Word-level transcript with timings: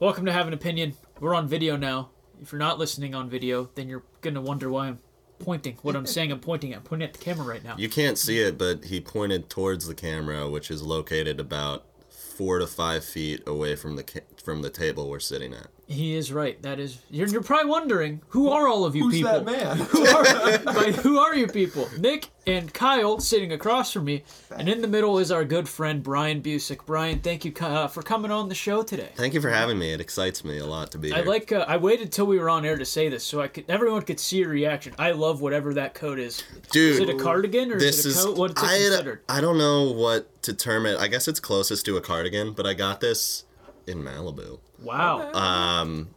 Welcome 0.00 0.24
to 0.24 0.32
Have 0.32 0.46
an 0.46 0.54
Opinion. 0.54 0.94
We're 1.20 1.34
on 1.34 1.46
video 1.46 1.76
now. 1.76 2.08
If 2.40 2.52
you're 2.52 2.58
not 2.58 2.78
listening 2.78 3.14
on 3.14 3.28
video, 3.28 3.68
then 3.74 3.86
you're 3.86 4.02
gonna 4.22 4.40
wonder 4.40 4.70
why 4.70 4.86
I'm 4.86 4.98
pointing. 5.40 5.76
What 5.82 5.94
I'm 5.94 6.06
saying, 6.06 6.32
I'm 6.32 6.40
pointing 6.40 6.72
at. 6.72 6.78
I'm 6.78 6.84
pointing 6.84 7.06
at 7.06 7.12
the 7.12 7.22
camera 7.22 7.44
right 7.44 7.62
now. 7.62 7.74
You 7.76 7.90
can't 7.90 8.16
see 8.16 8.38
it, 8.38 8.56
but 8.56 8.86
he 8.86 9.02
pointed 9.02 9.50
towards 9.50 9.86
the 9.86 9.94
camera, 9.94 10.48
which 10.48 10.70
is 10.70 10.80
located 10.80 11.38
about 11.38 11.84
four 12.08 12.58
to 12.60 12.66
five 12.66 13.04
feet 13.04 13.42
away 13.46 13.76
from 13.76 13.96
the 13.96 14.04
ca- 14.04 14.24
from 14.42 14.62
the 14.62 14.70
table 14.70 15.10
we're 15.10 15.20
sitting 15.20 15.52
at. 15.52 15.66
He 15.90 16.14
is 16.14 16.32
right. 16.32 16.60
That 16.62 16.78
is. 16.78 16.98
You're, 17.10 17.26
you're 17.26 17.42
probably 17.42 17.68
wondering 17.68 18.20
who 18.28 18.48
are 18.50 18.68
all 18.68 18.84
of 18.84 18.94
you 18.94 19.02
Who's 19.06 19.14
people? 19.14 19.40
that 19.40 19.44
man? 19.44 19.76
who 19.90 20.06
are 20.06 20.58
like, 20.72 20.94
who 20.94 21.18
are 21.18 21.34
you 21.34 21.48
people? 21.48 21.88
Nick 21.98 22.28
and 22.46 22.72
Kyle 22.72 23.18
sitting 23.18 23.50
across 23.52 23.92
from 23.92 24.04
me, 24.04 24.22
and 24.56 24.68
in 24.68 24.82
the 24.82 24.86
middle 24.86 25.18
is 25.18 25.32
our 25.32 25.44
good 25.44 25.68
friend 25.68 26.00
Brian 26.00 26.42
Busick. 26.42 26.86
Brian, 26.86 27.18
thank 27.18 27.44
you 27.44 27.52
uh, 27.60 27.88
for 27.88 28.02
coming 28.02 28.30
on 28.30 28.48
the 28.48 28.54
show 28.54 28.84
today. 28.84 29.08
Thank 29.16 29.34
you 29.34 29.40
for 29.40 29.50
having 29.50 29.80
me. 29.80 29.92
It 29.92 30.00
excites 30.00 30.44
me 30.44 30.58
a 30.58 30.64
lot 30.64 30.92
to 30.92 30.98
be 30.98 31.12
I 31.12 31.16
here. 31.16 31.24
like. 31.24 31.50
Uh, 31.50 31.64
I 31.66 31.76
waited 31.76 32.12
till 32.12 32.26
we 32.26 32.38
were 32.38 32.48
on 32.48 32.64
air 32.64 32.78
to 32.78 32.84
say 32.84 33.08
this, 33.08 33.24
so 33.24 33.40
I 33.40 33.48
could 33.48 33.64
everyone 33.68 34.02
could 34.02 34.20
see 34.20 34.36
your 34.38 34.50
reaction. 34.50 34.94
I 34.96 35.10
love 35.10 35.40
whatever 35.40 35.74
that 35.74 35.94
coat 35.94 36.20
is. 36.20 36.44
Dude, 36.70 36.94
Is 36.94 37.00
it 37.00 37.10
a 37.10 37.16
cardigan 37.16 37.72
or 37.72 37.80
this 37.80 38.04
is 38.04 38.06
it 38.06 38.08
a 38.08 38.12
is 38.12 38.24
coat? 38.26 38.38
What's 38.38 38.62
it 38.62 38.66
I, 38.68 38.78
considered? 38.78 39.22
I 39.28 39.40
don't 39.40 39.58
know 39.58 39.90
what 39.90 40.40
to 40.44 40.54
term 40.54 40.86
it. 40.86 41.00
I 41.00 41.08
guess 41.08 41.26
it's 41.26 41.40
closest 41.40 41.84
to 41.86 41.96
a 41.96 42.00
cardigan, 42.00 42.52
but 42.52 42.64
I 42.64 42.74
got 42.74 43.00
this 43.00 43.44
in 43.90 44.02
Malibu. 44.02 44.58
Wow. 44.82 45.32
Um, 45.32 46.10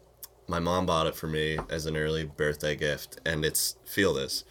my 0.48 0.60
mom 0.60 0.86
bought 0.86 1.08
it 1.08 1.16
for 1.16 1.28
me 1.28 1.58
as 1.70 1.86
an 1.86 1.98
early 1.98 2.24
birthday 2.26 2.76
gift, 2.76 3.20
and 3.26 3.44
it's 3.44 3.76
feel 3.86 4.14
this. 4.14 4.44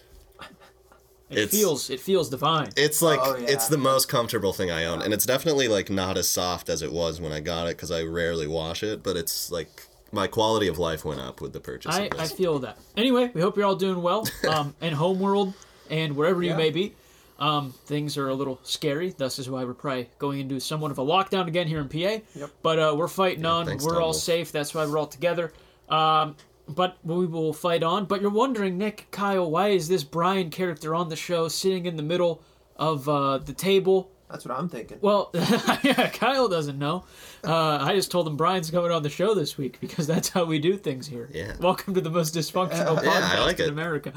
it 1.30 1.38
it's- 1.38 1.50
feels. 1.50 1.88
It 1.90 2.00
feels 2.00 2.28
divine. 2.28 2.70
It's 2.76 3.00
like 3.00 3.20
Oh, 3.22 3.36
yeah. 3.36 3.46
it's 3.48 3.68
the 3.68 3.78
most 3.78 4.08
comfortable 4.08 4.52
thing 4.52 4.70
I 4.70 4.84
own, 4.84 5.00
and 5.02 5.14
it's 5.14 5.24
definitely 5.24 5.68
like 5.68 5.88
not 5.90 6.16
as 6.18 6.28
soft 6.28 6.68
as 6.68 6.82
it 6.82 6.92
was 6.92 7.20
when 7.20 7.32
I 7.32 7.40
got 7.40 7.66
it 7.68 7.76
because 7.76 7.90
I 7.90 8.02
rarely 8.02 8.46
wash 8.46 8.82
it. 8.82 9.02
But 9.02 9.16
it's 9.16 9.50
like 9.50 9.86
my 10.12 10.26
quality 10.26 10.68
of 10.68 10.78
life 10.78 11.04
went 11.04 11.20
up 11.20 11.40
with 11.40 11.52
the 11.54 11.60
purchase 11.60 11.94
I, 11.94 12.02
of 12.02 12.20
I 12.20 12.26
feel 12.26 12.58
that. 12.60 12.76
Anyway, 12.96 13.30
we 13.32 13.40
hope 13.40 13.56
you're 13.56 13.64
all 13.66 13.76
doing 13.76 14.02
well 14.02 14.28
um, 14.48 14.74
in 14.82 14.92
homeworld 14.94 15.54
and 15.88 16.16
wherever 16.16 16.42
you 16.42 16.54
may 16.54 16.70
be. 16.70 16.94
Um, 17.42 17.72
things 17.86 18.16
are 18.16 18.28
a 18.28 18.34
little 18.34 18.60
scary. 18.62 19.10
Thus 19.10 19.40
is 19.40 19.50
why 19.50 19.64
we're 19.64 19.74
probably 19.74 20.08
going 20.20 20.38
into 20.38 20.60
somewhat 20.60 20.92
of 20.92 20.98
a 20.98 21.04
lockdown 21.04 21.48
again 21.48 21.66
here 21.66 21.80
in 21.80 21.88
PA. 21.88 22.22
Yep. 22.36 22.50
But 22.62 22.78
uh, 22.78 22.94
we're 22.96 23.08
fighting 23.08 23.44
on. 23.44 23.66
thanks, 23.66 23.84
we're 23.84 23.96
all 23.96 24.12
Tumbles. 24.12 24.22
safe. 24.22 24.52
That's 24.52 24.72
why 24.72 24.86
we're 24.86 24.96
all 24.96 25.08
together. 25.08 25.52
Um, 25.88 26.36
but 26.68 26.98
we 27.02 27.26
will 27.26 27.52
fight 27.52 27.82
on. 27.82 28.04
But 28.04 28.20
you're 28.20 28.30
wondering, 28.30 28.78
Nick, 28.78 29.08
Kyle, 29.10 29.50
why 29.50 29.68
is 29.70 29.88
this 29.88 30.04
Brian 30.04 30.50
character 30.50 30.94
on 30.94 31.08
the 31.08 31.16
show 31.16 31.48
sitting 31.48 31.86
in 31.86 31.96
the 31.96 32.02
middle 32.04 32.44
of 32.76 33.08
uh, 33.08 33.38
the 33.38 33.52
table? 33.52 34.11
That's 34.32 34.46
what 34.46 34.58
I'm 34.58 34.70
thinking. 34.70 34.96
Well, 35.02 35.30
yeah, 35.34 36.08
Kyle 36.08 36.48
doesn't 36.48 36.78
know. 36.78 37.04
Uh, 37.44 37.76
I 37.82 37.94
just 37.94 38.10
told 38.10 38.26
him 38.26 38.34
Brian's 38.38 38.70
coming 38.70 38.90
on 38.90 39.02
the 39.02 39.10
show 39.10 39.34
this 39.34 39.58
week 39.58 39.78
because 39.78 40.06
that's 40.06 40.30
how 40.30 40.44
we 40.46 40.58
do 40.58 40.78
things 40.78 41.06
here. 41.06 41.28
Yeah. 41.34 41.52
Welcome 41.60 41.92
to 41.94 42.00
the 42.00 42.08
most 42.08 42.34
dysfunctional 42.34 42.96
podcast 42.96 43.04
Yeah, 43.04 43.30
I 43.34 43.44
like 43.44 43.58
in 43.58 43.66
it. 43.66 43.68
America. 43.68 44.14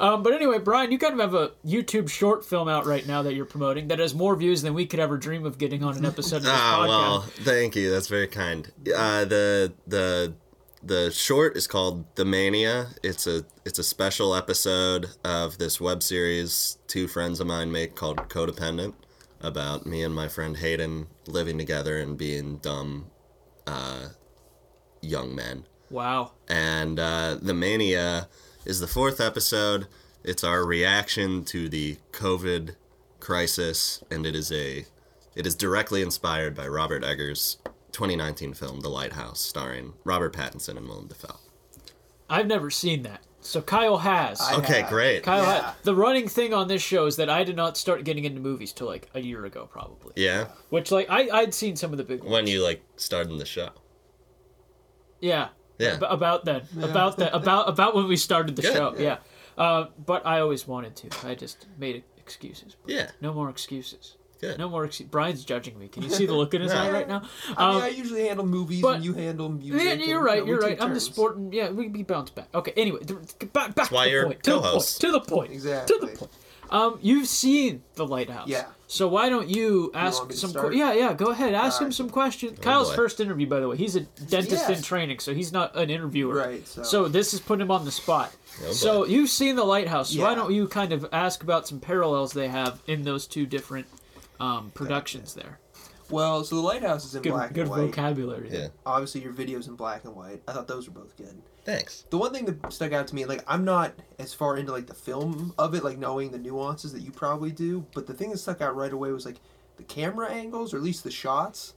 Um, 0.00 0.22
but 0.22 0.32
anyway, 0.32 0.58
Brian, 0.58 0.90
you 0.90 0.96
kind 0.96 1.12
of 1.12 1.20
have 1.20 1.34
a 1.34 1.50
YouTube 1.66 2.08
short 2.08 2.46
film 2.46 2.66
out 2.66 2.86
right 2.86 3.06
now 3.06 3.20
that 3.22 3.34
you're 3.34 3.44
promoting 3.44 3.88
that 3.88 3.98
has 3.98 4.14
more 4.14 4.34
views 4.36 4.62
than 4.62 4.72
we 4.72 4.86
could 4.86 5.00
ever 5.00 5.18
dream 5.18 5.44
of 5.44 5.58
getting 5.58 5.84
on 5.84 5.98
an 5.98 6.06
episode 6.06 6.36
of 6.38 6.42
this 6.44 6.52
Ah, 6.54 6.78
podcast. 6.78 6.88
well, 6.88 7.20
thank 7.20 7.76
you. 7.76 7.90
That's 7.90 8.08
very 8.08 8.26
kind. 8.28 8.72
Uh, 8.96 9.26
the 9.26 9.74
the 9.86 10.32
the 10.82 11.10
short 11.10 11.58
is 11.58 11.66
called 11.66 12.06
The 12.14 12.24
Mania. 12.24 12.86
It's 13.02 13.26
a 13.26 13.44
it's 13.66 13.78
a 13.78 13.84
special 13.84 14.34
episode 14.34 15.10
of 15.22 15.58
this 15.58 15.78
web 15.78 16.02
series 16.02 16.78
two 16.86 17.06
friends 17.06 17.38
of 17.38 17.46
mine 17.46 17.70
make 17.70 17.94
called 17.96 18.16
Codependent 18.30 18.94
about 19.40 19.86
me 19.86 20.02
and 20.02 20.14
my 20.14 20.28
friend 20.28 20.56
Hayden 20.56 21.06
living 21.26 21.58
together 21.58 21.98
and 21.98 22.16
being 22.16 22.58
dumb 22.58 23.06
uh, 23.66 24.08
young 25.00 25.34
men. 25.34 25.64
Wow. 25.90 26.32
And 26.48 26.98
uh, 26.98 27.36
The 27.40 27.54
Mania 27.54 28.28
is 28.64 28.80
the 28.80 28.86
fourth 28.86 29.20
episode. 29.20 29.86
It's 30.24 30.44
our 30.44 30.64
reaction 30.64 31.44
to 31.46 31.68
the 31.68 31.98
COVID 32.12 32.74
crisis, 33.20 34.02
and 34.10 34.26
it 34.26 34.34
is 34.34 34.52
a 34.52 34.84
it 35.34 35.46
is 35.46 35.54
directly 35.54 36.02
inspired 36.02 36.54
by 36.54 36.66
Robert 36.66 37.04
Eggers' 37.04 37.58
2019 37.92 38.54
film 38.54 38.80
The 38.80 38.88
Lighthouse, 38.88 39.40
starring 39.40 39.94
Robert 40.04 40.34
Pattinson 40.34 40.76
and 40.76 40.88
Willem 40.88 41.06
Dafoe. 41.06 41.36
I've 42.28 42.46
never 42.46 42.70
seen 42.70 43.04
that. 43.04 43.22
So 43.40 43.62
Kyle 43.62 43.98
has. 43.98 44.40
I- 44.40 44.56
Okay, 44.56 44.80
have. 44.80 44.90
great. 44.90 45.22
Kyle 45.22 45.42
Yeah. 45.42 45.62
has. 45.62 45.74
The 45.84 45.94
running 45.94 46.28
thing 46.28 46.52
on 46.52 46.66
this 46.68 46.82
show 46.82 47.06
is 47.06 47.16
that 47.16 47.30
I 47.30 47.44
did 47.44 47.56
not 47.56 47.76
start 47.76 48.04
getting 48.04 48.24
into 48.24 48.40
movies 48.40 48.72
till 48.72 48.86
like 48.88 49.08
a 49.14 49.20
year 49.20 49.44
ago, 49.44 49.68
probably. 49.70 50.12
Yeah, 50.16 50.48
Which, 50.70 50.90
like, 50.90 51.06
I, 51.08 51.28
I'd 51.32 51.54
seen 51.54 51.76
some 51.76 51.92
of 51.92 51.98
the 51.98 52.04
big 52.04 52.20
ones. 52.20 52.32
when 52.32 52.46
you 52.46 52.62
like 52.62 52.82
started 52.96 53.38
the 53.38 53.46
show. 53.46 53.70
Yeah. 55.20 55.48
Yeah. 55.78 55.94
Ab- 55.94 56.02
about 56.04 56.44
then. 56.44 56.62
About 56.82 57.16
that. 57.18 57.34
About 57.34 57.68
about 57.68 57.94
when 57.94 58.08
we 58.08 58.16
started 58.16 58.56
the 58.56 58.62
Good. 58.62 58.72
show. 58.74 58.94
Yeah. 58.98 59.18
Uh, 59.56 59.86
but 60.04 60.26
I 60.26 60.40
always 60.40 60.66
wanted 60.66 60.96
to. 60.96 61.26
I 61.28 61.34
just 61.34 61.66
made 61.78 62.02
excuses. 62.16 62.76
Yeah, 62.86 63.10
No 63.20 63.32
more 63.32 63.48
excuses. 63.50 64.16
Good. 64.40 64.58
No 64.58 64.68
more 64.68 64.84
excuses. 64.84 65.10
Brian's 65.10 65.44
judging 65.44 65.78
me. 65.78 65.88
Can 65.88 66.02
you 66.02 66.10
see 66.10 66.26
the 66.26 66.34
look 66.34 66.54
in 66.54 66.62
his 66.62 66.72
eye 66.72 66.90
right 66.90 67.08
now? 67.08 67.22
I 67.56 67.66
mean, 67.68 67.76
Um, 67.76 67.82
I 67.82 67.88
usually 67.88 68.26
handle 68.26 68.46
movies 68.46 68.80
but- 68.82 68.96
and 68.96 69.04
you 69.04 69.12
handle 69.14 69.48
music. 69.48 69.82
yeah, 69.84 69.92
you're 69.94 70.06
you 70.06 70.18
right. 70.26 70.40
know, 70.40 70.46
You're 70.46 70.60
right. 70.60 70.80
I'm 70.80 70.88
the 70.90 70.94
turns. 70.94 71.04
sporting. 71.04 71.52
Yeah, 71.52 71.70
we 71.70 71.88
we 71.88 72.02
bounce 72.02 72.30
back. 72.30 72.48
Okay. 72.54 72.72
Anyway, 72.76 73.00
th- 73.00 73.18
th- 73.38 73.52
back 73.52 73.74
back 73.74 73.90
why 73.90 74.04
to 74.04 74.10
the 74.10 74.12
you're 74.12 74.24
point. 74.26 74.42
To 74.44 74.50
the 74.50 74.56
point. 74.58 74.64
co-host. 74.64 75.00
To 75.00 75.12
the 75.12 75.20
point. 75.20 75.52
Exactly. 75.52 75.98
To 75.98 76.06
the 76.06 76.12
point. 76.16 76.30
Um, 76.70 76.98
you've 77.00 77.28
seen 77.28 77.82
the 77.94 78.06
lighthouse. 78.06 78.46
Yeah. 78.46 78.66
So 78.88 79.08
why 79.08 79.30
don't 79.30 79.48
you 79.48 79.90
ask 79.94 80.18
want 80.18 80.28
me 80.28 80.34
to 80.34 80.40
some? 80.40 80.50
start? 80.50 80.70
Que- 80.72 80.78
yeah, 80.78 80.92
yeah. 80.92 81.14
Go 81.14 81.26
ahead. 81.30 81.54
Ask 81.54 81.80
him 81.80 81.90
some 81.92 82.10
questions. 82.10 82.58
Kyle's 82.58 82.90
boy. 82.90 82.96
first 82.96 83.20
interview, 83.20 83.46
by 83.46 83.60
the 83.60 83.68
way. 83.68 83.76
He's 83.78 83.96
a 83.96 84.00
dentist 84.00 84.68
in 84.68 84.82
training, 84.82 85.18
so 85.20 85.32
he's 85.32 85.50
not 85.50 85.74
an 85.76 85.88
interviewer. 85.88 86.34
Right, 86.34 86.66
so- 86.68 86.82
So 86.82 87.08
this 87.08 87.32
is 87.32 87.40
putting 87.40 87.62
him 87.62 87.70
on 87.70 87.86
the 87.86 87.90
spot. 87.90 88.34
Oh, 88.66 88.72
so 88.72 88.98
boy. 89.00 89.04
you've 89.06 89.30
seen 89.30 89.56
the 89.56 89.64
lighthouse. 89.64 90.10
So 90.14 90.20
why 90.22 90.34
don't 90.34 90.52
you 90.52 90.68
kind 90.68 90.92
of 90.92 91.06
ask 91.10 91.42
about 91.42 91.66
some 91.66 91.80
parallels 91.80 92.32
they 92.34 92.48
have 92.48 92.80
in 92.86 93.02
those 93.02 93.26
two 93.26 93.46
different 93.46 93.86
um, 94.40 94.70
productions 94.72 95.34
there? 95.34 95.58
Well, 96.10 96.42
so 96.42 96.54
the 96.56 96.62
lighthouse 96.62 97.04
is 97.04 97.14
in 97.14 97.22
Good, 97.22 97.32
black 97.32 97.52
good 97.52 97.62
and 97.62 97.70
white. 97.70 97.80
vocabulary. 97.82 98.48
Yeah. 98.50 98.68
Obviously, 98.86 99.20
your 99.20 99.32
videos 99.34 99.68
in 99.68 99.74
black 99.74 100.04
and 100.04 100.16
white. 100.16 100.42
I 100.48 100.52
thought 100.52 100.66
those 100.66 100.88
were 100.88 100.94
both 100.94 101.14
good. 101.18 101.42
thanks. 101.64 102.04
The 102.08 102.16
one 102.16 102.32
thing 102.32 102.46
that 102.46 102.72
stuck 102.72 102.92
out 102.92 103.06
to 103.08 103.14
me, 103.14 103.26
like 103.26 103.44
I'm 103.46 103.62
not 103.64 103.92
as 104.18 104.32
far 104.32 104.56
into 104.56 104.72
like 104.72 104.86
the 104.86 104.94
film 104.94 105.52
of 105.58 105.74
it, 105.74 105.84
like 105.84 105.98
knowing 105.98 106.30
the 106.30 106.38
nuances 106.38 106.94
that 106.94 107.02
you 107.02 107.10
probably 107.10 107.50
do. 107.52 107.84
But 107.94 108.06
the 108.06 108.14
thing 108.14 108.30
that 108.30 108.38
stuck 108.38 108.62
out 108.62 108.74
right 108.74 108.92
away 108.92 109.12
was 109.12 109.26
like 109.26 109.36
the 109.76 109.82
camera 109.82 110.30
angles, 110.30 110.72
or 110.72 110.78
at 110.78 110.82
least 110.82 111.04
the 111.04 111.10
shots. 111.10 111.74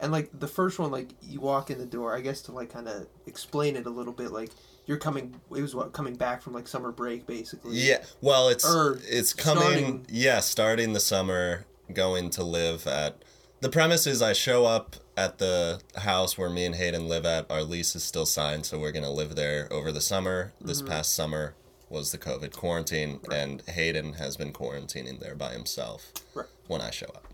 And 0.00 0.10
like 0.10 0.30
the 0.40 0.48
first 0.48 0.78
one, 0.78 0.90
like 0.90 1.10
you 1.22 1.40
walk 1.40 1.70
in 1.70 1.76
the 1.78 1.84
door. 1.86 2.16
I 2.16 2.20
guess 2.22 2.40
to 2.42 2.52
like 2.52 2.70
kind 2.72 2.88
of 2.88 3.06
explain 3.26 3.76
it 3.76 3.84
a 3.84 3.90
little 3.90 4.14
bit, 4.14 4.32
like 4.32 4.50
you're 4.86 4.96
coming. 4.98 5.34
It 5.54 5.60
was 5.60 5.74
what 5.74 5.92
coming 5.92 6.14
back 6.14 6.40
from 6.40 6.54
like 6.54 6.66
summer 6.68 6.90
break, 6.90 7.26
basically. 7.26 7.76
Yeah, 7.76 8.02
well, 8.22 8.48
it's 8.48 8.64
Or 8.64 8.98
it's 9.06 9.34
coming. 9.34 9.62
starting- 9.62 10.06
Yeah, 10.08 10.40
starting 10.40 10.94
the 10.94 11.00
summer, 11.00 11.66
going 11.92 12.30
to 12.30 12.44
live 12.44 12.86
at. 12.86 13.22
The 13.60 13.68
premise 13.70 14.06
is 14.06 14.20
I 14.20 14.32
show 14.32 14.64
up 14.66 14.96
at 15.16 15.38
the 15.38 15.80
house 15.96 16.36
where 16.36 16.50
me 16.50 16.64
and 16.66 16.74
Hayden 16.74 17.08
live 17.08 17.24
at. 17.24 17.50
Our 17.50 17.62
lease 17.62 17.94
is 17.96 18.02
still 18.02 18.26
signed, 18.26 18.66
so 18.66 18.78
we're 18.78 18.92
gonna 18.92 19.10
live 19.10 19.36
there 19.36 19.72
over 19.72 19.90
the 19.92 20.00
summer. 20.00 20.52
This 20.60 20.78
Mm-hmm. 20.80 20.88
past 20.90 21.14
summer 21.14 21.54
was 21.88 22.10
the 22.12 22.18
COVID 22.18 22.52
quarantine, 22.56 23.20
and 23.30 23.62
Hayden 23.68 24.14
has 24.14 24.36
been 24.36 24.52
quarantining 24.52 25.20
there 25.20 25.34
by 25.34 25.52
himself 25.52 26.12
Right. 26.34 26.46
when 26.66 26.80
I 26.80 26.90
show 26.90 27.06
up. 27.14 27.28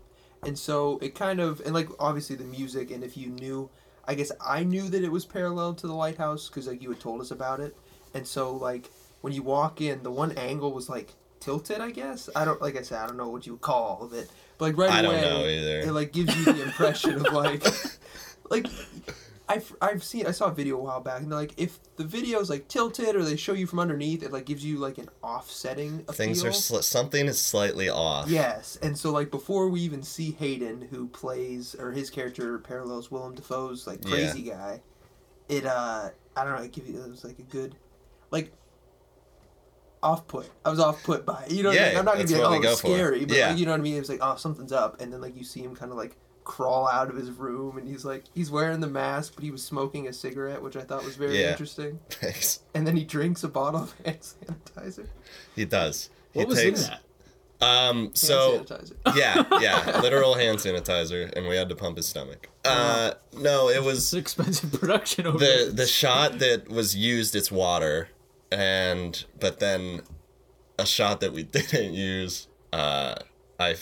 And 0.45 0.57
so 0.57 0.99
it 1.01 1.15
kind 1.15 1.39
of 1.39 1.59
and 1.65 1.73
like 1.73 1.89
obviously 1.99 2.35
the 2.35 2.43
music 2.43 2.91
and 2.91 3.03
if 3.03 3.17
you 3.17 3.27
knew, 3.29 3.69
I 4.07 4.15
guess 4.15 4.31
I 4.45 4.63
knew 4.63 4.89
that 4.89 5.03
it 5.03 5.11
was 5.11 5.25
parallel 5.25 5.73
to 5.75 5.87
the 5.87 5.93
lighthouse 5.93 6.47
because 6.49 6.67
like 6.67 6.81
you 6.81 6.89
had 6.89 6.99
told 6.99 7.21
us 7.21 7.31
about 7.31 7.59
it. 7.59 7.75
And 8.13 8.25
so 8.27 8.55
like 8.55 8.89
when 9.21 9.33
you 9.33 9.43
walk 9.43 9.81
in, 9.81 10.03
the 10.03 10.11
one 10.11 10.31
angle 10.33 10.71
was 10.71 10.89
like 10.89 11.13
tilted. 11.41 11.81
I 11.81 11.91
guess 11.91 12.29
I 12.35 12.45
don't 12.45 12.61
like 12.61 12.77
I 12.77 12.81
said 12.83 12.99
I 13.01 13.07
don't 13.07 13.17
know 13.17 13.27
what 13.27 13.45
you 13.45 13.53
would 13.53 13.61
call 13.61 13.83
all 13.83 14.05
of 14.05 14.13
it, 14.13 14.29
but 14.57 14.65
like 14.65 14.77
right 14.77 14.89
I 14.91 15.01
don't 15.01 15.15
away 15.15 15.21
know 15.21 15.45
either. 15.45 15.79
it 15.81 15.91
like 15.91 16.13
gives 16.13 16.33
you 16.37 16.45
the 16.53 16.63
impression 16.67 17.15
of 17.25 17.33
like 17.33 17.65
like. 18.49 18.67
I've, 19.49 19.75
I've 19.81 20.01
seen 20.01 20.27
I 20.27 20.31
saw 20.31 20.45
a 20.45 20.53
video 20.53 20.77
a 20.77 20.81
while 20.81 21.01
back 21.01 21.21
and 21.21 21.29
they're 21.29 21.37
like 21.37 21.53
if 21.57 21.77
the 21.97 22.05
video's 22.05 22.49
like 22.49 22.69
tilted 22.69 23.17
or 23.17 23.23
they 23.25 23.35
show 23.35 23.51
you 23.51 23.67
from 23.67 23.79
underneath 23.79 24.23
it 24.23 24.31
like 24.31 24.45
gives 24.45 24.63
you 24.63 24.77
like 24.77 24.97
an 24.97 25.09
offsetting 25.21 26.05
appeal. 26.07 26.13
Things 26.13 26.45
are 26.45 26.51
sli- 26.51 26.83
something 26.83 27.25
is 27.25 27.41
slightly 27.41 27.89
off. 27.89 28.29
Yes, 28.29 28.77
and 28.81 28.97
so 28.97 29.11
like 29.11 29.29
before 29.29 29.67
we 29.67 29.81
even 29.81 30.03
see 30.03 30.31
Hayden, 30.39 30.87
who 30.89 31.07
plays 31.09 31.75
or 31.77 31.91
his 31.91 32.09
character 32.09 32.59
parallels 32.59 33.11
Willem 33.11 33.35
Dafoe's 33.35 33.85
like 33.87 34.05
crazy 34.05 34.43
guy, 34.43 34.79
it 35.49 35.65
uh 35.65 36.11
I 36.37 36.43
don't 36.45 36.55
know, 36.55 36.61
it 36.61 36.71
give 36.71 36.87
you 36.87 37.03
it 37.03 37.09
was 37.09 37.25
like 37.25 37.39
a 37.39 37.43
good 37.43 37.75
like 38.29 38.53
off 40.03 40.27
put. 40.27 40.49
I 40.65 40.69
was 40.69 40.79
off 40.79 41.03
put 41.03 41.25
by 41.25 41.43
it. 41.43 41.51
You 41.51 41.63
know 41.63 41.69
what 41.69 41.77
I 41.77 41.81
Yeah, 41.81 41.89
mean? 41.89 41.97
I'm 41.99 42.05
not 42.05 42.15
gonna 42.15 42.27
be 42.27 42.33
like, 42.35 42.43
oh 42.43 42.51
we 42.51 42.57
it's 42.57 42.65
go 42.65 42.75
for. 42.75 42.87
scary, 42.95 43.25
but 43.25 43.37
Yeah. 43.37 43.49
like, 43.49 43.57
you 43.59 43.65
know 43.65 43.71
what 43.71 43.79
I 43.79 43.83
mean? 43.83 43.95
It 43.95 43.99
was 43.99 44.09
like, 44.09 44.19
oh 44.21 44.35
something's 44.35 44.71
up 44.71 44.99
and 45.01 45.11
then 45.13 45.21
like 45.21 45.35
you 45.37 45.43
see 45.43 45.61
him 45.61 45.75
kinda 45.75 45.93
like 45.95 46.15
crawl 46.43 46.87
out 46.87 47.07
of 47.07 47.15
his 47.15 47.29
room 47.29 47.77
and 47.77 47.87
he's 47.87 48.03
like 48.03 48.23
he's 48.33 48.49
wearing 48.49 48.79
the 48.79 48.87
mask 48.87 49.33
but 49.35 49.43
he 49.43 49.51
was 49.51 49.63
smoking 49.63 50.07
a 50.07 50.13
cigarette, 50.13 50.61
which 50.61 50.75
I 50.75 50.81
thought 50.81 51.03
was 51.03 51.15
very 51.15 51.39
Yeah. 51.39 51.51
interesting. 51.51 51.99
Thanks. 52.09 52.61
And 52.73 52.87
then 52.87 52.95
he 52.97 53.03
drinks 53.05 53.43
a 53.43 53.47
bottle 53.47 53.83
of 53.83 53.93
hand 54.05 54.19
sanitizer. 54.21 55.07
He 55.55 55.65
does. 55.65 56.09
What 56.33 56.41
he 56.43 56.45
was 56.47 56.57
takes, 56.59 56.83
in 56.85 56.87
that? 56.89 57.01
Um, 57.63 57.97
Hand 58.05 58.17
so 58.17 58.65
sanitizer. 58.67 58.95
yeah, 59.15 59.45
yeah, 59.61 59.99
literal 60.01 60.33
hand 60.33 60.57
sanitizer, 60.57 61.31
and 61.33 61.47
we 61.47 61.55
had 61.55 61.69
to 61.69 61.75
pump 61.75 61.97
his 61.97 62.07
stomach. 62.07 62.49
Uh, 62.65 63.11
no, 63.37 63.69
it 63.69 63.83
was 63.83 63.97
It's 63.99 64.13
an 64.13 64.19
expensive 64.19 64.71
production 64.73 65.27
over 65.27 65.37
the 65.37 65.69
the 65.71 65.85
shot 65.85 66.39
that 66.39 66.69
was 66.69 66.95
used. 66.95 67.35
It's 67.35 67.51
water, 67.51 68.09
and 68.51 69.23
but 69.39 69.59
then 69.59 70.01
a 70.77 70.85
shot 70.85 71.21
that 71.21 71.33
we 71.33 71.43
didn't 71.57 71.93
use. 71.93 72.47
Uh, 72.73 73.15
I, 73.59 73.75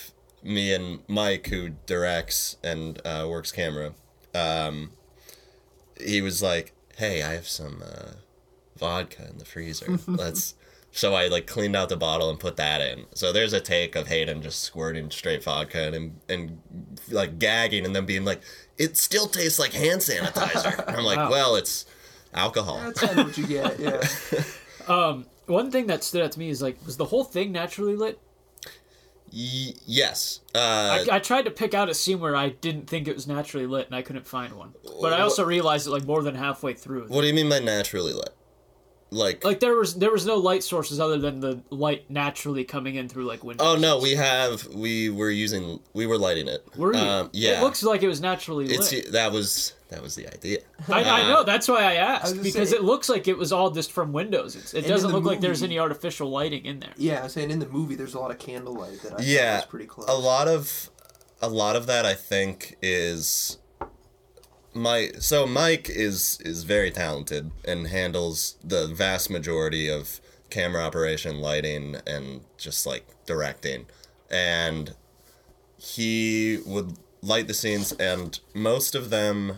me 0.43 0.73
and 0.73 0.99
Mike, 1.07 1.47
who 1.47 1.69
directs 1.85 2.57
and 2.63 2.99
uh, 3.05 3.25
works 3.29 3.51
camera, 3.51 3.93
um, 4.33 4.91
he 5.99 6.21
was 6.21 6.41
like, 6.41 6.73
"Hey, 6.97 7.23
I 7.23 7.33
have 7.33 7.47
some 7.47 7.81
uh, 7.83 8.11
vodka 8.77 9.27
in 9.29 9.37
the 9.37 9.45
freezer. 9.45 9.99
Let's." 10.07 10.55
So 10.91 11.13
I 11.13 11.27
like 11.27 11.45
cleaned 11.45 11.75
out 11.75 11.89
the 11.89 11.97
bottle 11.97 12.31
and 12.31 12.39
put 12.39 12.57
that 12.57 12.81
in. 12.81 13.05
So 13.13 13.31
there's 13.31 13.53
a 13.53 13.59
take 13.59 13.95
of 13.95 14.07
Hayden 14.07 14.41
just 14.41 14.63
squirting 14.63 15.11
straight 15.11 15.43
vodka 15.43 15.93
and 15.93 16.19
and 16.27 16.59
like 17.11 17.37
gagging 17.37 17.85
and 17.85 17.95
then 17.95 18.05
being 18.05 18.25
like, 18.25 18.41
"It 18.77 18.97
still 18.97 19.27
tastes 19.27 19.59
like 19.59 19.73
hand 19.73 20.01
sanitizer." 20.01 20.87
And 20.87 20.97
I'm 20.97 21.03
like, 21.05 21.17
Wow. 21.17 21.29
"Well, 21.29 21.55
it's 21.57 21.85
alcohol." 22.33 22.79
That's 22.79 23.01
kind 23.01 23.19
of 23.19 23.27
what 23.27 23.37
you 23.37 23.47
get. 23.47 23.79
Yeah. 23.79 24.01
Um, 24.87 25.27
one 25.45 25.69
thing 25.69 25.85
that 25.87 26.03
stood 26.03 26.23
out 26.23 26.31
to 26.31 26.39
me 26.39 26.49
is 26.49 26.63
like, 26.63 26.83
was 26.83 26.97
the 26.97 27.05
whole 27.05 27.23
thing 27.23 27.51
naturally 27.51 27.95
lit? 27.95 28.19
Y- 29.31 29.73
yes. 29.85 30.39
Uh, 30.55 30.57
I, 30.57 31.05
I 31.11 31.19
tried 31.19 31.43
to 31.43 31.51
pick 31.51 31.75
out 31.75 31.89
a 31.89 31.93
scene 31.93 32.19
where 32.19 32.35
I 32.35 32.49
didn't 32.49 32.87
think 32.89 33.07
it 33.07 33.13
was 33.13 33.27
naturally 33.27 33.67
lit, 33.67 33.85
and 33.85 33.95
I 33.95 34.01
couldn't 34.01 34.25
find 34.25 34.53
one. 34.53 34.73
But 34.99 35.13
I 35.13 35.21
also 35.21 35.45
realized 35.45 35.85
it 35.85 35.91
like 35.91 36.05
more 36.05 36.23
than 36.23 36.33
halfway 36.33 36.73
through. 36.73 37.05
what 37.07 37.21
do 37.21 37.27
you 37.27 37.33
mean 37.33 37.49
by 37.49 37.59
naturally 37.59 38.13
lit? 38.13 38.29
Like, 39.11 39.43
Like 39.43 39.59
there 39.59 39.75
was 39.75 39.95
there 39.95 40.11
was 40.11 40.25
no 40.25 40.35
light 40.35 40.63
sources 40.63 40.99
other 40.99 41.17
than 41.17 41.39
the 41.39 41.61
light 41.71 42.09
naturally 42.11 42.63
coming 42.63 42.95
in 42.95 43.07
through 43.09 43.25
like 43.25 43.43
windows. 43.43 43.67
oh 43.67 43.75
no, 43.75 43.99
we 43.99 44.15
have 44.15 44.67
we 44.67 45.09
were 45.09 45.31
using 45.31 45.79
we 45.93 46.05
were 46.05 46.17
lighting 46.17 46.47
it. 46.47 46.67
Were 46.77 46.93
you? 46.93 46.99
Um, 46.99 47.29
yeah. 47.33 47.59
It 47.59 47.63
looks 47.63 47.81
like 47.83 48.03
it 48.03 48.07
was 48.07 48.21
naturally 48.21 48.67
lit. 48.67 48.91
it's 48.93 49.11
that 49.11 49.31
was 49.31 49.73
that 49.89 50.01
was 50.01 50.15
the 50.15 50.27
idea. 50.27 50.59
I, 50.87 50.93
I 50.93 51.01
uh-huh. 51.01 51.29
know. 51.29 51.43
That's 51.43 51.67
why 51.67 51.83
I 51.83 51.93
asked 51.95 52.33
gonna 52.33 52.43
because 52.43 52.69
say- 52.69 52.77
it 52.77 52.83
looks 52.83 53.09
like 53.09 53.27
it 53.27 53.37
was 53.37 53.51
all 53.51 53.71
just 53.71 53.91
from 53.91 54.13
windows. 54.13 54.55
It's, 54.55 54.73
it 54.73 54.87
doesn't 54.87 55.09
the 55.09 55.15
look 55.15 55.25
like 55.25 55.41
there's 55.41 55.63
any 55.63 55.79
artificial 55.79 56.29
lighting 56.29 56.65
in 56.65 56.79
there. 56.79 56.93
Yeah, 56.97 57.23
I'm 57.23 57.29
saying 57.29 57.51
in 57.51 57.59
the 57.59 57.67
movie, 57.67 57.95
there's 57.95 58.13
a 58.13 58.19
lot 58.19 58.31
of 58.31 58.39
candlelight 58.39 59.01
that 59.01 59.19
I 59.19 59.23
yeah 59.23 59.57
thought 59.57 59.65
was 59.65 59.69
pretty 59.69 59.85
close. 59.85 60.09
a 60.09 60.13
lot 60.13 60.47
of 60.47 60.89
a 61.41 61.49
lot 61.49 61.75
of 61.75 61.85
that 61.87 62.05
i 62.05 62.13
think 62.13 62.75
is 62.81 63.57
my 64.73 65.09
so 65.19 65.45
mike 65.45 65.89
is 65.89 66.39
is 66.43 66.63
very 66.63 66.91
talented 66.91 67.51
and 67.65 67.87
handles 67.87 68.55
the 68.63 68.87
vast 68.87 69.29
majority 69.29 69.89
of 69.89 70.19
camera 70.49 70.83
operation 70.83 71.39
lighting 71.39 71.95
and 72.05 72.41
just 72.57 72.85
like 72.85 73.05
directing 73.25 73.85
and 74.29 74.95
he 75.77 76.59
would 76.65 76.97
light 77.21 77.47
the 77.47 77.53
scenes 77.53 77.91
and 77.93 78.39
most 78.53 78.95
of 78.95 79.09
them 79.09 79.57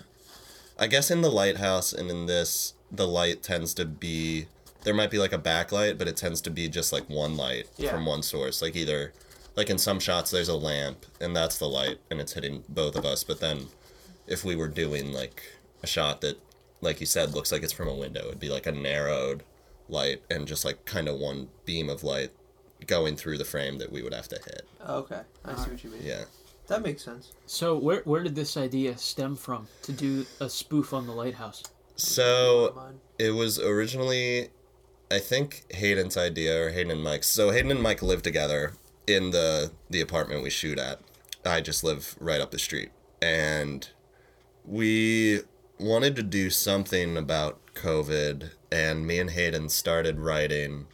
i 0.82 0.88
guess 0.88 1.10
in 1.10 1.22
the 1.22 1.32
lighthouse 1.32 1.94
and 1.94 2.10
in 2.10 2.26
this 2.26 2.74
the 2.92 3.08
light 3.08 3.42
tends 3.42 3.74
to 3.74 3.86
be 3.86 4.48
there 4.84 4.94
might 4.94 5.12
be 5.12 5.18
like 5.20 5.32
a 5.34 5.38
backlight 5.40 5.98
but 5.98 6.08
it 6.10 6.18
tends 6.18 6.42
to 6.42 6.50
be 6.50 6.68
just 6.68 6.92
like 6.92 7.10
one 7.10 7.38
light 7.38 7.68
Yeah. 7.78 7.92
from 7.92 8.06
one 8.06 8.22
source 8.24 8.62
like 8.62 8.76
either 8.76 9.14
like 9.56 9.70
in 9.70 9.78
some 9.78 10.00
shots 10.00 10.32
there's 10.32 10.50
a 10.50 10.56
lamp 10.56 11.06
and 11.22 11.34
that's 11.36 11.58
the 11.58 11.70
light 11.70 12.00
and 12.10 12.20
it's 12.20 12.34
hitting 12.34 12.64
both 12.68 12.96
of 12.96 13.06
us 13.06 13.24
but 13.24 13.40
then 13.40 13.68
if 14.28 14.44
we 14.44 14.56
were 14.56 14.68
doing 14.68 15.14
like 15.14 15.44
a 15.84 15.88
shot 15.88 16.22
that 16.22 16.38
like 16.82 17.00
you 17.00 17.06
said 17.06 17.34
looks 17.34 17.52
like 17.52 17.64
it's 17.64 17.74
from 17.74 17.88
a 17.88 17.96
window 17.96 18.28
it'd 18.28 18.40
be 18.40 18.50
like 18.50 18.66
a 18.66 18.72
narrowed 18.72 19.44
light 19.88 20.22
and 20.30 20.48
just 20.48 20.66
like 20.66 20.84
kind 20.86 21.08
of 21.08 21.16
one 21.20 21.50
beam 21.66 21.90
of 21.90 22.04
light 22.04 22.32
going 22.88 23.16
through 23.16 23.38
the 23.38 23.46
frame 23.46 23.78
that 23.78 23.92
we 23.92 24.02
would 24.02 24.14
have 24.14 24.28
to 24.28 24.36
hit 24.38 24.64
okay, 24.90 25.22
I 25.46 25.56
see 25.56 25.70
what 25.70 25.84
you 25.84 25.90
mean. 25.92 26.02
yeah 26.04 26.24
That 26.72 26.84
makes 26.84 27.04
sense. 27.04 27.34
So 27.46 27.78
where 27.78 28.02
where 28.06 28.24
did 28.24 28.36
this 28.36 28.56
idea 28.56 28.98
stem 28.98 29.36
from 29.36 29.68
to 29.84 29.92
do 29.92 30.26
a 30.40 30.50
spoof 30.50 30.94
on 30.94 31.06
the 31.06 31.14
lighthouse? 31.14 31.64
so 31.96 32.94
it 33.20 33.32
was 33.32 33.60
originally 33.60 34.50
i 35.12 35.20
think 35.20 35.64
hayden's 35.70 36.18
idea 36.18 36.66
or 36.66 36.70
hayden 36.72 36.92
and 36.92 37.04
mike's 37.04 37.28
so 37.28 37.52
hayden 37.52 37.72
and 37.72 37.82
mike 37.82 38.02
live 38.02 38.22
together 38.22 38.74
in 39.08 39.32
the 39.32 39.72
the 39.90 40.02
apartment 40.02 40.42
we 40.42 40.50
shoot 40.50 40.80
at 40.80 41.00
i 41.46 41.62
just 41.62 41.84
live 41.84 42.16
right 42.20 42.42
up 42.42 42.52
the 42.52 42.60
street 42.60 42.90
and 43.22 43.90
we 44.66 45.42
wanted 45.80 46.16
to 46.16 46.24
do 46.24 46.50
something 46.50 47.18
about 47.18 47.60
covid 47.76 48.52
and 48.72 49.06
me 49.06 49.20
and 49.20 49.32
hayden 49.32 49.68
started 49.70 50.20
writing 50.20 50.88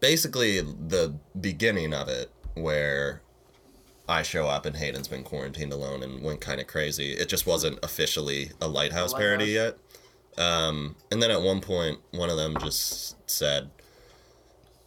basically 0.00 0.60
the 0.60 1.14
beginning 1.38 1.92
of 1.92 2.08
it 2.08 2.30
where 2.54 3.21
I 4.08 4.22
show 4.22 4.46
up 4.48 4.66
and 4.66 4.76
Hayden's 4.76 5.08
been 5.08 5.22
quarantined 5.22 5.72
alone 5.72 6.02
and 6.02 6.22
went 6.22 6.40
kind 6.40 6.60
of 6.60 6.66
crazy. 6.66 7.12
It 7.12 7.28
just 7.28 7.46
wasn't 7.46 7.78
officially 7.82 8.50
a 8.60 8.66
lighthouse, 8.68 9.12
A 9.12 9.16
parody 9.16 9.46
yet. 9.46 9.78
Um, 10.38 10.96
and 11.10 11.22
then 11.22 11.30
at 11.30 11.40
one 11.42 11.60
point, 11.60 12.00
one 12.10 12.28
of 12.30 12.36
them 12.36 12.56
just 12.58 13.16
said, 13.30 13.70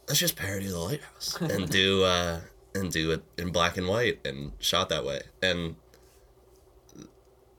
"Let's 0.07 0.19
just 0.19 0.35
parody 0.35 0.67
the 0.67 0.79
lighthouse 0.79 1.37
and 1.41 1.69
do 1.69 2.03
uh, 2.03 2.41
and 2.73 2.91
do 2.91 3.11
it 3.11 3.23
in 3.37 3.51
black 3.51 3.77
and 3.77 3.87
white 3.87 4.25
and 4.25 4.51
shot 4.59 4.89
that 4.89 5.05
way." 5.05 5.21
And 5.41 5.75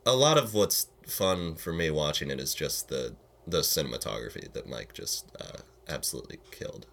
a 0.05 0.15
lot 0.15 0.39
of 0.39 0.55
what's 0.55 0.89
fun 1.07 1.55
for 1.57 1.73
me 1.73 1.91
watching 1.91 2.31
it 2.31 2.41
is 2.41 2.55
just 2.55 2.89
the 2.89 3.15
the 3.47 3.61
cinematography 3.61 4.53
that 4.53 4.69
Mike 4.69 4.93
just 4.93 5.31
uh, 5.41 5.59
absolutely 5.89 6.39
killed, 6.51 6.87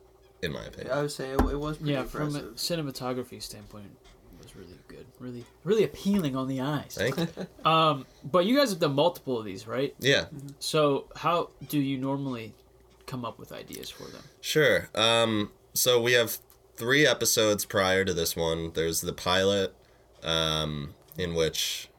in 0.43 0.51
my 0.53 0.63
opinion. 0.65 0.93
I 0.93 1.01
would 1.01 1.11
say 1.11 1.31
it, 1.31 1.41
it 1.41 1.59
was 1.59 1.77
pretty 1.77 1.93
Yeah, 1.93 2.03
from 2.03 2.35
a 2.35 2.39
impressive. 2.39 2.55
cinematography 2.55 3.41
standpoint, 3.41 3.85
it 3.87 4.22
was 4.55 4.65
really 4.65 4.79
good, 4.87 5.05
really 5.19 5.45
really 5.63 5.83
appealing 5.83 6.35
on 6.35 6.47
the 6.47 6.61
eyes. 6.61 6.95
Thank 6.97 7.17
you. 7.17 7.27
Um, 7.65 8.05
but 8.23 8.45
you 8.45 8.57
guys 8.57 8.71
have 8.71 8.79
done 8.79 8.93
multiple 8.93 9.39
of 9.39 9.45
these, 9.45 9.67
right? 9.67 9.95
Yeah. 9.99 10.25
So 10.59 11.05
how 11.15 11.49
do 11.69 11.79
you 11.79 11.97
normally 11.97 12.53
come 13.05 13.23
up 13.23 13.39
with 13.39 13.51
ideas 13.53 13.89
for 13.89 14.03
them? 14.03 14.21
Sure. 14.41 14.89
Um, 14.93 15.51
so 15.73 16.01
we 16.01 16.13
have 16.13 16.39
three 16.75 17.07
episodes 17.07 17.63
prior 17.63 18.03
to 18.03 18.13
this 18.13 18.35
one. 18.35 18.71
There's 18.73 19.01
the 19.01 19.13
pilot, 19.13 19.73
um, 20.23 20.93
in 21.17 21.35
which 21.35 21.89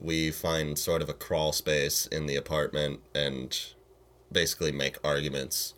we 0.00 0.30
find 0.30 0.78
sort 0.78 1.02
of 1.02 1.08
a 1.08 1.12
crawl 1.12 1.52
space 1.52 2.06
in 2.06 2.26
the 2.26 2.36
apartment 2.36 3.00
and 3.14 3.56
basically 4.32 4.72
make 4.72 4.96
arguments 5.04 5.74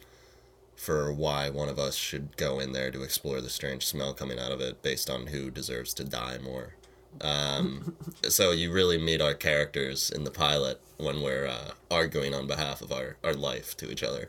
for 0.83 1.13
why 1.13 1.49
one 1.49 1.69
of 1.69 1.79
us 1.79 1.95
should 1.95 2.37
go 2.37 2.59
in 2.59 2.73
there 2.73 2.91
to 2.91 3.05
explore 3.05 3.41
the 3.41 3.49
strange 3.49 3.87
smell 3.87 4.13
coming 4.13 4.37
out 4.37 4.51
of 4.51 4.61
it 4.61 4.83
based 4.83 5.09
on 5.09 5.29
who 5.29 5.49
deserves 5.49 5.95
to 5.95 6.03
die 6.03 6.39
more. 6.43 6.75
Um, 7.21 7.95
so 8.29 8.51
you 8.51 8.73
really 8.73 8.99
meet 8.99 9.21
our 9.21 9.35
characters 9.35 10.11
in 10.11 10.25
the 10.25 10.31
pilot 10.33 10.81
when 10.97 11.23
we're 11.23 11.47
uh, 11.47 11.71
arguing 11.89 12.35
on 12.35 12.49
behalf 12.49 12.83
of 12.83 12.91
our, 12.91 13.17
our 13.23 13.33
life 13.33 13.77
to 13.77 13.93
each 13.93 14.03
other. 14.03 14.29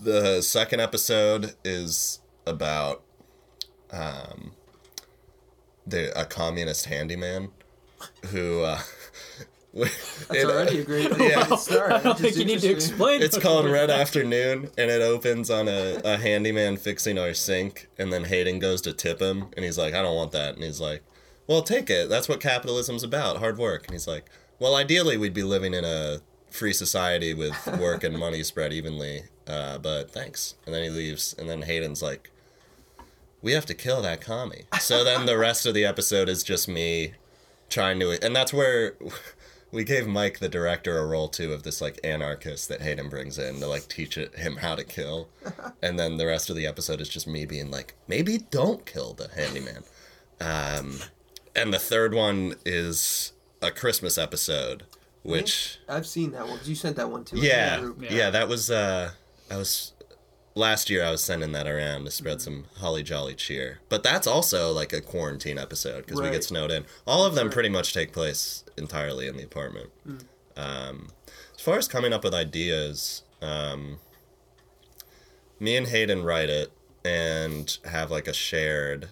The 0.00 0.40
second 0.40 0.80
episode 0.80 1.52
is 1.62 2.20
about 2.46 3.02
um, 3.90 4.52
the 5.86 6.18
a 6.18 6.24
communist 6.24 6.86
handyman 6.86 7.50
who 8.28 8.62
uh, 8.62 8.80
That's 9.74 10.30
it, 10.30 10.46
uh, 10.46 10.50
already 10.50 10.78
a 10.80 10.84
great 10.84 11.10
yeah. 11.18 11.54
start. 11.56 11.92
I 11.92 12.00
don't 12.02 12.12
It's 12.12 12.20
think 12.20 12.36
you 12.36 12.44
need 12.44 12.60
to 12.60 12.70
explain. 12.70 13.22
It's 13.22 13.38
called. 13.38 13.66
Red 13.70 13.90
Afternoon, 13.90 14.70
and 14.78 14.90
it 14.90 15.02
opens 15.02 15.50
on 15.50 15.68
a, 15.68 16.00
a 16.04 16.16
handyman 16.16 16.76
fixing 16.76 17.18
our 17.18 17.34
sink, 17.34 17.88
and 17.98 18.12
then 18.12 18.24
Hayden 18.24 18.58
goes 18.58 18.80
to 18.82 18.92
tip 18.92 19.20
him, 19.20 19.46
and 19.56 19.64
he's 19.64 19.76
like, 19.78 19.94
I 19.94 20.02
don't 20.02 20.16
want 20.16 20.32
that. 20.32 20.54
And 20.54 20.64
he's 20.64 20.80
like, 20.80 21.02
Well, 21.46 21.62
take 21.62 21.90
it. 21.90 22.08
That's 22.08 22.28
what 22.28 22.40
capitalism's 22.40 23.02
about 23.02 23.38
hard 23.38 23.58
work. 23.58 23.84
And 23.84 23.92
he's 23.92 24.08
like, 24.08 24.24
Well, 24.58 24.74
ideally, 24.74 25.16
we'd 25.16 25.34
be 25.34 25.42
living 25.42 25.74
in 25.74 25.84
a 25.84 26.20
free 26.50 26.72
society 26.72 27.34
with 27.34 27.54
work 27.78 28.02
and 28.02 28.18
money 28.18 28.42
spread 28.42 28.72
evenly, 28.72 29.24
uh, 29.46 29.78
but 29.78 30.10
thanks. 30.10 30.54
And 30.64 30.74
then 30.74 30.82
he 30.82 30.90
leaves, 30.90 31.34
and 31.38 31.48
then 31.48 31.62
Hayden's 31.62 32.02
like, 32.02 32.30
We 33.42 33.52
have 33.52 33.66
to 33.66 33.74
kill 33.74 34.00
that 34.02 34.22
commie. 34.22 34.64
So 34.80 35.04
then 35.04 35.26
the 35.26 35.36
rest 35.38 35.66
of 35.66 35.74
the 35.74 35.84
episode 35.84 36.28
is 36.30 36.42
just 36.42 36.68
me 36.68 37.12
trying 37.68 38.00
to, 38.00 38.18
and 38.24 38.34
that's 38.34 38.52
where 38.52 38.94
we 39.70 39.84
gave 39.84 40.06
Mike 40.06 40.38
the 40.38 40.48
director 40.48 40.98
a 40.98 41.06
role 41.06 41.28
too 41.28 41.52
of 41.52 41.62
this 41.62 41.80
like 41.80 42.00
anarchist 42.02 42.68
that 42.68 42.80
Hayden 42.82 43.08
brings 43.08 43.38
in 43.38 43.60
to 43.60 43.66
like 43.66 43.88
teach 43.88 44.16
it, 44.16 44.34
him 44.36 44.56
how 44.56 44.74
to 44.74 44.84
kill, 44.84 45.28
and 45.82 45.98
then 45.98 46.16
the 46.16 46.26
rest 46.26 46.48
of 46.50 46.56
the 46.56 46.66
episode 46.66 47.00
is 47.00 47.08
just 47.08 47.26
me 47.26 47.44
being 47.44 47.70
like, 47.70 47.94
maybe 48.06 48.38
don't 48.50 48.86
kill 48.86 49.12
the 49.14 49.28
handyman. 49.28 49.84
Um, 50.40 51.00
and 51.56 51.72
the 51.74 51.78
third 51.78 52.14
one 52.14 52.54
is 52.64 53.32
a 53.60 53.70
Christmas 53.70 54.16
episode, 54.16 54.84
which 55.22 55.78
I've 55.88 56.06
seen 56.06 56.30
that 56.32 56.44
one 56.46 56.54
because 56.54 56.68
you 56.68 56.74
sent 56.76 56.96
that 56.96 57.10
one 57.10 57.24
to 57.24 57.36
us 57.36 57.42
yeah, 57.42 57.90
yeah, 58.00 58.12
Yeah. 58.12 58.30
that 58.30 58.48
was 58.48 58.70
uh, 58.70 59.10
I 59.50 59.56
was 59.56 59.92
last 60.58 60.90
year 60.90 61.04
I 61.04 61.10
was 61.10 61.22
sending 61.22 61.52
that 61.52 61.66
around 61.66 62.04
to 62.04 62.10
spread 62.10 62.42
some 62.42 62.64
holly 62.78 63.02
jolly 63.02 63.34
cheer. 63.34 63.80
But 63.88 64.02
that's 64.02 64.26
also 64.26 64.72
like 64.72 64.92
a 64.92 65.00
quarantine 65.00 65.58
episode 65.58 66.04
because 66.04 66.20
we 66.20 66.30
get 66.30 66.44
snowed 66.44 66.70
in. 66.70 66.84
All 67.06 67.24
of 67.24 67.34
them 67.34 67.48
pretty 67.48 67.68
much 67.68 67.94
take 67.94 68.12
place 68.12 68.64
entirely 68.76 69.28
in 69.28 69.36
the 69.36 69.44
apartment. 69.44 69.90
Mm. 70.06 70.24
Um, 70.56 71.08
as 71.54 71.60
far 71.60 71.78
as 71.78 71.88
coming 71.88 72.12
up 72.12 72.24
with 72.24 72.34
ideas, 72.34 73.22
um, 73.40 74.00
me 75.60 75.76
and 75.76 75.86
Hayden 75.86 76.24
write 76.24 76.50
it, 76.50 76.72
and 77.04 77.78
have 77.84 78.10
like 78.10 78.28
a 78.28 78.34
shared 78.34 79.08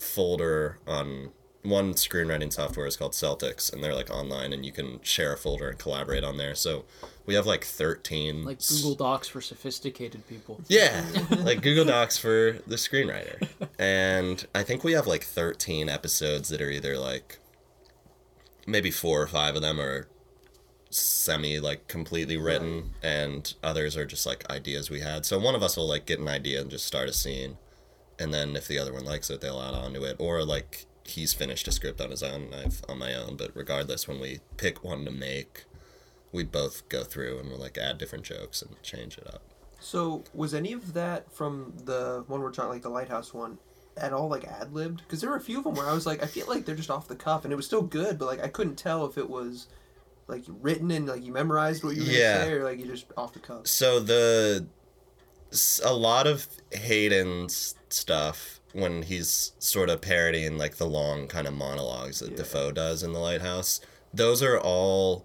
folder 0.00 0.78
on 0.86 1.30
one 1.66 1.94
screenwriting 1.94 2.52
software 2.52 2.86
is 2.86 2.96
called 2.96 3.12
Celtx, 3.12 3.72
and 3.72 3.82
they're 3.82 3.94
like 3.94 4.10
online, 4.10 4.52
and 4.52 4.64
you 4.64 4.72
can 4.72 5.00
share 5.02 5.32
a 5.34 5.36
folder 5.36 5.68
and 5.68 5.78
collaborate 5.78 6.24
on 6.24 6.36
there. 6.36 6.54
So 6.54 6.84
we 7.26 7.34
have 7.34 7.46
like 7.46 7.64
thirteen, 7.64 8.44
Like 8.44 8.60
Google 8.66 8.94
Docs 8.94 9.28
for 9.28 9.40
sophisticated 9.40 10.26
people. 10.28 10.60
yeah, 10.68 11.04
like 11.42 11.62
Google 11.62 11.84
Docs 11.84 12.18
for 12.18 12.58
the 12.66 12.76
screenwriter. 12.76 13.46
And 13.78 14.46
I 14.54 14.62
think 14.62 14.84
we 14.84 14.92
have 14.92 15.06
like 15.06 15.24
13 15.24 15.88
episodes 15.88 16.48
that 16.50 16.60
are 16.62 16.70
either 16.70 16.96
like 16.98 17.38
maybe 18.66 18.90
four 18.90 19.22
or 19.22 19.26
five 19.26 19.54
of 19.56 19.62
them 19.62 19.80
are 19.80 20.08
semi 20.90 21.58
like 21.58 21.88
completely 21.88 22.36
written 22.36 22.90
and 23.02 23.54
others 23.62 23.96
are 23.96 24.06
just 24.06 24.24
like 24.26 24.48
ideas 24.50 24.88
we 24.90 25.00
had. 25.00 25.26
So 25.26 25.38
one 25.38 25.54
of 25.54 25.62
us 25.62 25.76
will 25.76 25.88
like 25.88 26.06
get 26.06 26.20
an 26.20 26.28
idea 26.28 26.60
and 26.60 26.70
just 26.70 26.86
start 26.86 27.08
a 27.08 27.12
scene. 27.12 27.58
And 28.18 28.32
then 28.32 28.56
if 28.56 28.66
the 28.66 28.78
other 28.78 28.92
one 28.94 29.04
likes 29.04 29.28
it, 29.28 29.40
they'll 29.40 29.60
add 29.60 29.74
on 29.74 29.92
to 29.94 30.04
it. 30.04 30.16
Or 30.18 30.42
like 30.42 30.85
he's 31.08 31.32
finished 31.34 31.66
a 31.68 31.72
script 31.72 32.00
on 32.00 32.10
his 32.10 32.22
own 32.22 32.42
and 32.44 32.54
I've 32.54 32.82
on 32.88 32.98
my 32.98 33.14
own. 33.14 33.36
But 33.36 33.50
regardless, 33.54 34.06
when 34.08 34.20
we 34.20 34.40
pick 34.56 34.82
one 34.84 35.04
to 35.04 35.10
make, 35.10 35.64
we 36.32 36.44
both 36.44 36.88
go 36.88 37.04
through 37.04 37.38
and 37.38 37.48
we'll 37.48 37.58
like 37.60 37.78
add 37.78 37.98
different 37.98 38.24
jokes 38.24 38.62
and 38.62 38.80
change 38.82 39.18
it 39.18 39.26
up. 39.26 39.42
So 39.80 40.24
was 40.34 40.54
any 40.54 40.72
of 40.72 40.94
that 40.94 41.32
from 41.32 41.74
the 41.84 42.24
one 42.28 42.40
we're 42.40 42.50
talking 42.52 42.70
like 42.72 42.82
the 42.82 42.88
lighthouse 42.88 43.32
one 43.34 43.58
at 43.96 44.12
all 44.12 44.28
like 44.28 44.44
ad 44.44 44.72
libbed? 44.74 44.98
Because 44.98 45.20
there 45.20 45.30
were 45.30 45.36
a 45.36 45.40
few 45.40 45.58
of 45.58 45.64
them 45.64 45.74
where 45.74 45.86
I 45.88 45.92
was 45.92 46.06
like, 46.06 46.22
I 46.22 46.26
feel 46.26 46.46
like 46.48 46.64
they're 46.64 46.74
just 46.74 46.90
off 46.90 47.08
the 47.08 47.14
cuff, 47.16 47.44
and 47.44 47.52
it 47.52 47.56
was 47.56 47.66
still 47.66 47.82
good, 47.82 48.18
but 48.18 48.26
like 48.26 48.42
I 48.42 48.48
couldn't 48.48 48.76
tell 48.76 49.04
if 49.06 49.16
it 49.18 49.28
was 49.30 49.68
like 50.28 50.44
written 50.48 50.90
and 50.90 51.06
like 51.06 51.24
you 51.24 51.32
memorized 51.32 51.84
what 51.84 51.94
you 51.94 52.02
were 52.02 52.08
Yeah. 52.10 52.34
gonna 52.38 52.44
say 52.46 52.52
or 52.54 52.64
like 52.64 52.78
you 52.80 52.86
just 52.86 53.06
off 53.16 53.32
the 53.32 53.38
cuff. 53.38 53.66
so 53.68 54.00
the 54.00 54.66
a 55.84 55.94
lot 55.94 56.26
of 56.26 56.46
Hayden's 56.72 57.76
stuff 57.88 58.60
when 58.76 59.02
he's 59.02 59.52
sort 59.58 59.88
of 59.90 60.00
parodying 60.00 60.58
like 60.58 60.76
the 60.76 60.86
long 60.86 61.26
kind 61.28 61.46
of 61.46 61.54
monologues 61.54 62.20
that 62.20 62.30
Yeah. 62.32 62.36
Dafoe 62.38 62.72
does 62.72 63.02
in 63.02 63.12
the 63.12 63.18
Lighthouse, 63.18 63.80
those 64.14 64.42
are 64.42 64.58
all 64.58 65.24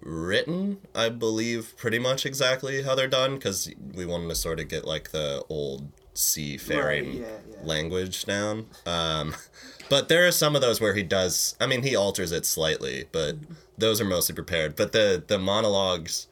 written, 0.00 0.78
I 0.94 1.08
believe, 1.08 1.74
pretty 1.76 1.98
much 1.98 2.26
exactly 2.26 2.82
how 2.82 2.94
they're 2.94 3.06
done 3.08 3.34
because 3.36 3.70
we 3.94 4.04
wanted 4.04 4.28
to 4.30 4.34
sort 4.34 4.60
of 4.60 4.68
get 4.68 4.84
like 4.84 5.10
the 5.12 5.44
old 5.48 5.90
seafaring 6.14 7.04
Right, 7.06 7.14
yeah, 7.20 7.26
yeah. 7.50 7.56
language 7.66 8.24
down. 8.24 8.66
Um, 8.84 9.34
but 9.88 10.08
there 10.08 10.26
are 10.26 10.32
some 10.32 10.54
of 10.56 10.60
those 10.62 10.80
where 10.80 10.94
he 10.94 11.02
does. 11.02 11.56
I 11.60 11.66
mean, 11.66 11.82
he 11.82 11.94
alters 11.96 12.32
it 12.32 12.44
slightly, 12.46 13.06
but 13.12 13.36
those 13.78 14.00
are 14.00 14.04
mostly 14.04 14.34
prepared. 14.34 14.76
But 14.76 14.92
the 14.92 15.22
the 15.26 15.38
monologues 15.38 16.26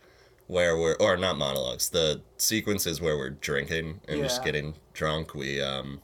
where 0.49 0.77
we're 0.77 0.97
or 0.99 1.17
not 1.17 1.39
monologues, 1.39 1.91
the 1.91 2.21
sequences 2.37 3.01
where 3.01 3.17
we're 3.17 3.31
drinking 3.31 4.01
and 4.09 4.21
just 4.21 4.43
getting 4.45 4.75
drunk. 4.93 5.33
We 5.35 5.61
um, 5.61 6.01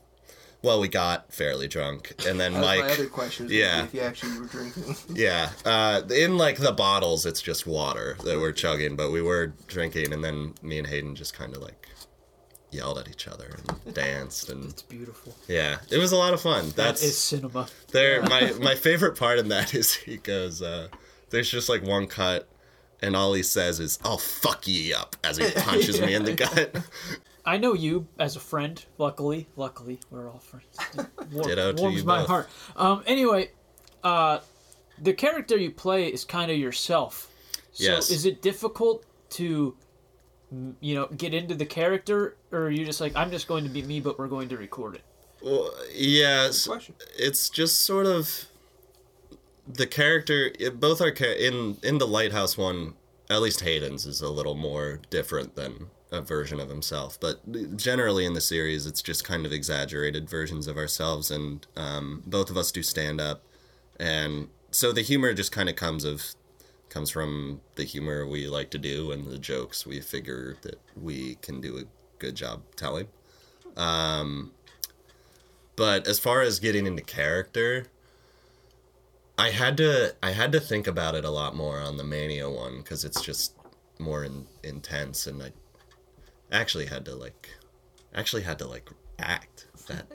well, 0.66 0.80
we 0.80 0.88
got 0.88 1.32
fairly 1.32 1.68
drunk, 1.68 2.12
and 2.26 2.40
then 2.40 2.52
Mike. 2.54 2.80
my 2.80 2.90
other 2.90 3.08
yeah. 3.48 3.84
If 3.84 3.94
you 3.94 4.00
actually 4.00 4.38
were 4.40 4.46
drinking. 4.46 4.96
Yeah, 5.14 5.50
uh, 5.64 6.02
in 6.10 6.36
like 6.36 6.58
the 6.58 6.72
bottles, 6.72 7.24
it's 7.24 7.40
just 7.40 7.66
water 7.66 8.16
that 8.24 8.38
we're 8.38 8.52
chugging, 8.52 8.96
but 8.96 9.10
we 9.12 9.22
were 9.22 9.54
drinking, 9.68 10.12
and 10.12 10.24
then 10.24 10.54
me 10.62 10.78
and 10.78 10.86
Hayden 10.88 11.14
just 11.14 11.34
kind 11.34 11.54
of 11.54 11.62
like 11.62 11.88
yelled 12.72 12.98
at 12.98 13.08
each 13.08 13.28
other 13.28 13.56
and 13.84 13.94
danced, 13.94 14.50
and 14.50 14.70
It's 14.70 14.82
beautiful. 14.82 15.34
yeah, 15.48 15.78
it 15.90 15.98
was 15.98 16.10
a 16.12 16.16
lot 16.16 16.34
of 16.34 16.40
fun. 16.40 16.66
That 16.70 16.74
That's 16.76 17.14
cinema. 17.16 17.68
there. 17.92 18.22
My 18.34 18.52
my 18.60 18.74
favorite 18.74 19.16
part 19.16 19.38
in 19.38 19.48
that 19.48 19.72
is 19.74 19.94
he 19.94 20.16
goes, 20.16 20.60
uh, 20.62 20.88
"There's 21.30 21.50
just 21.50 21.68
like 21.68 21.82
one 21.84 22.06
cut." 22.08 22.48
And 23.02 23.14
all 23.14 23.34
he 23.34 23.42
says 23.42 23.78
is, 23.78 23.98
"I'll 24.04 24.18
fuck 24.18 24.66
ye 24.66 24.92
up," 24.94 25.16
as 25.22 25.36
he 25.36 25.50
punches 25.50 26.00
me 26.00 26.14
in 26.14 26.24
the 26.24 26.32
gut. 26.34 26.74
I 27.46 27.56
know 27.58 27.72
you 27.74 28.08
as 28.18 28.34
a 28.36 28.40
friend. 28.40 28.84
Luckily, 28.98 29.46
luckily, 29.56 30.00
we're 30.10 30.28
all 30.30 30.40
friends. 30.40 30.66
War- 31.32 31.44
Ditto 31.44 31.72
to 31.72 31.80
warms 31.82 31.98
you 31.98 32.04
my 32.04 32.18
both. 32.18 32.26
heart. 32.28 32.48
Um. 32.76 33.02
Anyway, 33.06 33.50
uh, 34.04 34.40
the 35.00 35.12
character 35.12 35.56
you 35.56 35.70
play 35.70 36.08
is 36.08 36.24
kind 36.24 36.50
of 36.50 36.56
yourself. 36.58 37.30
So 37.72 37.84
Yes. 37.84 38.10
Is 38.10 38.24
it 38.26 38.40
difficult 38.42 39.04
to, 39.30 39.76
mm, 40.54 40.74
you 40.80 40.94
know, 40.94 41.06
get 41.08 41.34
into 41.34 41.54
the 41.54 41.66
character, 41.66 42.36
or 42.50 42.60
are 42.66 42.70
you 42.70 42.84
just 42.86 43.00
like, 43.00 43.14
I'm 43.14 43.30
just 43.30 43.46
going 43.48 43.64
to 43.64 43.70
be 43.70 43.82
me, 43.82 44.00
but 44.00 44.18
we're 44.18 44.28
going 44.28 44.48
to 44.48 44.56
record 44.56 44.94
it? 44.96 45.02
Well, 45.42 45.70
yeah, 45.94 46.46
s- 46.48 46.66
question. 46.66 46.94
it's 47.18 47.50
just 47.50 47.82
sort 47.82 48.06
of 48.06 48.46
the 49.68 49.86
character. 49.86 50.50
It, 50.58 50.80
both 50.80 51.00
are 51.00 51.10
cha- 51.12 51.24
in 51.26 51.76
in 51.82 51.98
the 51.98 52.06
lighthouse 52.06 52.56
one. 52.56 52.94
At 53.28 53.42
least 53.42 53.60
Hayden's 53.60 54.06
is 54.06 54.20
a 54.20 54.30
little 54.30 54.54
more 54.54 55.00
different 55.10 55.56
than 55.56 55.88
a 56.12 56.20
version 56.20 56.60
of 56.60 56.68
himself, 56.68 57.18
but 57.18 57.76
generally 57.76 58.24
in 58.24 58.34
the 58.34 58.40
series, 58.40 58.86
it's 58.86 59.02
just 59.02 59.24
kind 59.24 59.44
of 59.44 59.52
exaggerated 59.52 60.30
versions 60.30 60.68
of 60.68 60.76
ourselves, 60.76 61.30
and 61.30 61.66
um, 61.76 62.22
both 62.26 62.48
of 62.48 62.56
us 62.56 62.70
do 62.70 62.82
stand 62.82 63.20
up, 63.20 63.42
and 63.98 64.48
so 64.70 64.92
the 64.92 65.02
humor 65.02 65.34
just 65.34 65.50
kind 65.50 65.68
of 65.68 65.74
comes 65.74 66.04
of 66.04 66.34
comes 66.88 67.10
from 67.10 67.60
the 67.74 67.84
humor 67.84 68.26
we 68.26 68.46
like 68.46 68.70
to 68.70 68.78
do 68.78 69.10
and 69.10 69.26
the 69.26 69.38
jokes 69.38 69.84
we 69.84 70.00
figure 70.00 70.56
that 70.62 70.80
we 70.94 71.34
can 71.42 71.60
do 71.60 71.76
a 71.78 71.84
good 72.18 72.34
job 72.34 72.62
telling. 72.76 73.08
Um, 73.76 74.52
but 75.74 76.06
as 76.06 76.18
far 76.18 76.42
as 76.42 76.60
getting 76.60 76.86
into 76.86 77.02
character, 77.02 77.86
I 79.38 79.50
had 79.50 79.76
to 79.78 80.14
I 80.22 80.30
had 80.30 80.52
to 80.52 80.60
think 80.60 80.86
about 80.86 81.14
it 81.14 81.24
a 81.24 81.30
lot 81.30 81.54
more 81.54 81.78
on 81.78 81.96
the 81.96 82.04
Mania 82.04 82.48
one 82.48 82.78
because 82.78 83.04
it's 83.04 83.20
just 83.20 83.54
more 83.98 84.24
in, 84.24 84.46
intense, 84.62 85.26
and 85.26 85.42
I 85.42 85.52
actually 86.50 86.86
had 86.86 87.04
to 87.06 87.14
like 87.14 87.50
actually 88.14 88.42
had 88.42 88.58
to 88.60 88.66
like 88.66 88.88
act 89.18 89.66
that 89.88 90.06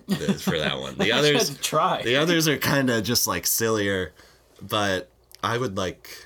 for 0.41 0.57
that 0.57 0.79
one. 0.79 0.97
The 0.97 1.11
others 1.13 1.57
try. 1.57 2.01
the 2.01 2.17
others 2.17 2.47
are 2.47 2.57
kind 2.57 2.89
of 2.89 3.03
just 3.03 3.27
like 3.27 3.45
sillier, 3.45 4.13
but 4.61 5.09
I 5.43 5.57
would 5.57 5.77
like, 5.77 6.25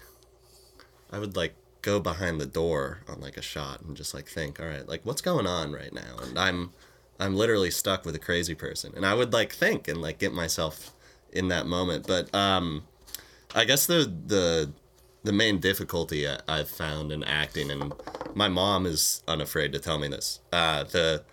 I 1.11 1.19
would 1.19 1.35
like 1.35 1.55
go 1.81 1.99
behind 1.99 2.41
the 2.41 2.45
door 2.45 2.99
on 3.07 3.21
like 3.21 3.37
a 3.37 3.41
shot 3.41 3.81
and 3.81 3.95
just 3.95 4.13
like 4.13 4.27
think, 4.27 4.59
all 4.59 4.65
right, 4.65 4.87
like 4.87 5.01
what's 5.05 5.21
going 5.21 5.47
on 5.47 5.71
right 5.71 5.93
now? 5.93 6.17
And 6.21 6.37
I'm, 6.37 6.71
I'm 7.19 7.35
literally 7.35 7.71
stuck 7.71 8.05
with 8.05 8.15
a 8.15 8.19
crazy 8.19 8.55
person, 8.55 8.93
and 8.95 9.05
I 9.05 9.13
would 9.13 9.33
like 9.33 9.53
think 9.53 9.87
and 9.87 10.01
like 10.01 10.19
get 10.19 10.33
myself 10.33 10.93
in 11.35 11.49
that 11.49 11.67
moment. 11.67 12.07
But 12.07 12.33
um, 12.33 12.83
I 13.53 13.65
guess 13.65 13.85
the 13.85 14.11
the 14.25 14.71
the 15.23 15.31
main 15.33 15.59
difficulty 15.59 16.27
I- 16.27 16.39
I've 16.47 16.69
found 16.69 17.11
in 17.11 17.23
acting, 17.23 17.69
and 17.71 17.93
my 18.33 18.47
mom 18.47 18.85
is 18.85 19.23
unafraid 19.27 19.71
to 19.73 19.79
tell 19.79 19.99
me 19.99 20.07
this. 20.07 20.39
Uh, 20.51 20.83
the 20.83 21.23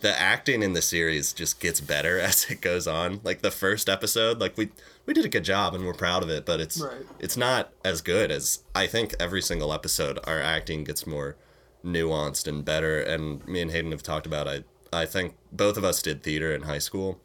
the 0.00 0.18
acting 0.20 0.62
in 0.62 0.74
the 0.74 0.82
series 0.82 1.32
just 1.32 1.58
gets 1.58 1.80
better 1.80 2.18
as 2.28 2.50
it 2.50 2.60
goes 2.60 2.86
on. 2.86 3.20
Like 3.24 3.42
the 3.42 3.50
first 3.50 3.88
episode, 3.88 4.38
like 4.40 4.56
we 4.56 4.70
we 5.06 5.14
did 5.14 5.24
a 5.24 5.28
good 5.28 5.44
job 5.44 5.74
and 5.74 5.86
we're 5.86 5.94
proud 5.94 6.22
of 6.22 6.28
it, 6.30 6.44
but 6.44 6.60
it's 6.60 6.80
Right. 6.80 7.06
it's 7.18 7.36
not 7.36 7.72
as 7.84 8.00
good 8.02 8.30
as 8.30 8.62
I 8.74 8.86
think 8.86 9.14
every 9.18 9.40
single 9.42 9.72
episode 9.72 10.18
our 10.24 10.40
acting 10.40 10.84
gets 10.84 11.06
more 11.06 11.36
nuanced 11.84 12.48
and 12.48 12.64
better 12.64 13.00
and 13.00 13.46
me 13.46 13.60
and 13.60 13.70
Hayden 13.70 13.92
have 13.92 14.02
talked 14.02 14.26
about 14.26 14.48
I 14.48 14.64
I 14.92 15.06
think 15.06 15.34
both 15.52 15.76
of 15.76 15.84
us 15.84 16.02
did 16.02 16.22
theater 16.22 16.52
in 16.54 16.62
high 16.62 16.78
school. 16.80 17.20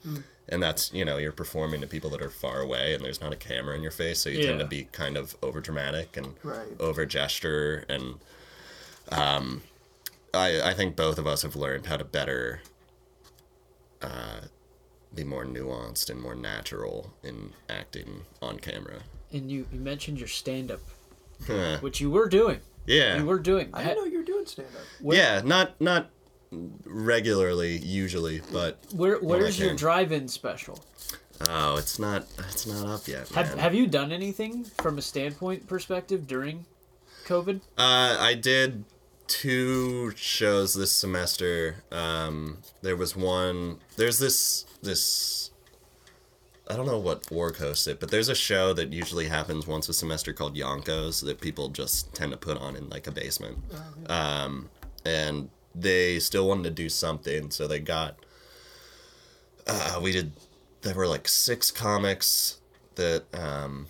And 0.51 0.61
that's, 0.61 0.91
you 0.93 1.05
know, 1.05 1.15
you're 1.17 1.31
performing 1.31 1.79
to 1.81 1.87
people 1.87 2.09
that 2.09 2.21
are 2.21 2.29
far 2.29 2.59
away 2.59 2.93
and 2.93 3.03
there's 3.03 3.21
not 3.21 3.31
a 3.31 3.37
camera 3.37 3.73
in 3.75 3.81
your 3.81 3.91
face, 3.91 4.19
so 4.19 4.29
you 4.29 4.43
tend 4.43 4.59
to 4.59 4.65
be 4.65 4.83
kind 4.91 5.15
of 5.15 5.35
over 5.41 5.61
dramatic 5.61 6.17
and 6.17 6.35
Right. 6.43 6.67
over 6.79 7.05
gesture 7.05 7.85
and 7.87 8.15
um 9.11 9.63
I 10.33 10.61
I 10.61 10.73
think 10.73 10.95
both 10.97 11.17
of 11.17 11.25
us 11.25 11.41
have 11.43 11.55
learned 11.55 11.85
how 11.85 11.95
to 11.97 12.03
better 12.03 12.61
uh 14.01 14.41
be 15.13 15.23
more 15.23 15.45
nuanced 15.45 16.09
and 16.09 16.21
more 16.21 16.35
natural 16.35 17.13
in 17.23 17.51
acting 17.69 18.21
on 18.41 18.57
camera. 18.59 19.01
and 19.33 19.49
you, 19.51 19.67
you 19.71 19.79
mentioned 19.79 20.19
your 20.19 20.27
stand 20.27 20.71
up, 20.71 20.79
Huh. 21.47 21.77
which 21.81 21.99
you 22.01 22.09
were 22.11 22.27
doing. 22.29 22.59
yeah. 22.85 23.17
You 23.17 23.25
were 23.25 23.39
doing. 23.39 23.69
I 23.73 23.83
didn't 23.83 23.97
know 23.97 24.05
you 24.05 24.19
were 24.19 24.23
doing 24.25 24.45
stand 24.45 24.67
up. 24.75 24.83
Where, 25.01 25.17
yeah, 25.17 25.41
not 25.43 25.79
not 25.81 26.09
regularly 26.51 27.77
usually, 27.77 28.41
but 28.51 28.79
Where, 28.93 29.17
where's 29.19 29.59
your 29.59 29.75
drive-in 29.75 30.27
special? 30.27 30.83
oh, 31.49 31.77
it's 31.77 31.97
not 31.97 32.25
it's 32.49 32.67
not 32.67 32.85
up 32.85 33.07
yet, 33.07 33.33
man. 33.33 33.45
Have 33.45 33.59
Have 33.59 33.73
you 33.75 33.87
done 33.87 34.11
anything 34.11 34.63
from 34.63 34.97
a 34.97 35.01
standpoint 35.01 35.67
perspective 35.67 36.27
during 36.27 36.65
COVID? 37.25 37.61
Uh, 37.77 38.17
I 38.19 38.35
did 38.35 38.83
two 39.27 40.11
shows 40.15 40.73
this 40.73 40.91
semester. 40.91 41.83
Um, 41.91 42.57
there 42.81 42.95
was 42.95 43.15
one. 43.15 43.79
There's 43.95 44.19
this 44.19 44.65
this. 44.81 45.51
I 46.69 46.75
don't 46.75 46.85
know 46.85 46.99
what 46.99 47.23
org 47.31 47.57
hosts 47.57 47.87
it, 47.87 47.99
but 47.99 48.11
there's 48.11 48.29
a 48.29 48.35
show 48.35 48.71
that 48.73 48.93
usually 48.93 49.27
happens 49.27 49.67
once 49.67 49.89
a 49.89 49.93
semester 49.93 50.31
called 50.31 50.55
Yonkos 50.55 51.23
that 51.25 51.41
people 51.41 51.69
just 51.69 52.13
tend 52.13 52.31
to 52.31 52.37
put 52.37 52.57
on 52.57 52.75
in 52.75 52.87
like 52.89 53.07
a 53.07 53.11
basement. 53.11 53.57
Um, 54.07 54.69
and 55.05 55.49
they 55.75 56.19
still 56.19 56.47
wanted 56.47 56.63
to 56.63 56.71
do 56.71 56.89
something, 56.89 57.51
so 57.51 57.67
they 57.67 57.79
got. 57.79 58.17
Uh, 59.67 59.99
we 60.01 60.11
did. 60.11 60.31
There 60.81 60.95
were 60.95 61.07
like 61.07 61.27
six 61.27 61.71
comics 61.71 62.57
that 62.95 63.23
um, 63.33 63.87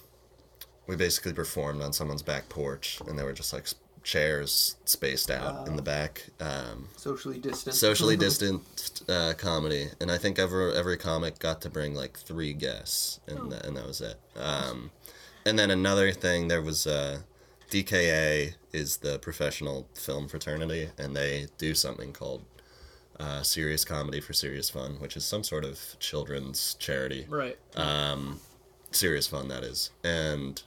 we 0.87 0.95
basically 0.95 1.33
performed 1.33 1.81
on 1.81 1.93
someone's 1.93 2.21
back 2.21 2.49
porch 2.49 2.99
and 3.07 3.17
they 3.17 3.23
were 3.23 3.33
just 3.33 3.53
like 3.53 3.65
chairs 4.03 4.75
spaced 4.85 5.31
out 5.31 5.67
in 5.67 5.75
the 5.75 5.81
back. 5.81 6.23
Um, 6.39 6.87
Socially 6.97 7.39
distant. 7.39 7.75
socially 7.75 8.17
distanced 8.27 9.09
uh, 9.09 9.33
comedy, 9.37 9.87
and 9.99 10.11
I 10.11 10.17
think 10.17 10.39
every 10.39 10.75
every 10.75 10.97
comic 10.97 11.39
got 11.39 11.61
to 11.61 11.69
bring 11.69 11.93
like 11.93 12.17
three 12.17 12.53
guests, 12.53 13.19
and 13.27 13.51
that, 13.51 13.65
and 13.65 13.77
that 13.77 13.85
was 13.87 14.01
it. 14.01 14.17
Um, 14.35 14.91
and 15.45 15.57
then 15.57 15.71
another 15.71 16.11
thing, 16.11 16.47
there 16.47 16.61
was 16.61 16.85
uh, 16.85 17.19
DKA 17.71 18.53
is 18.73 18.97
the 18.97 19.17
professional 19.19 19.87
film 19.95 20.27
fraternity, 20.27 20.89
and 20.97 21.15
they 21.15 21.47
do 21.57 21.73
something 21.73 22.11
called 22.11 22.43
uh, 23.19 23.41
Serious 23.43 23.85
Comedy 23.85 24.19
for 24.19 24.33
Serious 24.33 24.69
Fun, 24.69 24.95
which 24.99 25.15
is 25.15 25.23
some 25.23 25.43
sort 25.43 25.63
of 25.63 25.79
children's 25.99 26.75
charity 26.75 27.25
Right. 27.29 27.57
serious 28.91 29.25
fun 29.25 29.47
that 29.47 29.63
is 29.63 29.89
and 30.03 30.61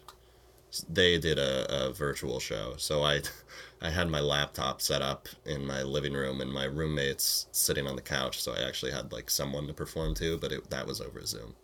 they 0.88 1.18
did 1.18 1.38
a, 1.38 1.88
a 1.88 1.92
virtual 1.92 2.40
show 2.40 2.72
so 2.78 3.02
i 3.04 3.20
i 3.82 3.90
had 3.90 4.08
my 4.08 4.18
laptop 4.20 4.80
set 4.80 5.02
up 5.02 5.28
in 5.44 5.66
my 5.66 5.82
living 5.82 6.14
room 6.14 6.40
and 6.40 6.50
my 6.50 6.64
roommates 6.64 7.46
sitting 7.52 7.86
on 7.86 7.96
the 7.96 8.02
couch 8.02 8.40
so 8.42 8.52
i 8.54 8.66
actually 8.66 8.90
had 8.92 9.12
like 9.12 9.28
someone 9.28 9.66
to 9.66 9.74
perform 9.74 10.14
to 10.14 10.38
but 10.38 10.52
it, 10.52 10.70
that 10.70 10.86
was 10.86 11.00
over 11.02 11.24
zoom 11.26 11.54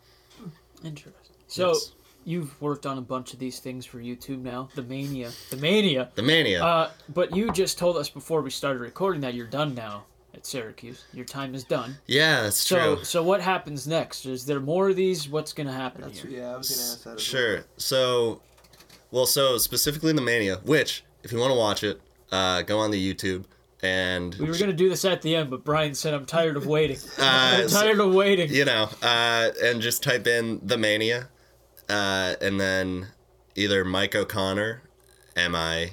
Interesting. 0.85 1.35
So 1.49 1.69
Yes. 1.69 1.93
You've 2.25 2.61
worked 2.61 2.87
on 2.87 2.99
a 2.99 3.01
bunch 3.01 3.33
of 3.33 3.39
these 3.39 3.59
things 3.61 3.87
for 3.87 3.99
YouTube 3.99 4.43
now. 4.43 4.69
The 4.75 4.83
Mania. 4.83 5.31
The 5.51 5.57
Mania. 5.57 6.11
the 6.15 6.23
mania 6.23 6.63
Uh, 6.63 6.91
but 7.09 7.35
you 7.35 7.51
just 7.53 7.79
told 7.79 7.97
us 7.97 8.09
before 8.11 8.43
we 8.43 8.51
started 8.51 8.81
recording 8.81 9.21
that 9.23 9.35
you're 9.35 9.47
done 9.47 9.75
now 9.75 10.05
at 10.35 10.47
Syracuse. 10.47 11.05
Your 11.13 11.25
time 11.25 11.55
is 11.55 11.65
done. 11.65 11.97
yeah 12.07 12.43
that's 12.43 12.59
So 12.59 12.97
true 12.97 13.05
so 13.05 13.23
what 13.23 13.41
happens 13.41 13.87
next? 13.89 14.27
Is 14.27 14.45
there 14.47 14.61
more 14.61 14.91
of 14.91 14.97
these? 14.97 15.29
What's 15.29 15.53
gonna 15.53 15.73
happen 15.73 16.03
That's, 16.03 16.21
here? 16.21 16.31
yeah, 16.31 16.55
I 16.55 16.57
was 16.57 16.71
gonna 16.71 16.83
ask 16.93 17.05
that. 17.05 17.15
As 17.17 17.23
sure 17.23 17.65
so 17.77 18.41
well 19.11 19.27
so 19.27 19.59
specifically 19.59 20.13
the 20.13 20.21
mania 20.23 20.61
which 20.65 21.03
if 21.25 21.33
you 21.33 21.39
want 21.39 21.51
to 21.53 21.59
watch 21.59 21.83
it 21.83 22.01
uh, 22.31 22.63
go 22.63 22.79
on 22.79 22.91
the 22.93 23.15
youtube 23.15 23.45
and 23.83 24.35
We 24.35 24.47
were 24.47 24.57
gonna 24.59 24.73
do 24.75 24.91
this 24.91 25.05
at 25.07 25.23
the 25.23 25.35
end, 25.35 25.49
but 25.49 25.65
Brian 25.65 25.95
said 25.95 26.13
I'm 26.13 26.27
tired 26.27 26.57
of 26.59 26.67
waiting. 26.67 26.99
Uh, 27.19 27.23
I'm 27.63 27.69
so- 27.71 27.81
tired 27.81 27.99
of 27.99 28.13
waiting. 28.15 28.51
you 28.53 28.67
know, 28.67 28.91
uh, 29.03 29.51
and 29.65 29.81
just 29.81 30.03
type 30.03 30.27
in 30.27 30.61
the 30.63 30.77
mania, 30.77 31.31
uh, 31.91 32.37
and 32.41 32.61
then 32.61 33.09
either 33.55 33.85
Mike 33.85 34.15
O'Connor, 34.15 34.83
M 35.37 35.55
I 35.55 35.93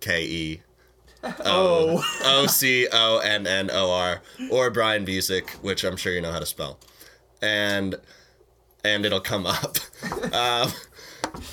K 0.00 0.24
E 0.24 0.60
Oh, 1.22 2.02
O 2.24 2.46
C 2.46 2.88
O 2.90 3.18
N 3.18 3.46
N 3.46 3.70
O 3.70 3.90
R, 3.90 4.22
or 4.50 4.70
Brian 4.70 5.04
Busick, 5.04 5.50
which 5.62 5.84
I'm 5.84 5.96
sure 5.96 6.12
you 6.12 6.20
know 6.20 6.32
how 6.32 6.38
to 6.38 6.46
spell, 6.46 6.78
and 7.42 7.96
and 8.84 9.04
it'll 9.04 9.20
come 9.20 9.46
up. 9.46 9.78
um, 10.32 10.72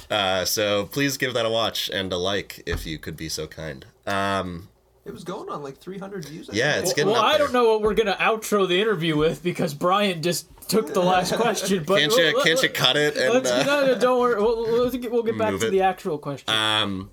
uh, 0.10 0.46
so 0.46 0.86
please 0.86 1.18
give 1.18 1.34
that 1.34 1.46
a 1.46 1.50
watch 1.50 1.90
and 1.90 2.12
a 2.14 2.18
like 2.18 2.64
if 2.66 2.86
you 2.86 2.98
could 2.98 3.18
be 3.18 3.28
so 3.28 3.48
kind. 3.48 3.86
Um, 4.06 4.70
It 5.08 5.14
was 5.14 5.24
going 5.24 5.50
on 5.50 5.64
like 5.64 5.78
300 5.78 6.26
views. 6.26 6.50
I 6.50 6.54
Yeah, 6.54 6.74
think. 6.74 6.84
it's 6.84 6.94
getting 6.94 7.12
well, 7.14 7.22
up 7.22 7.26
I 7.28 7.38
there. 7.38 7.48
don't 7.48 7.54
know 7.54 7.70
what 7.72 7.82
we're 7.82 7.94
gonna 7.94 8.18
outro 8.20 8.68
the 8.68 8.80
interview 8.82 9.16
with 9.16 9.42
because 9.42 9.74
Brian 9.74 10.22
just 10.22 10.48
took 10.68 10.94
the 10.94 11.02
last 11.02 11.34
question. 11.42 11.86
But 11.86 12.00
can't 12.00 12.12
you 12.16 12.34
let- 12.36 12.46
can't 12.46 12.62
you 12.62 12.70
cut 12.70 12.98
it 12.98 13.16
and 13.16 13.34
Let's, 13.34 13.50
uh, 13.50 13.64
no, 13.64 13.86
no, 13.88 13.98
don't 13.98 14.20
worry. 14.20 14.36
We'll, 14.42 14.64
we'll, 14.64 14.90
get- 14.92 15.12
we'll 15.12 15.24
get 15.24 15.38
back 15.38 15.58
to 15.60 15.68
it. 15.68 15.72
the 15.72 15.82
actual 15.82 16.18
question. 16.18 16.54
um? 16.54 17.10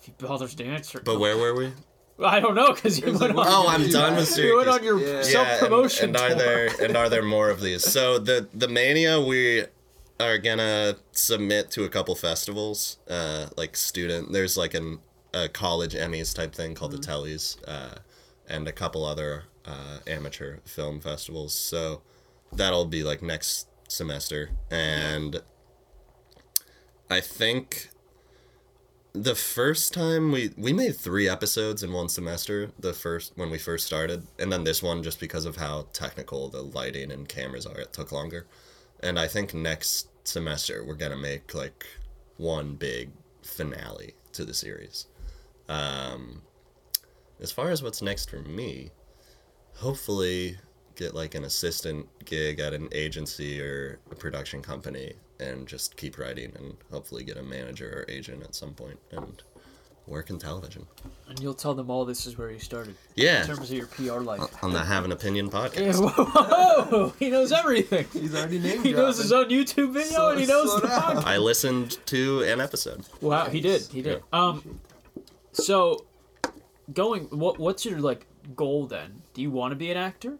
if 0.00 0.04
he 0.06 0.12
bothers 0.18 0.54
to 0.56 0.64
answer. 0.64 1.00
But 1.02 1.18
where 1.18 1.36
were 1.38 1.54
we? 1.54 1.72
I 2.22 2.40
don't 2.40 2.54
know 2.56 2.72
because 2.74 2.98
you 3.00 3.10
was 3.12 3.20
went 3.20 3.36
like, 3.36 3.46
on. 3.46 3.52
Oh, 3.52 3.68
I'm 3.68 3.88
done 3.88 4.16
with 4.16 4.36
you 4.36 4.56
went 4.56 4.68
Syracuse. 4.68 4.74
on 4.78 4.84
your 4.84 5.16
Yeah. 5.16 5.22
self 5.22 5.60
promotion. 5.60 6.14
and, 6.14 6.16
and 6.16 6.32
are 6.32 6.34
there 6.34 6.68
and 6.82 6.96
are 6.96 7.08
there 7.08 7.22
more 7.22 7.48
of 7.48 7.60
these? 7.62 7.84
So 7.84 8.18
the 8.18 8.48
the 8.52 8.68
mania 8.68 9.20
we 9.20 9.64
are 10.20 10.36
gonna 10.36 10.96
submit 11.12 11.70
to 11.70 11.84
a 11.84 11.88
couple 11.88 12.14
festivals, 12.16 12.98
uh, 13.08 13.46
like 13.56 13.76
student. 13.76 14.32
There's 14.32 14.56
like 14.56 14.74
an 14.74 14.98
a 15.34 15.48
college 15.48 15.94
Emmys 15.94 16.34
type 16.34 16.54
thing 16.54 16.74
called 16.74 16.92
the 16.92 16.98
Tellies, 16.98 17.56
uh, 17.66 17.98
and 18.48 18.66
a 18.66 18.72
couple 18.72 19.04
other 19.04 19.44
uh, 19.64 19.98
amateur 20.06 20.58
film 20.64 21.00
festivals. 21.00 21.52
So 21.52 22.02
that'll 22.52 22.86
be 22.86 23.02
like 23.02 23.22
next 23.22 23.68
semester, 23.88 24.50
and 24.70 25.42
I 27.10 27.20
think 27.20 27.90
the 29.12 29.34
first 29.34 29.92
time 29.92 30.30
we 30.30 30.52
we 30.56 30.72
made 30.72 30.96
three 30.96 31.28
episodes 31.28 31.82
in 31.82 31.92
one 31.92 32.08
semester 32.08 32.70
the 32.78 32.92
first 32.92 33.32
when 33.36 33.50
we 33.50 33.58
first 33.58 33.86
started 33.86 34.26
and 34.38 34.52
then 34.52 34.64
this 34.64 34.82
one 34.82 35.02
just 35.02 35.18
because 35.18 35.44
of 35.44 35.56
how 35.56 35.86
technical 35.92 36.48
the 36.48 36.62
lighting 36.62 37.10
and 37.10 37.28
cameras 37.28 37.66
are 37.66 37.78
it 37.80 37.92
took 37.92 38.12
longer. 38.12 38.46
And 39.00 39.18
i 39.18 39.26
think 39.26 39.54
next 39.54 40.08
semester 40.26 40.84
we're 40.84 40.94
gonna 40.94 41.16
make 41.16 41.54
like 41.54 41.86
one 42.36 42.74
big 42.74 43.10
finale 43.42 44.14
to 44.32 44.44
the 44.44 44.54
series 44.54 45.06
um 45.68 46.42
as 47.40 47.52
far 47.52 47.70
as 47.70 47.82
what's 47.82 48.02
next 48.02 48.30
for 48.30 48.40
me 48.40 48.90
hopefully 49.74 50.56
get 50.96 51.14
like 51.14 51.34
an 51.34 51.44
assistant 51.44 52.06
gig 52.24 52.58
at 52.58 52.74
an 52.74 52.88
agency 52.92 53.60
or 53.60 53.98
a 54.10 54.14
production 54.14 54.60
company 54.60 55.12
and 55.38 55.68
just 55.68 55.96
keep 55.96 56.18
writing 56.18 56.52
and 56.58 56.76
hopefully 56.90 57.22
get 57.22 57.36
a 57.36 57.42
manager 57.42 58.04
or 58.08 58.12
agent 58.12 58.42
at 58.42 58.54
some 58.54 58.74
point 58.74 58.98
and 59.12 59.42
work 60.08 60.30
in 60.30 60.38
television. 60.38 60.86
And 61.28 61.38
you'll 61.38 61.54
tell 61.54 61.74
them 61.74 61.90
all 61.90 62.04
this 62.04 62.26
is 62.26 62.36
where 62.38 62.50
you 62.50 62.58
started. 62.58 62.96
Yeah. 63.14 63.42
In 63.42 63.46
terms 63.46 63.70
of 63.70 63.76
your 63.76 63.86
PR 63.86 64.20
life. 64.20 64.40
On 64.64 64.72
the 64.72 64.82
Have 64.82 65.04
an 65.04 65.12
Opinion 65.12 65.46
Yeah, 65.46 65.52
podcast. 65.52 66.00
whoa, 66.90 67.12
he 67.18 67.30
knows 67.30 67.52
everything. 67.52 68.06
He's 68.12 68.34
already 68.34 68.58
named 68.58 68.84
He 68.84 68.92
knows 68.92 69.18
his 69.18 69.30
own 69.32 69.50
YouTube 69.50 69.92
video 69.92 70.08
Slow- 70.16 70.30
and 70.30 70.40
he 70.40 70.46
knows 70.46 70.70
slow 70.70 70.80
the 70.80 70.86
podcast. 70.88 71.24
I 71.24 71.36
listened 71.36 71.98
to 72.06 72.42
an 72.42 72.60
episode. 72.60 73.04
Wow, 73.20 73.44
he 73.50 73.60
did. 73.60 73.82
He 73.82 74.02
did. 74.02 74.22
Um, 74.32 74.80
so 75.52 76.04
going, 76.92 77.24
what 77.24 77.58
what's 77.58 77.84
your 77.84 78.00
like 78.00 78.26
goal 78.56 78.86
then? 78.86 79.22
Do 79.34 79.42
you 79.42 79.50
want 79.50 79.72
to 79.72 79.76
be 79.76 79.90
an 79.90 79.96
actor? 79.96 80.38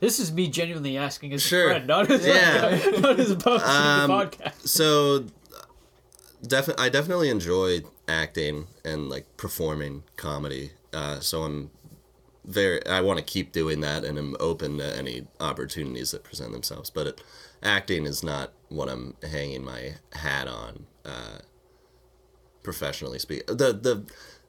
This 0.00 0.20
is 0.20 0.30
me 0.32 0.48
genuinely 0.48 0.96
asking 0.96 1.32
as 1.32 1.42
Sure. 1.42 1.66
a 1.70 1.70
friend, 1.72 1.86
not 1.88 2.10
as 2.10 2.24
Yeah. 2.26 2.80
like, 2.84 3.00
not 3.00 3.18
as 3.20 3.30
opposed 3.32 3.64
Um, 3.64 4.08
the 4.08 4.14
podcast. 4.14 4.68
So, 4.68 5.24
defi- 6.46 6.74
I 6.78 6.88
definitely 6.88 7.30
enjoy 7.30 7.80
acting 8.06 8.66
and 8.84 9.08
like 9.08 9.36
performing 9.36 10.04
comedy. 10.16 10.72
Uh, 10.92 11.20
so 11.20 11.42
I'm 11.42 11.70
very. 12.44 12.84
I 12.86 13.00
want 13.00 13.18
to 13.18 13.24
keep 13.24 13.52
doing 13.52 13.80
that, 13.80 14.04
and 14.04 14.18
I'm 14.18 14.36
open 14.40 14.78
to 14.78 14.96
any 14.96 15.26
opportunities 15.40 16.12
that 16.12 16.22
present 16.24 16.52
themselves. 16.52 16.90
But 16.90 17.06
it, 17.08 17.20
acting 17.62 18.06
is 18.06 18.22
not 18.22 18.52
what 18.68 18.88
I'm 18.88 19.16
hanging 19.28 19.64
my 19.64 19.94
hat 20.12 20.46
on. 20.48 20.86
Uh, 21.04 21.38
professionally 22.72 23.18
speak, 23.18 23.46
the 23.46 23.72
the 23.72 24.04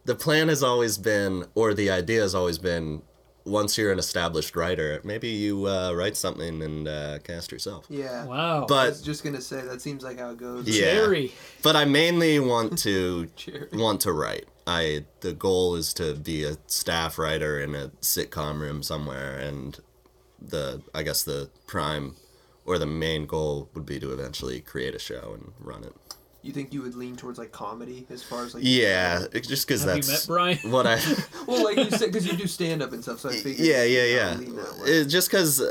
the 0.05 0.15
plan 0.15 0.47
has 0.49 0.61
always 0.63 0.97
been, 0.97 1.45
or 1.55 1.73
the 1.73 1.89
idea 1.89 2.21
has 2.21 2.35
always 2.35 2.57
been. 2.57 3.01
Once 3.45 3.77
you're 3.77 3.91
an 3.91 3.97
established 3.97 4.55
writer, 4.55 4.99
maybe 5.03 5.29
you 5.29 5.65
uh, 5.65 5.91
write 5.93 6.15
something 6.17 6.61
and 6.61 6.87
uh, 6.87 7.17
cast 7.23 7.51
yourself. 7.51 7.85
Yeah. 7.89 8.25
Wow. 8.25 8.63
I 8.63 8.65
But 8.67 8.89
was 8.89 9.01
just 9.01 9.23
gonna 9.23 9.41
say 9.41 9.61
that 9.61 9.81
seems 9.81 10.03
like 10.03 10.19
how 10.19 10.31
it 10.31 10.37
goes. 10.37 10.67
Yeah. 10.67 10.93
Jerry. 10.93 11.31
but 11.63 11.75
I 11.75 11.85
mainly 11.85 12.39
want 12.39 12.77
to 12.79 13.29
want 13.73 14.01
to 14.01 14.11
write. 14.11 14.45
I 14.67 15.05
the 15.21 15.33
goal 15.33 15.75
is 15.77 15.93
to 15.95 16.13
be 16.15 16.43
a 16.43 16.57
staff 16.67 17.17
writer 17.17 17.59
in 17.59 17.73
a 17.73 17.87
sitcom 18.01 18.59
room 18.59 18.83
somewhere, 18.83 19.39
and 19.39 19.79
the 20.39 20.81
I 20.93 21.01
guess 21.03 21.23
the 21.23 21.49
prime 21.65 22.17
or 22.65 22.77
the 22.77 22.85
main 22.85 23.25
goal 23.25 23.69
would 23.73 23.85
be 23.85 23.99
to 23.99 24.11
eventually 24.13 24.59
create 24.59 24.93
a 24.93 24.99
show 24.99 25.31
and 25.33 25.53
run 25.59 25.83
it. 25.85 25.95
You 26.41 26.53
think 26.53 26.73
you 26.73 26.81
would 26.81 26.95
lean 26.95 27.15
towards 27.17 27.37
like 27.37 27.51
comedy 27.51 28.05
as 28.09 28.23
far 28.23 28.45
as 28.45 28.53
like 28.53 28.63
Yeah, 28.65 29.25
it's 29.33 29.47
just 29.47 29.67
because 29.67 29.83
Have 29.83 29.97
you 29.97 30.01
that's 30.03 30.27
met 30.27 30.33
Brian? 30.33 30.57
what 30.71 30.87
I. 30.87 30.99
Well, 31.47 31.63
like 31.63 31.77
you 31.77 31.89
said, 31.89 32.11
because 32.11 32.25
you 32.27 32.37
do 32.37 32.47
stand 32.47 32.81
up 32.81 32.91
and 32.93 33.01
stuff, 33.03 33.19
so 33.19 33.29
I 33.29 33.33
figured. 33.33 33.59
yeah, 33.59 33.83
yeah, 33.83 34.03
yeah. 34.05 34.35
lean 34.35 34.55
that 34.55 34.77
way. 34.79 34.89
It, 34.89 35.05
just 35.05 35.29
because 35.29 35.61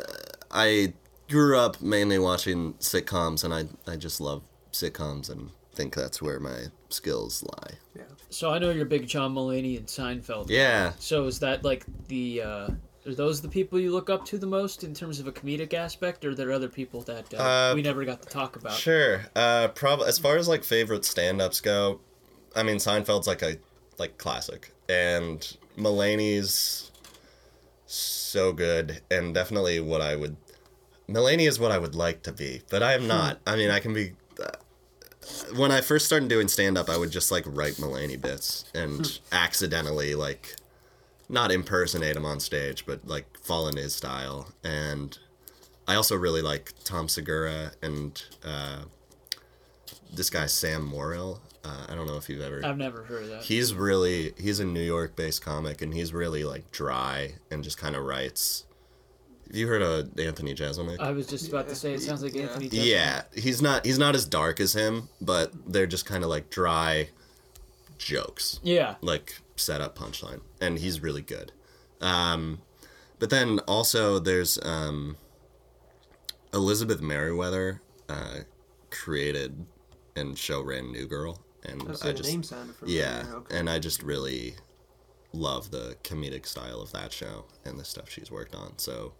I 0.50 0.92
grew 1.30 1.58
up 1.58 1.80
mainly 1.80 2.18
watching 2.18 2.74
sitcoms, 2.74 3.44
and 3.44 3.54
I 3.54 3.66
I 3.90 3.96
just 3.96 4.20
love 4.20 4.42
sitcoms 4.72 5.30
and 5.30 5.50
think 5.74 5.94
that's 5.94 6.20
where 6.20 6.40
my 6.40 6.64
skills 6.90 7.42
lie. 7.44 7.74
yeah. 7.96 8.02
So 8.30 8.50
I 8.50 8.58
know 8.58 8.70
you're 8.70 8.82
a 8.84 8.88
big 8.88 9.06
John 9.06 9.34
Mulaney 9.34 9.76
and 9.78 9.86
Seinfeld. 9.86 10.50
Yeah. 10.50 10.92
So 10.98 11.24
is 11.26 11.38
that 11.38 11.64
like 11.64 11.84
the 12.08 12.42
uh 12.42 12.68
are 13.08 13.14
those 13.14 13.40
the 13.40 13.48
people 13.48 13.80
you 13.80 13.90
look 13.90 14.10
up 14.10 14.24
to 14.26 14.38
the 14.38 14.46
most 14.46 14.84
in 14.84 14.94
terms 14.94 15.18
of 15.18 15.26
a 15.26 15.32
comedic 15.32 15.74
aspect, 15.74 16.24
or 16.24 16.30
are 16.30 16.34
there 16.34 16.52
other 16.52 16.68
people 16.68 17.00
that 17.02 17.32
uh, 17.34 17.38
Uh, 17.38 17.72
we 17.74 17.82
never 17.82 18.04
got 18.04 18.22
to 18.22 18.28
talk 18.28 18.56
about? 18.56 18.74
Sure. 18.74 19.24
Uh, 19.34 19.68
probably 19.68 20.06
as 20.06 20.18
far 20.18 20.36
as 20.36 20.46
like 20.48 20.62
favorite 20.64 21.04
stand-ups 21.04 21.60
go, 21.60 22.00
I 22.54 22.62
mean 22.62 22.76
Seinfeld's 22.76 23.26
like 23.26 23.42
a 23.42 23.56
like 23.98 24.18
classic, 24.18 24.72
and 24.88 25.56
Mulaney's 25.76 26.90
so 27.86 28.52
good, 28.52 29.00
and 29.10 29.34
definitely 29.34 29.80
what 29.80 30.00
I 30.00 30.14
would. 30.14 30.36
Mulaney 31.08 31.48
is 31.48 31.58
what 31.58 31.72
I 31.72 31.78
would 31.78 31.94
like 31.94 32.22
to 32.24 32.32
be, 32.32 32.60
but 32.70 32.82
I 32.82 32.92
am 32.92 33.06
not. 33.06 33.38
I 33.46 33.56
mean, 33.56 33.70
I 33.70 33.80
can 33.80 33.94
be. 33.94 34.12
Uh, 34.38 34.50
when 35.56 35.72
I 35.72 35.80
first 35.80 36.06
started 36.06 36.28
doing 36.28 36.48
stand-up, 36.48 36.88
I 36.90 36.96
would 36.96 37.10
just 37.10 37.30
like 37.30 37.44
write 37.46 37.74
Mulaney 37.74 38.20
bits 38.20 38.64
and 38.74 39.18
accidentally 39.32 40.14
like, 40.14 40.56
not 41.28 41.50
impersonate 41.52 42.16
him 42.16 42.24
on 42.24 42.40
stage, 42.40 42.86
but 42.86 43.06
like 43.06 43.26
fall 43.38 43.68
into 43.68 43.82
his 43.82 43.94
style 43.94 44.48
and. 44.64 45.18
I 45.86 45.94
also 45.94 46.16
really 46.16 46.42
like 46.42 46.74
Tom 46.84 47.08
Segura 47.08 47.72
and 47.82 48.22
uh, 48.44 48.80
this 50.12 50.28
guy 50.28 50.44
Sam 50.44 50.84
Morrill. 50.84 51.40
Uh, 51.64 51.86
I 51.88 51.94
don't 51.94 52.06
know 52.06 52.18
if 52.18 52.28
you've 52.28 52.42
ever. 52.42 52.60
I've 52.62 52.76
never 52.76 53.04
heard 53.04 53.22
of 53.22 53.28
that. 53.30 53.42
He's 53.42 53.72
really 53.72 54.34
he's 54.38 54.60
a 54.60 54.66
New 54.66 54.82
York 54.82 55.16
based 55.16 55.40
comic 55.42 55.80
and 55.80 55.94
he's 55.94 56.12
really 56.12 56.44
like 56.44 56.70
dry 56.72 57.32
and 57.50 57.64
just 57.64 57.78
kind 57.78 57.96
of 57.96 58.04
writes. 58.04 58.66
Have 59.46 59.56
you 59.56 59.66
heard 59.66 59.80
of 59.80 60.18
Anthony 60.20 60.54
Jeselnik? 60.54 61.00
I 61.00 61.10
was 61.12 61.26
just 61.26 61.48
about 61.48 61.68
to 61.70 61.74
say 61.74 61.94
it 61.94 62.02
sounds 62.02 62.22
like 62.22 62.34
Yeah. 62.34 62.42
Anthony. 62.42 62.68
Jeselnik. 62.68 62.84
yeah, 62.86 63.22
he's 63.34 63.62
not 63.62 63.86
he's 63.86 63.98
not 63.98 64.14
as 64.14 64.26
dark 64.26 64.60
as 64.60 64.74
him, 64.74 65.08
but 65.22 65.52
they're 65.72 65.86
just 65.86 66.04
kind 66.04 66.22
of 66.22 66.28
like 66.28 66.50
dry 66.50 67.08
jokes, 67.96 68.60
Yeah. 68.62 68.96
like 69.00 69.40
set 69.58 69.80
up 69.80 69.96
punchline, 69.98 70.40
and 70.60 70.78
he's 70.78 71.00
really 71.00 71.22
good. 71.22 71.52
Um, 72.00 72.60
but 73.18 73.30
then 73.30 73.58
also 73.60 74.18
there's 74.18 74.58
um, 74.62 75.16
Elizabeth 76.54 77.00
Meriwether 77.00 77.82
uh, 78.08 78.38
created 78.90 79.66
and 80.16 80.36
show 80.38 80.62
ran 80.62 80.90
New 80.92 81.06
Girl, 81.06 81.40
and 81.64 81.80
That's 81.82 82.04
I 82.04 82.12
just 82.12 82.30
name 82.30 82.42
sounded 82.42 82.76
familiar. 82.76 83.00
yeah, 83.00 83.24
Okay. 83.34 83.56
and 83.58 83.68
I 83.68 83.78
just 83.78 84.02
really 84.02 84.54
love 85.32 85.70
the 85.70 85.96
comedic 86.04 86.46
style 86.46 86.80
of 86.80 86.90
that 86.92 87.12
show 87.12 87.44
and 87.64 87.78
the 87.78 87.84
stuff 87.84 88.08
she's 88.10 88.30
worked 88.30 88.54
on. 88.54 88.78
So, 88.78 89.12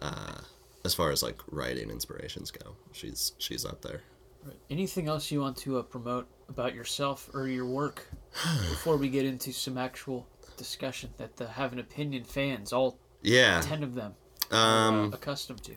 uh, 0.00 0.38
as 0.84 0.94
far 0.94 1.10
as 1.10 1.22
like 1.22 1.40
writing 1.50 1.90
inspirations 1.90 2.50
go, 2.50 2.76
she's 2.92 3.32
she's 3.38 3.64
up 3.64 3.82
there. 3.82 4.02
Right. 4.44 4.56
Anything 4.70 5.08
else 5.08 5.30
you 5.30 5.40
want 5.40 5.56
to 5.58 5.78
uh, 5.78 5.82
promote 5.82 6.26
about 6.48 6.74
yourself 6.74 7.28
or 7.34 7.46
your 7.48 7.66
work 7.66 8.06
before 8.32 8.96
we 8.96 9.08
get 9.08 9.24
into 9.26 9.52
some 9.52 9.76
actual 9.78 10.26
discussion 10.56 11.10
that 11.18 11.36
the 11.36 11.48
Have 11.48 11.72
an 11.72 11.78
Opinion 11.78 12.24
fans, 12.24 12.72
all 12.72 12.98
Yeah. 13.22 13.60
ten 13.60 13.82
of 13.82 13.94
them, 13.94 14.14
Um. 14.50 15.12
accustomed 15.12 15.62
to? 15.64 15.74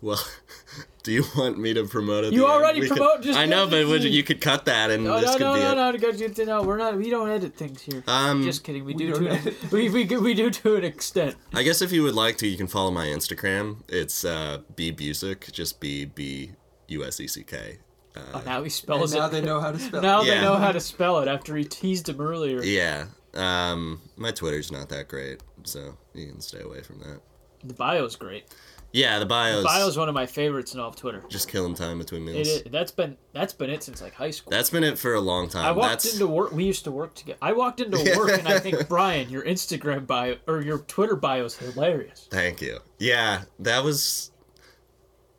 Well, 0.00 0.22
do 1.02 1.10
you 1.10 1.24
want 1.36 1.58
me 1.58 1.74
to 1.74 1.84
promote 1.84 2.22
it? 2.24 2.32
You 2.32 2.46
already 2.46 2.86
promote- 2.86 3.20
just 3.22 3.36
I 3.36 3.46
know, 3.46 3.64
let 3.64 3.70
but 3.70 3.78
me- 3.78 3.84
would 3.86 4.04
you, 4.04 4.10
you 4.10 4.22
could 4.22 4.40
cut 4.40 4.64
that, 4.66 4.90
and 4.92 5.02
No, 5.02 5.18
this 5.20 5.30
no, 5.30 5.32
could 5.32 5.40
no, 5.44 5.54
be 5.54 5.60
no, 5.60 5.72
it. 5.72 5.74
no, 5.74 5.92
because 5.92 6.20
you- 6.20 6.44
no, 6.44 6.62
we're 6.62 6.76
not. 6.76 6.96
We 6.96 7.10
don't 7.10 7.28
edit 7.28 7.56
things 7.56 7.82
here. 7.82 8.04
Um, 8.06 8.44
Just 8.44 8.62
kidding. 8.62 8.84
We, 8.84 8.94
We 8.94 8.98
do 9.06 9.12
to 9.14 9.26
an, 9.28 9.54
we, 9.72 9.88
we 9.88 10.04
we 10.18 10.34
do 10.34 10.50
to 10.50 10.76
an 10.76 10.84
extent. 10.84 11.34
I 11.52 11.64
guess 11.64 11.82
if 11.82 11.90
you 11.90 12.04
would 12.04 12.14
like 12.14 12.36
to, 12.38 12.46
you 12.46 12.56
can 12.56 12.68
follow 12.68 12.92
my 12.92 13.06
Instagram. 13.06 13.78
It's 13.88 14.24
uh, 14.24 14.58
b 14.76 14.92
busick, 14.92 15.50
just 15.50 15.80
b 15.80 16.04
b 16.04 16.52
u 16.86 17.04
s 17.04 17.18
e 17.18 17.26
c 17.26 17.42
k. 17.42 17.78
Oh, 18.16 18.42
now 18.44 18.58
he 18.58 18.64
And 18.64 18.72
spells 18.72 19.12
now 19.14 19.18
it. 19.18 19.20
Now 19.22 19.28
they 19.28 19.40
know 19.40 19.60
how 19.60 19.72
to 19.72 19.78
spell. 19.78 20.00
It. 20.00 20.02
Now 20.02 20.20
it. 20.22 20.24
they 20.26 20.34
Yeah. 20.34 20.40
know 20.42 20.56
how 20.56 20.72
to 20.72 20.80
spell 20.80 21.18
it 21.20 21.28
after 21.28 21.56
he 21.56 21.64
teased 21.64 22.08
him 22.08 22.20
earlier. 22.20 22.62
Yeah. 22.62 23.06
Um, 23.34 24.00
my 24.16 24.30
Twitter's 24.32 24.72
not 24.72 24.88
that 24.88 25.08
great, 25.08 25.40
so 25.64 25.96
you 26.14 26.26
can 26.26 26.40
stay 26.40 26.60
away 26.60 26.82
from 26.82 26.98
that. 27.00 27.20
The 27.62 27.74
bio's 27.74 28.16
great. 28.16 28.44
Yeah, 28.90 29.18
the 29.18 29.26
bios. 29.26 29.62
Bio's 29.64 29.98
one 29.98 30.08
of 30.08 30.14
my 30.14 30.24
favorites 30.24 30.72
in 30.72 30.80
all 30.80 30.88
of 30.88 30.96
Twitter. 30.96 31.22
just 31.28 31.46
killing 31.48 31.74
time 31.74 31.98
between 31.98 32.26
It 32.26 32.32
meals. 32.32 32.62
that's 32.70 32.90
been 32.90 33.18
that's 33.34 33.52
been 33.52 33.68
it 33.68 33.82
since 33.82 34.00
like 34.00 34.14
high 34.14 34.30
school. 34.30 34.50
That's 34.50 34.70
been 34.70 34.82
it 34.82 34.98
for 34.98 35.12
a 35.12 35.20
long 35.20 35.48
time. 35.50 35.66
I 35.66 35.72
walked 35.72 35.90
That's 35.90 36.14
into 36.14 36.26
work. 36.26 36.52
We 36.52 36.64
used 36.64 36.84
to 36.84 36.90
work 36.90 37.14
together. 37.14 37.38
I 37.42 37.52
walked 37.52 37.80
into 37.80 37.98
work, 38.16 38.30
and 38.38 38.48
I 38.48 38.58
think 38.58 38.88
Brian, 38.88 39.28
your 39.28 39.42
Instagram 39.42 40.06
bio 40.06 40.36
or 40.46 40.62
your 40.62 40.78
Twitter 40.78 41.16
bio 41.16 41.44
is 41.44 41.54
hilarious. 41.56 42.28
thank 42.30 42.62
you. 42.62 42.78
Yeah, 42.98 43.42
that 43.58 43.84
was 43.84 44.30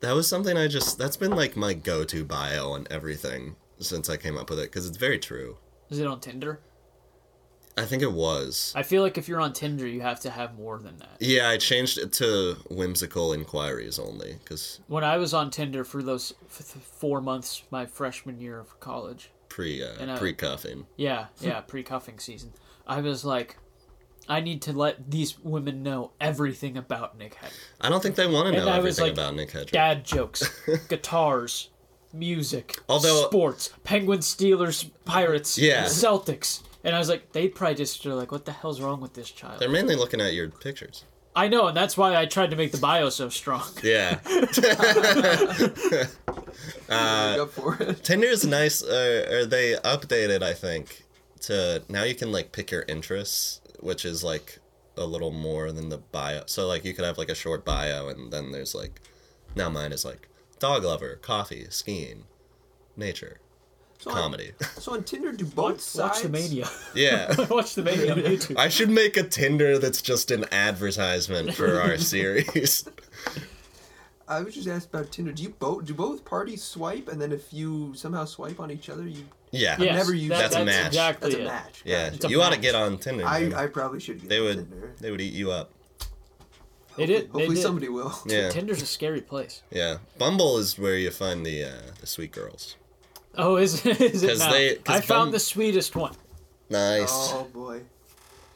that 0.00 0.12
was 0.12 0.28
something 0.28 0.56
I 0.56 0.66
just 0.68 0.98
that's 0.98 1.16
been 1.16 1.32
like 1.36 1.56
my 1.56 1.74
go-to 1.74 2.24
bio 2.24 2.70
on 2.72 2.86
everything 2.90 3.56
since 3.78 4.08
I 4.10 4.16
came 4.16 4.36
up 4.36 4.50
with 4.50 4.58
it 4.58 4.64
because 4.70 4.86
it's 4.86 4.96
very 4.96 5.18
true. 5.18 5.56
Is 5.88 5.98
it 5.98 6.06
on 6.06 6.20
Tinder? 6.20 6.60
I 7.78 7.84
think 7.86 8.02
it 8.02 8.12
was. 8.12 8.72
I 8.76 8.82
feel 8.82 9.02
like 9.02 9.16
if 9.16 9.28
you're 9.28 9.40
on 9.40 9.52
Tinder, 9.52 9.86
you 9.86 10.00
have 10.02 10.20
to 10.20 10.30
have 10.30 10.54
more 10.54 10.78
than 10.78 10.98
that. 10.98 11.16
Yeah, 11.20 11.48
I 11.48 11.56
changed 11.56 11.98
it 11.98 12.12
to 12.14 12.56
whimsical 12.68 13.32
inquiries 13.32 13.98
only 13.98 14.34
because 14.42 14.80
When 14.88 15.04
I 15.04 15.16
was 15.16 15.32
on 15.32 15.50
Tinder 15.50 15.84
for 15.84 16.02
those 16.02 16.34
f- 16.46 16.64
four 16.66 17.20
months, 17.20 17.62
my 17.70 17.86
freshman 17.86 18.38
year 18.40 18.58
of 18.58 18.78
college, 18.80 19.30
pre 19.48 19.82
uh, 19.82 20.18
pre 20.18 20.34
cuffing. 20.34 20.86
yeah, 20.96 21.26
yeah, 21.40 21.60
pre-cuffing 21.66 22.18
season, 22.18 22.52
I 22.86 23.00
was 23.00 23.24
like, 23.24 23.56
I 24.30 24.40
need 24.40 24.62
to 24.62 24.72
let 24.72 25.10
these 25.10 25.38
women 25.40 25.82
know 25.82 26.12
everything 26.20 26.76
about 26.78 27.18
Nick 27.18 27.34
Hedger. 27.34 27.52
I 27.80 27.88
don't 27.90 28.02
think 28.02 28.14
they 28.14 28.26
want 28.26 28.46
to 28.46 28.54
And 28.56 28.64
know 28.64 28.72
I 28.72 28.78
was 28.78 28.98
everything 28.98 29.04
like, 29.04 29.12
about 29.26 29.34
Nick 29.36 29.50
Hedger. 29.50 29.72
Dad 29.72 30.04
jokes, 30.04 30.48
guitars, 30.88 31.68
music, 32.12 32.78
Although- 32.88 33.24
sports, 33.26 33.70
Penguins, 33.84 34.32
Steelers, 34.34 34.88
Pirates, 35.04 35.58
Yeah. 35.58 35.84
Celtics. 35.84 36.62
And 36.84 36.94
I 36.94 36.98
was 36.98 37.08
like, 37.10 37.32
they 37.32 37.48
probably 37.48 37.74
just 37.74 38.06
are 38.06 38.14
like, 38.14 38.32
what 38.32 38.46
the 38.46 38.52
hell's 38.52 38.80
wrong 38.80 39.00
with 39.02 39.12
this 39.14 39.30
child? 39.30 39.60
They're 39.60 39.68
mainly 39.68 39.96
looking 39.96 40.20
at 40.20 40.32
your 40.32 40.48
pictures. 40.48 41.04
I 41.36 41.46
know, 41.48 41.68
and 41.68 41.76
that's 41.76 41.96
why 41.96 42.16
I 42.16 42.26
tried 42.26 42.50
to 42.50 42.56
make 42.56 42.72
the 42.72 42.78
bio 42.78 43.08
so 43.10 43.28
strong. 43.28 43.62
Yeah. 43.84 44.18
Make 46.88 47.38
up 47.40 47.50
for 47.52 47.76
it. 47.80 48.02
Tinder's 48.04 48.44
nice. 48.46 48.82
Uh, 48.82 49.26
or 49.30 49.44
they 49.46 49.74
updated, 49.84 50.42
I 50.42 50.54
think, 50.54 51.04
to 51.42 51.82
now 51.88 52.02
you 52.04 52.14
can 52.14 52.32
like 52.32 52.52
pick 52.52 52.70
your 52.70 52.84
interests, 52.88 53.60
which 53.82 54.04
is 54.04 54.22
like 54.24 54.58
a 54.96 55.04
little 55.04 55.30
more 55.30 55.72
than 55.72 55.88
the 55.88 55.98
bio. 55.98 56.42
So 56.46 56.66
like 56.66 56.84
you 56.84 56.92
could 56.94 57.04
have 57.04 57.18
like 57.18 57.28
a 57.30 57.34
short 57.34 57.64
bio, 57.64 58.08
and 58.08 58.32
then 58.32 58.52
there's 58.52 58.74
like 58.74 59.00
now 59.56 59.68
mine 59.68 59.92
is 59.92 60.04
like 60.04 60.28
dog 60.58 60.84
lover, 60.84 61.16
coffee, 61.22 61.66
skiing, 61.70 62.24
nature, 62.96 63.40
So 63.98 64.10
on, 64.10 64.16
comedy. 64.16 64.52
so 64.78 64.92
on 64.92 65.04
Tinder, 65.04 65.32
do 65.32 65.44
both 65.46 65.72
Watch, 65.72 65.80
sides? 65.80 66.12
watch 66.16 66.22
the 66.22 66.28
mania. 66.28 66.68
yeah. 66.94 67.34
watch 67.50 67.74
the 67.74 67.82
mania 67.82 68.12
on 68.12 68.18
YouTube. 68.22 68.56
I 68.58 68.68
should 68.68 68.90
make 68.90 69.16
a 69.16 69.22
Tinder 69.22 69.78
that's 69.78 70.02
just 70.02 70.30
an 70.30 70.44
advertisement 70.52 71.54
for 71.54 71.80
our 71.80 71.96
series. 71.96 72.86
I 74.30 74.40
was 74.42 74.54
just 74.54 74.68
asked 74.68 74.88
about 74.88 75.10
Tinder. 75.12 75.32
Do 75.32 75.42
you 75.42 75.50
both 75.50 75.84
do 75.84 75.92
both 75.94 76.24
parties 76.24 76.62
swipe, 76.62 77.08
and 77.08 77.20
then 77.20 77.32
if 77.32 77.52
you 77.52 77.92
somehow 77.94 78.24
swipe 78.24 78.60
on 78.60 78.70
each 78.70 78.88
other, 78.88 79.02
you 79.06 79.24
Yeah. 79.50 79.76
Yes, 79.78 79.96
never 79.96 80.14
used 80.14 80.30
that- 80.30 80.38
That's 80.52 80.54
a 80.56 80.64
match. 80.64 80.86
Exactly 80.86 81.30
that's 81.30 81.40
a 81.40 81.42
it. 81.42 81.48
match. 81.48 81.82
Yeah. 81.84 82.06
It's 82.14 82.30
You 82.30 82.40
ought 82.40 82.52
to 82.52 82.58
get 82.60 82.74
on 82.76 82.96
Tinder. 82.98 83.26
I. 83.26 83.52
I 83.54 83.66
probably 83.66 83.98
should 84.00 84.20
get 84.20 84.28
they 84.28 84.38
on 84.38 84.44
would 84.44 84.56
Tinder. 84.70 84.94
they 85.00 85.10
would 85.10 85.20
eat 85.20 85.32
you 85.34 85.50
up. 85.50 85.72
They 86.96 87.06
did. 87.06 87.22
Hopefully 87.24 87.48
they 87.48 87.54
did. 87.54 87.62
somebody 87.62 87.88
will. 87.88 88.16
Yeah. 88.26 88.50
Tinder's 88.50 88.82
a 88.82 88.86
scary 88.86 89.20
place. 89.20 89.62
Yeah. 89.70 89.98
Bumble 90.18 90.58
is 90.58 90.78
where 90.78 90.96
you 90.96 91.10
find 91.10 91.44
the 91.44 91.64
uh, 91.64 91.70
the 92.00 92.06
sweet 92.06 92.30
girls. 92.32 92.76
Oh, 93.36 93.56
is, 93.56 93.84
is 93.86 94.22
it 94.22 94.28
'Cause 94.28 94.38
now? 94.40 94.52
they- 94.52 94.78
I 94.86 95.00
found 95.00 95.26
Bum- 95.26 95.32
the 95.32 95.38
sweetest 95.40 95.94
one. 95.96 96.14
Nice. 96.68 97.10
Oh 97.12 97.48
boy, 97.52 97.82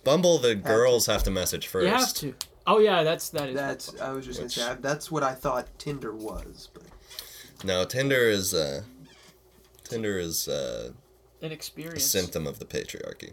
Bumble, 0.05 0.39
the 0.39 0.55
girls 0.55 1.07
have 1.07 1.23
to 1.25 1.31
message 1.31 1.67
first. 1.67 1.85
You 1.87 1.93
have 1.93 2.15
to. 2.15 2.35
Oh 2.67 2.79
yeah, 2.79 3.03
that's 3.03 3.29
that 3.31 3.49
is. 3.51 3.55
that's 3.55 4.01
I 4.01 4.11
was 4.13 4.25
just 4.25 4.43
Which- 4.43 4.57
gonna 4.57 4.75
say 4.77 4.81
that's 4.81 5.11
what 5.11 5.23
I 5.23 5.35
thought 5.35 5.67
Tinder 5.79 6.15
was, 6.15 6.69
but 6.73 6.85
No, 7.65 7.85
Tinder 7.85 8.29
is 8.29 8.55
uh, 8.55 8.83
Tinder 9.85 10.19
is 10.19 10.49
uh, 10.49 10.93
an 11.43 11.51
a 11.51 11.55
experience. 11.55 12.05
symptom 12.05 12.47
of 12.47 12.59
the 12.59 12.65
patriarchy. 12.65 13.33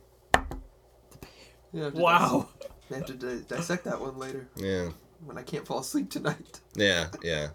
you 1.74 1.82
have 1.84 1.94
to 1.94 2.00
Wow. 2.02 2.50
dis- 2.60 2.68
I 2.92 2.96
have 2.96 3.06
to 3.06 3.14
di- 3.14 3.46
dissect 3.48 3.86
that 3.86 4.02
one 4.02 4.18
later 4.18 4.50
Yeah, 4.58 4.90
when 5.26 5.38
I 5.38 5.44
can't 5.44 5.66
fall 5.66 5.80
asleep 5.80 6.10
tonight. 6.10 6.60
yeah, 6.76 7.08
yeah. 7.24 7.50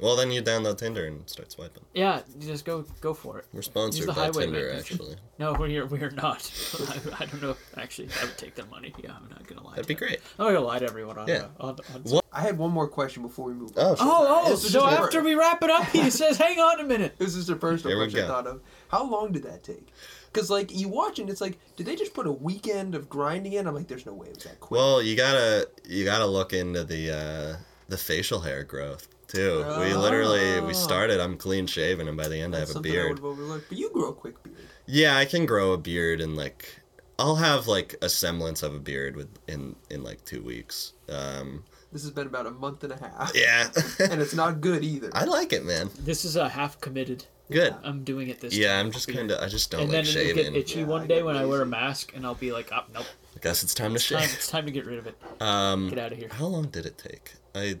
Well, 0.00 0.16
then 0.16 0.30
you 0.30 0.42
download 0.42 0.78
Tinder 0.78 1.06
and 1.06 1.28
start 1.28 1.52
swiping. 1.52 1.84
Yeah, 1.94 2.22
just 2.38 2.64
go 2.64 2.84
go 3.00 3.14
for 3.14 3.38
it. 3.38 3.46
We're 3.52 3.62
sponsored 3.62 4.08
the 4.08 4.12
by 4.12 4.24
highway 4.24 4.44
Tinder, 4.44 4.68
man. 4.68 4.78
actually. 4.78 5.16
No, 5.40 5.54
we're 5.54 5.86
we're 5.86 6.10
not. 6.10 6.52
I, 7.18 7.22
I 7.22 7.24
don't 7.24 7.40
know. 7.40 7.56
Actually, 7.78 8.08
I 8.20 8.26
would 8.26 8.36
take 8.36 8.54
their 8.56 8.66
money. 8.66 8.92
Yeah, 9.02 9.12
I'm 9.16 9.26
not 9.30 9.46
gonna 9.46 9.62
lie. 9.62 9.70
That'd 9.76 9.84
to 9.84 9.88
be 9.88 9.94
everyone. 9.94 10.08
great. 10.18 10.20
I'm 10.38 10.44
not 10.44 10.52
gonna 10.52 10.66
lie 10.66 10.78
to 10.80 10.84
everyone 10.84 11.16
on. 11.18 11.28
Yeah. 11.28 11.46
Uh, 11.58 11.68
on, 11.68 11.78
on 11.94 12.02
What- 12.02 12.24
I 12.30 12.42
had 12.42 12.58
one 12.58 12.70
more 12.72 12.86
question 12.86 13.22
before 13.22 13.46
we 13.46 13.54
move. 13.54 13.70
Oh, 13.74 13.90
on. 13.92 13.96
sure. 13.96 14.06
Oh, 14.06 14.42
oh! 14.48 14.54
So 14.56 14.86
after 14.86 15.22
we 15.22 15.34
wrap 15.34 15.62
it 15.62 15.70
up, 15.70 15.84
he 15.86 16.10
says, 16.20 16.36
"Hang 16.36 16.58
on 16.58 16.78
a 16.80 16.84
minute." 16.84 17.14
This 17.18 17.34
is 17.34 17.46
the 17.46 17.56
personal 17.56 17.96
Here 17.96 17.98
we 18.06 18.10
question 18.12 18.24
I 18.24 18.28
thought 18.28 18.46
of. 18.46 18.60
How 18.88 19.08
long 19.10 19.32
did 19.32 19.44
that 19.44 19.62
take? 19.64 19.88
Because 20.30 20.50
like 20.50 20.70
you 20.78 20.88
watch 20.90 21.18
it, 21.18 21.22
and 21.22 21.30
it's 21.30 21.40
like, 21.40 21.58
did 21.76 21.86
they 21.86 21.96
just 21.96 22.12
put 22.12 22.26
a 22.26 22.32
weekend 22.32 22.94
of 22.94 23.08
grinding 23.08 23.54
in? 23.54 23.66
I'm 23.66 23.74
like, 23.74 23.88
there's 23.88 24.04
no 24.04 24.12
way 24.12 24.26
it 24.28 24.34
was 24.36 24.44
that 24.44 24.60
quick. 24.60 24.78
Well, 24.78 25.00
you 25.02 25.16
gotta 25.16 25.70
you 25.88 26.04
gotta 26.04 26.26
look 26.26 26.52
into 26.52 26.84
the 26.84 27.10
uh, 27.10 27.56
the 27.88 27.96
facial 27.96 28.40
hair 28.40 28.62
growth 28.62 29.08
too. 29.30 29.64
We 29.78 29.94
literally 29.94 30.58
Oh. 30.58 30.66
we 30.66 30.74
started. 30.74 31.20
I'm 31.20 31.36
clean 31.36 31.66
shaven, 31.66 32.08
and 32.08 32.16
by 32.16 32.28
the 32.28 32.38
end, 32.40 32.54
I 32.54 32.60
have 32.60 32.70
a 32.70 32.72
something 32.72 32.92
I 32.98 33.04
would 33.08 33.20
beard. 33.22 33.64
But 33.68 33.78
you 33.78 33.90
grow 33.90 34.08
a 34.10 34.14
quick 34.14 34.42
beard. 34.42 34.56
Yeah, 34.86 35.16
I 35.16 35.24
can 35.24 35.46
grow 35.46 35.72
a 35.72 35.78
beard 35.78 36.20
and 36.20 36.36
like 36.36 36.80
I'll 37.18 37.36
have 37.36 37.66
like 37.68 37.94
a 38.02 38.08
semblance 38.08 38.62
of 38.62 38.74
a 38.74 38.78
beard 38.80 39.14
with 39.16 39.28
in 39.46 39.76
in 39.90 40.02
like 40.02 40.24
two 40.24 40.42
weeks. 40.42 40.94
Um, 41.08 41.64
This 41.92 42.02
has 42.02 42.10
been 42.12 42.26
about 42.26 42.46
a 42.46 42.50
month 42.50 42.84
and 42.84 42.92
a 42.92 42.96
half. 42.96 43.32
yeah, 43.34 43.68
and 44.10 44.20
it's 44.22 44.34
not 44.34 44.60
good 44.60 44.82
either. 44.84 45.10
I 45.12 45.24
like 45.24 45.52
it, 45.52 45.64
man. 45.64 45.90
This 45.98 46.24
is 46.24 46.36
a 46.36 46.48
half 46.48 46.80
committed. 46.80 47.24
Good. 47.50 47.74
I'm 47.82 48.04
doing 48.04 48.28
it 48.28 48.40
this. 48.40 48.54
Yeah, 48.56 48.76
time. 48.76 48.86
I'm 48.86 48.92
just 48.92 49.08
kind 49.08 49.30
of 49.32 49.40
I 49.40 49.48
just 49.48 49.70
don't 49.72 49.82
And 49.82 49.92
like 49.92 50.06
then 50.06 50.16
it'll 50.16 50.34
get 50.44 50.54
itchy 50.56 50.80
Yeah, 50.80 50.86
one 50.86 51.08
day 51.08 51.16
get 51.16 51.24
when 51.24 51.36
I 51.36 51.44
wear 51.46 51.62
a 51.62 51.66
mask, 51.66 52.12
and 52.14 52.24
I'll 52.24 52.36
be 52.36 52.52
like, 52.52 52.70
oh, 52.72 52.84
"Nope, 52.94 53.06
I 53.36 53.40
guess 53.40 53.64
it's 53.64 53.74
time 53.74 53.92
to 53.94 53.98
time, 53.98 54.20
shave. 54.22 54.32
it's 54.34 54.46
time 54.48 54.66
to 54.66 54.70
get 54.72 54.86
rid 54.86 54.98
of 55.00 55.06
it. 55.08 55.16
Um, 55.40 55.88
Get 55.88 55.98
out 55.98 56.12
of 56.12 56.18
here." 56.18 56.28
How 56.30 56.46
long 56.46 56.68
did 56.68 56.86
it 56.86 56.96
take? 56.96 57.32
I 57.54 57.80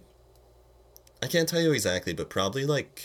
I 1.22 1.26
can't 1.26 1.48
tell 1.48 1.60
you 1.60 1.72
exactly, 1.72 2.12
but 2.14 2.30
probably 2.30 2.64
like 2.64 3.04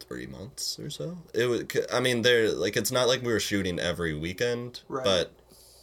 three 0.00 0.26
months 0.26 0.78
or 0.78 0.90
so. 0.90 1.18
It 1.34 1.46
was. 1.46 1.64
I 1.92 2.00
mean, 2.00 2.22
there 2.22 2.50
like 2.52 2.76
it's 2.76 2.92
not 2.92 3.08
like 3.08 3.22
we 3.22 3.32
were 3.32 3.40
shooting 3.40 3.78
every 3.80 4.14
weekend, 4.14 4.82
Right. 4.88 5.04
but 5.04 5.32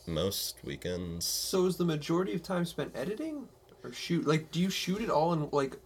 most 0.08 0.58
weekends. 0.64 1.26
So 1.26 1.66
is 1.66 1.78
the 1.78 1.86
majority 1.86 2.34
of 2.34 2.44
time 2.44 2.66
spent 2.66 2.92
editing 2.96 3.48
or 3.84 3.92
shoot? 3.94 4.26
Like, 4.28 4.52
do 4.52 4.60
you 4.60 4.70
shoot 4.70 5.02
it 5.02 5.10
all 5.10 5.34
in 5.34 5.50
like 5.52 5.78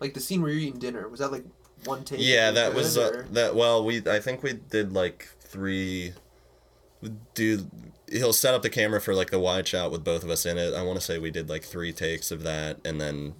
Like 0.00 0.14
the 0.14 0.20
scene 0.20 0.42
where 0.42 0.50
you're 0.50 0.60
eating 0.60 0.78
dinner 0.78 1.08
was 1.08 1.20
that 1.20 1.32
like 1.32 1.44
one 1.84 2.04
take? 2.04 2.18
Yeah, 2.20 2.50
that 2.50 2.74
was 2.74 2.98
uh, 2.98 3.24
that. 3.32 3.54
Well, 3.54 3.84
we 3.84 4.02
I 4.06 4.20
think 4.20 4.42
we 4.42 4.54
did 4.54 4.92
like 4.92 5.28
three. 5.40 6.12
Do 7.34 7.66
he'll 8.10 8.32
set 8.32 8.54
up 8.54 8.62
the 8.62 8.70
camera 8.70 9.00
for 9.00 9.14
like 9.14 9.30
the 9.30 9.38
wide 9.40 9.66
shot 9.66 9.90
with 9.90 10.04
both 10.04 10.22
of 10.24 10.30
us 10.30 10.46
in 10.46 10.58
it. 10.58 10.74
I 10.74 10.82
want 10.82 10.98
to 10.98 11.04
say 11.04 11.18
we 11.18 11.30
did 11.30 11.48
like 11.48 11.62
three 11.64 11.92
takes 11.92 12.30
of 12.30 12.42
that, 12.44 12.78
and 12.84 13.00
then 13.00 13.34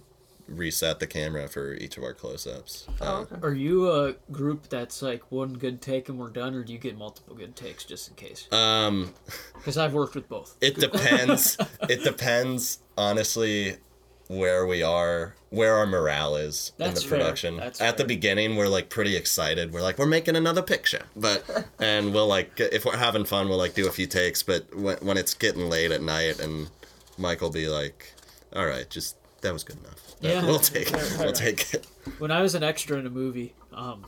reset 0.47 0.99
the 0.99 1.07
camera 1.07 1.45
for 1.49 1.73
each 1.73 1.97
of 1.97 2.03
our 2.03 2.13
close-ups. 2.13 2.87
Uh, 3.01 3.19
okay. 3.29 3.35
Are 3.43 3.53
you 3.53 3.91
a 3.91 4.13
group 4.31 4.69
that's 4.69 5.01
like 5.01 5.29
one 5.29 5.53
good 5.55 5.81
take 5.81 6.07
and 6.07 6.17
we're 6.17 6.29
done, 6.29 6.55
or 6.55 6.63
do 6.63 6.71
you 6.71 6.79
get 6.79 6.97
multiple 6.97 7.35
good 7.35 7.55
takes 7.55 7.83
just 7.83 8.07
in 8.09 8.15
case? 8.15 8.47
um, 8.53 9.13
Because 9.55 9.77
I've 9.77 9.93
worked 9.93 10.15
with 10.15 10.29
both. 10.29 10.55
it 10.61 10.75
depends. 10.75 11.57
it 11.89 12.03
depends, 12.03 12.79
honestly, 12.97 13.75
where 14.27 14.65
we 14.67 14.83
are, 14.83 15.35
where 15.49 15.75
our 15.75 15.85
morale 15.85 16.35
is 16.35 16.71
That's 16.77 16.89
in 16.89 16.95
the 16.95 17.09
fair. 17.09 17.19
production. 17.19 17.59
At 17.79 17.97
the 17.97 18.03
beginning, 18.05 18.55
we're 18.55 18.67
like 18.67 18.89
pretty 18.89 19.15
excited. 19.15 19.71
We're 19.73 19.81
like, 19.81 19.97
we're 19.97 20.05
making 20.05 20.35
another 20.35 20.61
picture, 20.61 21.03
but 21.15 21.43
and 21.79 22.13
we'll 22.13 22.27
like, 22.27 22.59
if 22.59 22.85
we're 22.85 22.97
having 22.97 23.25
fun, 23.25 23.47
we'll 23.49 23.57
like 23.57 23.73
do 23.73 23.87
a 23.87 23.91
few 23.91 24.07
takes. 24.07 24.43
But 24.43 24.73
when 24.75 24.97
when 24.97 25.17
it's 25.17 25.33
getting 25.33 25.69
late 25.69 25.91
at 25.91 26.01
night, 26.01 26.39
and 26.39 26.69
Mike 27.17 27.41
will 27.41 27.51
be 27.51 27.67
like, 27.67 28.13
all 28.55 28.65
right, 28.65 28.89
just 28.89 29.15
that 29.41 29.53
was 29.53 29.63
good 29.63 29.77
enough. 29.79 30.01
Yeah. 30.19 30.43
we'll 30.43 30.59
take 30.59 30.91
it. 30.91 30.97
Fair, 30.99 31.25
We'll 31.25 31.33
fair. 31.35 31.51
take 31.53 31.73
it. 31.73 31.87
When 32.19 32.31
I 32.31 32.41
was 32.41 32.55
an 32.55 32.63
extra 32.63 32.97
in 32.97 33.05
a 33.05 33.09
movie, 33.09 33.53
um, 33.71 34.05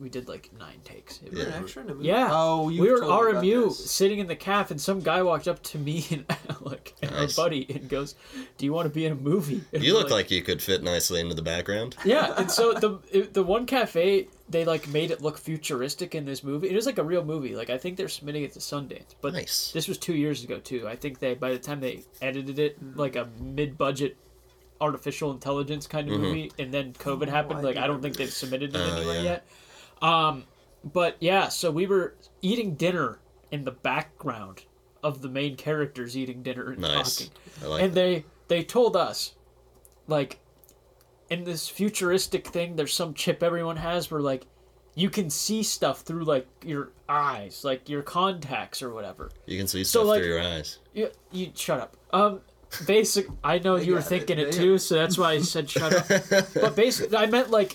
we 0.00 0.08
did 0.08 0.28
like 0.28 0.50
nine 0.58 0.80
takes. 0.84 1.18
It 1.22 1.32
Yeah. 1.32 1.38
was- 1.44 1.46
An 1.54 1.62
extra 1.62 1.82
in 1.84 1.90
a 1.90 1.94
movie? 1.94 2.06
Yeah. 2.08 2.28
Oh, 2.32 2.68
you 2.68 2.82
we 2.82 2.90
were 2.90 2.98
told 3.00 3.24
me 3.26 3.30
about 3.30 3.44
RMU 3.44 3.64
this. 3.68 3.90
sitting 3.90 4.18
in 4.18 4.26
the 4.26 4.34
caf, 4.36 4.70
and 4.70 4.80
some 4.80 5.00
guy 5.00 5.22
walked 5.22 5.46
up 5.48 5.62
to 5.64 5.78
me 5.78 6.04
and 6.10 6.24
Alec 6.50 6.94
and 7.02 7.10
Nice. 7.10 7.38
our 7.38 7.44
buddy 7.44 7.66
and 7.72 7.88
goes, 7.88 8.14
"Do 8.58 8.64
you 8.66 8.72
want 8.72 8.86
to 8.86 8.90
be 8.94 9.06
in 9.06 9.12
a 9.12 9.16
movie?" 9.16 9.62
And 9.72 9.82
You 9.84 9.94
we're 9.94 10.00
look 10.00 10.10
like 10.10 10.30
you 10.30 10.42
could 10.42 10.60
fit 10.62 10.82
nicely 10.82 11.20
into 11.20 11.34
the 11.34 11.42
background. 11.42 11.96
yeah. 12.04 12.34
And 12.36 12.50
so 12.50 12.72
the 12.72 12.98
it- 13.10 13.34
the 13.34 13.42
one 13.42 13.66
cafe 13.66 14.28
they 14.48 14.64
like 14.66 14.86
made 14.88 15.10
it 15.10 15.22
look 15.22 15.38
futuristic 15.38 16.14
in 16.14 16.24
this 16.26 16.42
movie. 16.44 16.68
It 16.68 16.74
was 16.74 16.84
like 16.86 16.98
a 16.98 17.04
real 17.04 17.24
movie. 17.24 17.54
Like 17.56 17.70
I 17.70 17.78
think 17.78 17.96
they're 17.96 18.08
submitting 18.08 18.42
it 18.42 18.52
to 18.54 18.58
Sundance, 18.58 19.14
but 19.20 19.32
Nice. 19.32 19.72
this 19.72 19.88
was 19.88 19.96
two 19.98 20.14
years 20.14 20.44
ago 20.44 20.58
too. 20.58 20.86
I 20.88 20.96
think 20.96 21.20
they 21.20 21.34
by 21.34 21.50
the 21.52 21.58
time 21.58 21.80
they 21.80 22.02
edited 22.20 22.58
it, 22.58 22.76
like 22.96 23.16
a 23.16 23.28
mid 23.40 23.78
budget 23.78 24.16
artificial 24.80 25.30
intelligence 25.30 25.86
kind 25.86 26.08
of 26.08 26.14
Mm-hmm. 26.14 26.22
movie, 26.24 26.52
and 26.58 26.74
then 26.74 26.92
COVID 26.94 27.28
happened. 27.28 27.60
I 27.60 27.62
like 27.62 27.76
do 27.76 27.82
I 27.82 27.86
don't 27.86 28.02
think 28.02 28.16
they've 28.16 28.32
submitted 28.32 28.74
it 28.74 28.78
Oh, 28.80 28.96
anywhere 28.96 29.16
yeah. 29.16 29.22
yet. 29.22 29.46
Um, 30.02 30.44
but 30.84 31.16
yeah, 31.20 31.48
so 31.48 31.70
we 31.70 31.86
were 31.86 32.14
eating 32.42 32.74
dinner 32.74 33.20
in 33.50 33.64
the 33.64 33.70
background 33.70 34.64
of 35.02 35.22
the 35.22 35.28
main 35.28 35.56
characters 35.56 36.16
eating 36.16 36.42
dinner 36.42 36.70
and 36.70 36.80
Nice. 36.80 37.16
talking, 37.18 37.32
I 37.62 37.66
like 37.66 37.82
and 37.82 37.92
that. 37.92 37.94
they 37.94 38.24
they 38.48 38.62
told 38.64 38.96
us, 38.96 39.34
like, 40.06 40.40
in 41.30 41.44
this 41.44 41.68
futuristic 41.68 42.46
thing, 42.48 42.76
there's 42.76 42.92
some 42.92 43.14
chip 43.14 43.42
everyone 43.42 43.76
has 43.78 44.10
where 44.10 44.20
like. 44.20 44.46
You 44.94 45.08
can 45.08 45.30
see 45.30 45.62
stuff 45.62 46.02
through 46.02 46.24
like 46.24 46.46
your 46.66 46.90
eyes, 47.08 47.64
like 47.64 47.88
your 47.88 48.02
contacts 48.02 48.82
or 48.82 48.92
whatever. 48.92 49.30
You 49.46 49.56
can 49.56 49.66
see 49.66 49.84
So, 49.84 50.00
stuff 50.00 50.06
like- 50.08 50.20
through 50.20 50.28
your 50.34 50.42
eyes. 50.42 50.80
You, 50.92 51.08
you 51.30 51.50
shut 51.54 51.80
up. 51.80 51.96
Um, 52.12 52.42
basic. 52.86 53.26
I 53.42 53.58
know 53.58 53.76
you 53.76 53.92
were 53.94 54.00
got 54.00 54.06
it. 54.06 54.08
thinking 54.10 54.38
it, 54.38 54.52
too, 54.52 54.76
so 54.76 54.96
that's 54.96 55.16
why 55.16 55.30
I 55.32 55.40
said 55.40 55.70
shut 55.70 55.94
up. 55.94 56.06
But 56.54 56.76
basically, 56.76 57.16
I 57.16 57.24
meant 57.24 57.48
like, 57.50 57.74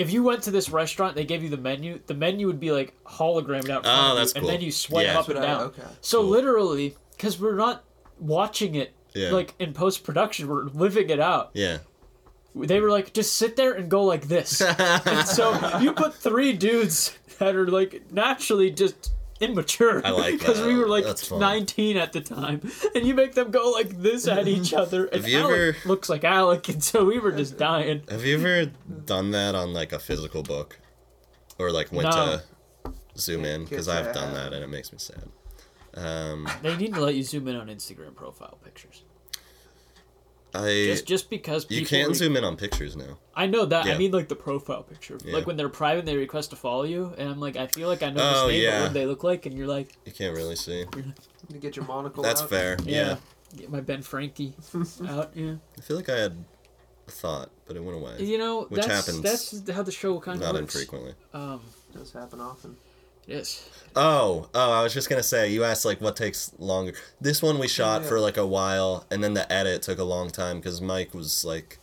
if 0.00 0.12
you 0.12 0.22
went 0.22 0.42
to 0.44 0.50
this 0.50 0.70
restaurant, 0.70 1.14
they 1.14 1.24
gave 1.24 1.42
you 1.42 1.48
the 1.48 1.56
menu. 1.56 2.00
The 2.06 2.14
menu 2.14 2.46
would 2.46 2.58
be 2.60 2.72
like 2.72 2.94
hologrammed 3.04 3.68
out. 3.70 3.84
front 3.84 3.86
Oh, 3.86 4.12
of 4.12 4.16
that's 4.18 4.34
you, 4.34 4.40
cool. 4.40 4.50
And 4.50 4.58
then 4.58 4.64
you 4.64 4.72
swipe 4.72 5.06
Yeah. 5.06 5.18
up 5.18 5.28
and 5.28 5.36
That's 5.36 5.46
what 5.46 5.58
down. 5.58 5.62
okay. 5.68 5.82
So 6.00 6.20
Cool. 6.22 6.30
literally, 6.30 6.96
because 7.12 7.38
we're 7.38 7.54
not 7.56 7.84
watching 8.18 8.74
it 8.74 8.92
Yeah. 9.14 9.30
like 9.30 9.54
in 9.58 9.72
post 9.72 10.02
production, 10.04 10.48
we're 10.48 10.64
living 10.64 11.10
it 11.10 11.20
out. 11.20 11.50
Yeah. 11.54 11.78
They 12.54 12.80
were 12.80 12.90
like, 12.90 13.12
just 13.12 13.36
sit 13.36 13.54
there 13.56 13.72
and 13.74 13.88
go 13.90 14.02
like 14.04 14.26
this. 14.28 14.60
and 14.78 15.28
so 15.28 15.78
you 15.78 15.92
put 15.92 16.14
three 16.14 16.52
dudes 16.52 17.16
that 17.38 17.54
are 17.54 17.68
like 17.68 18.10
naturally 18.10 18.70
just 18.70 19.12
immature. 19.40 20.00
I 20.06 20.10
like 20.10 20.32
because 20.38 20.60
we 20.60 20.74
were 20.76 20.88
like 20.88 21.04
19 21.30 21.96
at 21.96 22.12
the 22.12 22.20
time, 22.20 22.60
and 22.94 23.06
you 23.06 23.14
make 23.14 23.34
them 23.34 23.50
go 23.50 23.70
like 23.70 24.00
this 24.00 24.26
at 24.28 24.46
each 24.56 24.72
other. 24.74 25.06
And 25.06 25.22
Have 25.22 25.28
you 25.28 25.38
Alec 25.40 25.52
ever- 25.76 25.76
looks 25.88 26.08
like 26.08 26.24
Alec, 26.24 26.68
and 26.68 26.82
so 26.84 27.04
we 27.04 27.18
were 27.18 27.32
just 27.32 27.56
dying. 27.58 28.02
Have 28.08 28.24
you 28.24 28.36
ever 28.38 28.70
done 29.06 29.30
that 29.32 29.54
on 29.54 29.72
like 29.72 29.92
a 29.92 29.98
physical 29.98 30.42
book, 30.42 30.78
or 31.58 31.70
like 31.72 31.90
went 31.92 32.08
No. 32.10 32.40
to 32.84 32.92
zoom 33.16 33.44
in? 33.44 33.64
Because 33.64 33.88
I've 33.88 34.12
done 34.14 34.34
that 34.34 34.52
and 34.52 34.62
it 34.62 34.68
makes 34.68 34.92
me 34.92 34.98
sad. 34.98 35.28
Um, 35.94 36.48
They 36.62 36.76
need 36.76 36.94
to 36.94 37.00
let 37.00 37.14
you 37.16 37.22
zoom 37.24 37.48
in 37.48 37.56
on 37.56 37.66
Instagram 37.68 38.14
profile 38.14 38.58
pictures, 38.62 39.02
I 40.54 40.66
just 40.86 41.06
just 41.06 41.30
because 41.30 41.64
people 41.64 41.80
you 41.82 41.86
can 41.86 42.08
re- 42.08 42.14
zoom 42.14 42.36
in 42.36 42.44
on 42.44 42.56
pictures 42.56 42.96
now. 42.96 43.18
I 43.34 43.46
know 43.46 43.64
that. 43.66 43.86
I 43.86 43.96
mean, 43.96 44.10
like 44.10 44.28
the 44.28 44.36
profile 44.36 44.82
picture. 44.82 45.16
Yeah. 45.24 45.34
Like 45.34 45.46
when 45.46 45.56
they're 45.56 45.68
private, 45.68 46.04
they 46.06 46.16
request 46.16 46.50
to 46.50 46.56
follow 46.56 46.82
you, 46.82 47.14
and 47.18 47.28
I'm 47.28 47.38
like, 47.40 47.56
I 47.56 47.66
feel 47.68 47.88
like 47.88 48.02
I 48.02 48.10
know 48.10 48.20
Oh, 48.22 48.46
this 48.48 48.54
name, 48.56 48.62
yeah. 48.64 48.70
but 48.70 48.82
what 48.82 48.88
do 48.92 48.94
they 49.00 49.06
look 49.06 49.22
like? 49.24 49.46
And 49.46 49.56
you're 49.56 49.68
like, 49.68 49.92
You 50.04 50.12
can't 50.12 50.34
really 50.36 50.56
see. 50.56 50.84
You 51.48 51.58
get 51.60 51.76
your 51.76 51.84
monocle. 51.84 52.22
That's 52.22 52.42
out. 52.42 52.50
fair. 52.50 52.76
yeah, 52.84 52.94
Yeah. 53.10 53.16
get 53.60 53.70
my 53.70 53.80
Ben 53.80 54.02
Frankie 54.02 54.54
out. 55.08 55.30
Yeah. 55.34 55.54
I 55.78 55.80
feel 55.82 55.96
like 55.96 56.08
I 56.08 56.18
had 56.18 56.44
a 57.06 57.10
thought, 57.10 57.50
but 57.66 57.76
it 57.76 57.84
went 57.84 57.98
away. 57.98 58.16
You 58.24 58.38
know, 58.38 58.64
Which 58.64 58.82
that's 58.86 59.06
happens 59.06 59.22
that's 59.22 59.70
how 59.70 59.82
the 59.82 59.92
show 59.92 60.18
kind 60.20 60.36
of 60.36 60.42
Not 60.42 60.54
works. 60.60 60.74
infrequently. 60.74 61.14
Um, 61.32 61.60
Does 61.92 62.12
happen 62.12 62.40
often. 62.40 62.76
Yes. 63.30 63.68
Oh, 63.96 64.48
oh, 64.54 64.72
I 64.72 64.82
was 64.82 64.94
just 64.94 65.08
gonna 65.08 65.22
say, 65.22 65.50
you 65.50 65.64
asked 65.64 65.84
like 65.84 66.00
what 66.00 66.14
takes 66.16 66.52
longer. 66.58 66.92
This 67.20 67.42
one 67.42 67.58
we 67.58 67.66
shot 67.68 68.02
Yeah. 68.02 68.08
for 68.08 68.20
like 68.20 68.36
a 68.36 68.46
while, 68.46 69.04
and 69.10 69.22
then 69.24 69.34
the 69.34 69.50
edit 69.52 69.82
took 69.82 69.98
a 69.98 70.04
long 70.04 70.30
time 70.30 70.58
because 70.58 70.80
Mike 70.80 71.12
was 71.14 71.44
like 71.44 71.78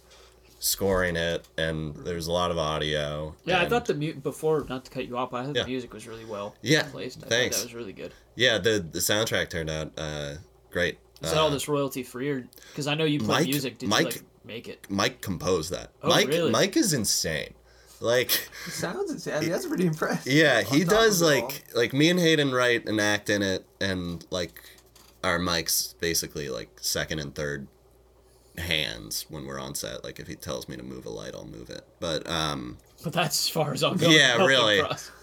scoring 0.59 1.15
it, 1.15 1.47
and 1.57 1.95
there 2.05 2.15
was 2.15 2.27
a 2.27 2.31
lot 2.31 2.49
of 2.51 2.57
audio. 2.57 3.35
Yeah, 3.45 3.61
I 3.61 3.67
thought 3.69 3.85
the 3.85 3.93
mute 3.93 4.23
before 4.23 4.65
not 4.69 4.85
to 4.85 4.91
cut 4.91 5.07
you 5.07 5.17
off, 5.17 5.31
but 5.31 5.37
I 5.41 5.45
thought 5.45 5.55
Yeah. 5.55 5.63
the 5.63 5.69
music 5.69 5.93
was 5.93 6.07
really 6.07 6.25
well 6.25 6.55
Yeah, 6.61 6.83
placed. 6.83 7.23
I 7.23 7.27
thanks. 7.27 7.57
Thought 7.57 7.61
that 7.63 7.67
was 7.67 7.75
really 7.75 7.93
good. 7.93 8.13
yeah 8.35 8.57
the 8.57 8.79
the 8.79 8.99
soundtrack 8.99 9.49
turned 9.49 9.69
out 9.69 9.91
uh, 9.97 10.35
great. 10.71 10.97
Is 11.21 11.31
that 11.31 11.37
all 11.39 11.47
Uh, 11.47 11.51
this 11.51 11.67
royalty 11.67 12.03
free, 12.03 12.29
or 12.29 12.47
because 12.69 12.87
I 12.87 12.93
know 12.95 13.03
you 13.05 13.19
play 13.19 13.39
Mike- 13.39 13.47
music? 13.47 13.77
Did 13.79 13.89
Mike- 13.89 13.99
you 13.99 14.05
like 14.11 14.21
make 14.45 14.67
it? 14.69 14.85
Mike 14.89 15.19
composed 15.21 15.71
that. 15.71 15.91
Oh, 16.03 16.07
Mike 16.09 16.27
really? 16.27 16.51
Mike 16.51 16.77
is 16.77 16.93
insane. 16.93 17.53
Like 17.99 18.49
It 18.67 18.71
sounds 18.73 19.11
insane. 19.11 19.33
I 19.35 19.39
mean, 19.41 19.49
that's 19.49 19.65
pretty 19.65 19.87
impressive. 19.87 20.31
yeah, 20.31 20.61
he 20.61 20.83
does 20.83 21.21
of 21.21 21.27
all. 21.27 21.33
like 21.41 21.63
like 21.75 21.93
me 21.93 22.09
and 22.09 22.19
Hayden 22.19 22.51
write 22.51 22.87
and 22.87 23.01
act 23.01 23.29
in 23.29 23.41
it 23.41 23.65
and 23.81 24.25
like 24.29 24.61
our 25.23 25.39
mics 25.39 25.95
basically 25.99 26.47
like 26.49 26.69
second 26.79 27.19
and 27.19 27.33
third 27.33 27.67
hands 28.57 29.25
when 29.29 29.45
we're 29.45 29.59
on 29.59 29.75
set. 29.75 30.03
Like 30.03 30.19
if 30.19 30.27
he 30.27 30.35
tells 30.35 30.67
me 30.67 30.75
to 30.77 30.83
move 30.83 31.05
a 31.05 31.09
light, 31.09 31.33
I'll 31.33 31.45
move 31.47 31.69
it. 31.69 31.81
But 31.99 32.27
um 32.29 32.77
But 33.03 33.13
that's 33.13 33.45
as 33.45 33.49
far 33.49 33.73
as 33.73 33.83
I'll 33.83 33.95
go. 33.95 34.09
Yeah, 34.09 34.37
really. 34.45 34.81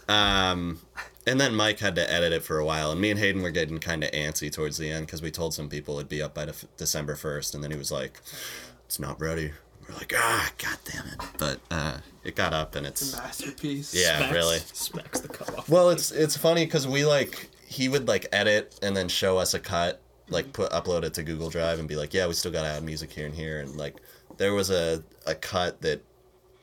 um 0.09 0.81
and 1.27 1.41
then 1.41 1.55
Mike 1.55 1.79
had 1.79 1.95
to 1.95 2.13
edit 2.13 2.33
it 2.35 2.43
for 2.43 2.59
a 2.59 2.65
while, 2.67 2.91
and 2.93 3.01
me 3.01 3.11
and 3.11 3.19
Hayden 3.19 3.41
were 3.41 3.51
getting 3.51 3.79
kind 3.79 4.05
of 4.05 4.11
antsy 4.11 4.53
towards 4.53 4.77
the 4.77 4.91
end 4.91 5.07
because 5.07 5.23
we 5.23 5.31
told 5.31 5.55
some 5.55 5.71
people 5.71 5.97
it'd 5.97 6.09
be 6.09 6.21
up 6.21 6.35
by 6.35 6.45
Def- 6.45 6.67
December 6.77 7.15
first, 7.17 7.55
and 7.55 7.65
then 7.65 7.71
he 7.71 7.79
was 7.79 7.91
like, 7.91 8.21
"It's 8.85 8.99
not 8.99 9.19
ready." 9.19 9.53
We're 9.89 9.95
like, 9.97 10.13
"Ah, 10.17 10.51
god 10.59 10.79
damn 10.85 11.07
it!" 11.07 11.21
But 11.39 11.61
uh, 11.71 11.99
it 12.23 12.37
got 12.37 12.53
up, 12.53 12.75
and 12.75 12.87
It's 12.87 13.03
it's 13.03 13.15
a 13.15 13.17
masterpiece. 13.23 13.95
Yeah, 13.95 14.19
Specs- 14.19 14.33
really. 14.35 14.59
Specs 14.59 15.21
the 15.21 15.29
cut 15.29 15.59
off. 15.59 15.69
Well, 15.69 15.91
it's 15.91 16.11
it's 16.11 16.37
funny 16.37 16.65
because 16.65 16.87
we 16.87 17.05
like 17.05 17.51
he 17.67 17.89
would 17.89 18.09
like 18.09 18.27
edit 18.33 18.79
and 18.83 18.97
then 18.97 19.09
show 19.09 19.39
us 19.39 19.55
a 19.55 19.59
cut, 19.61 20.01
like 20.29 20.53
put 20.53 20.71
upload 20.73 21.03
it 21.05 21.15
to 21.15 21.23
Google 21.23 21.51
Drive 21.51 21.79
and 21.79 21.89
be 21.89 21.97
like, 21.97 22.15
yeah, 22.15 22.27
we 22.27 22.35
still 22.35 22.53
gotta 22.53 22.69
add 22.69 22.83
music 22.83 23.11
here 23.13 23.27
and 23.27 23.35
here, 23.35 23.61
and 23.61 23.77
like 23.77 23.97
there 24.37 24.55
was 24.55 24.71
a 24.71 25.03
a 25.27 25.35
cut 25.35 25.81
that 25.83 26.03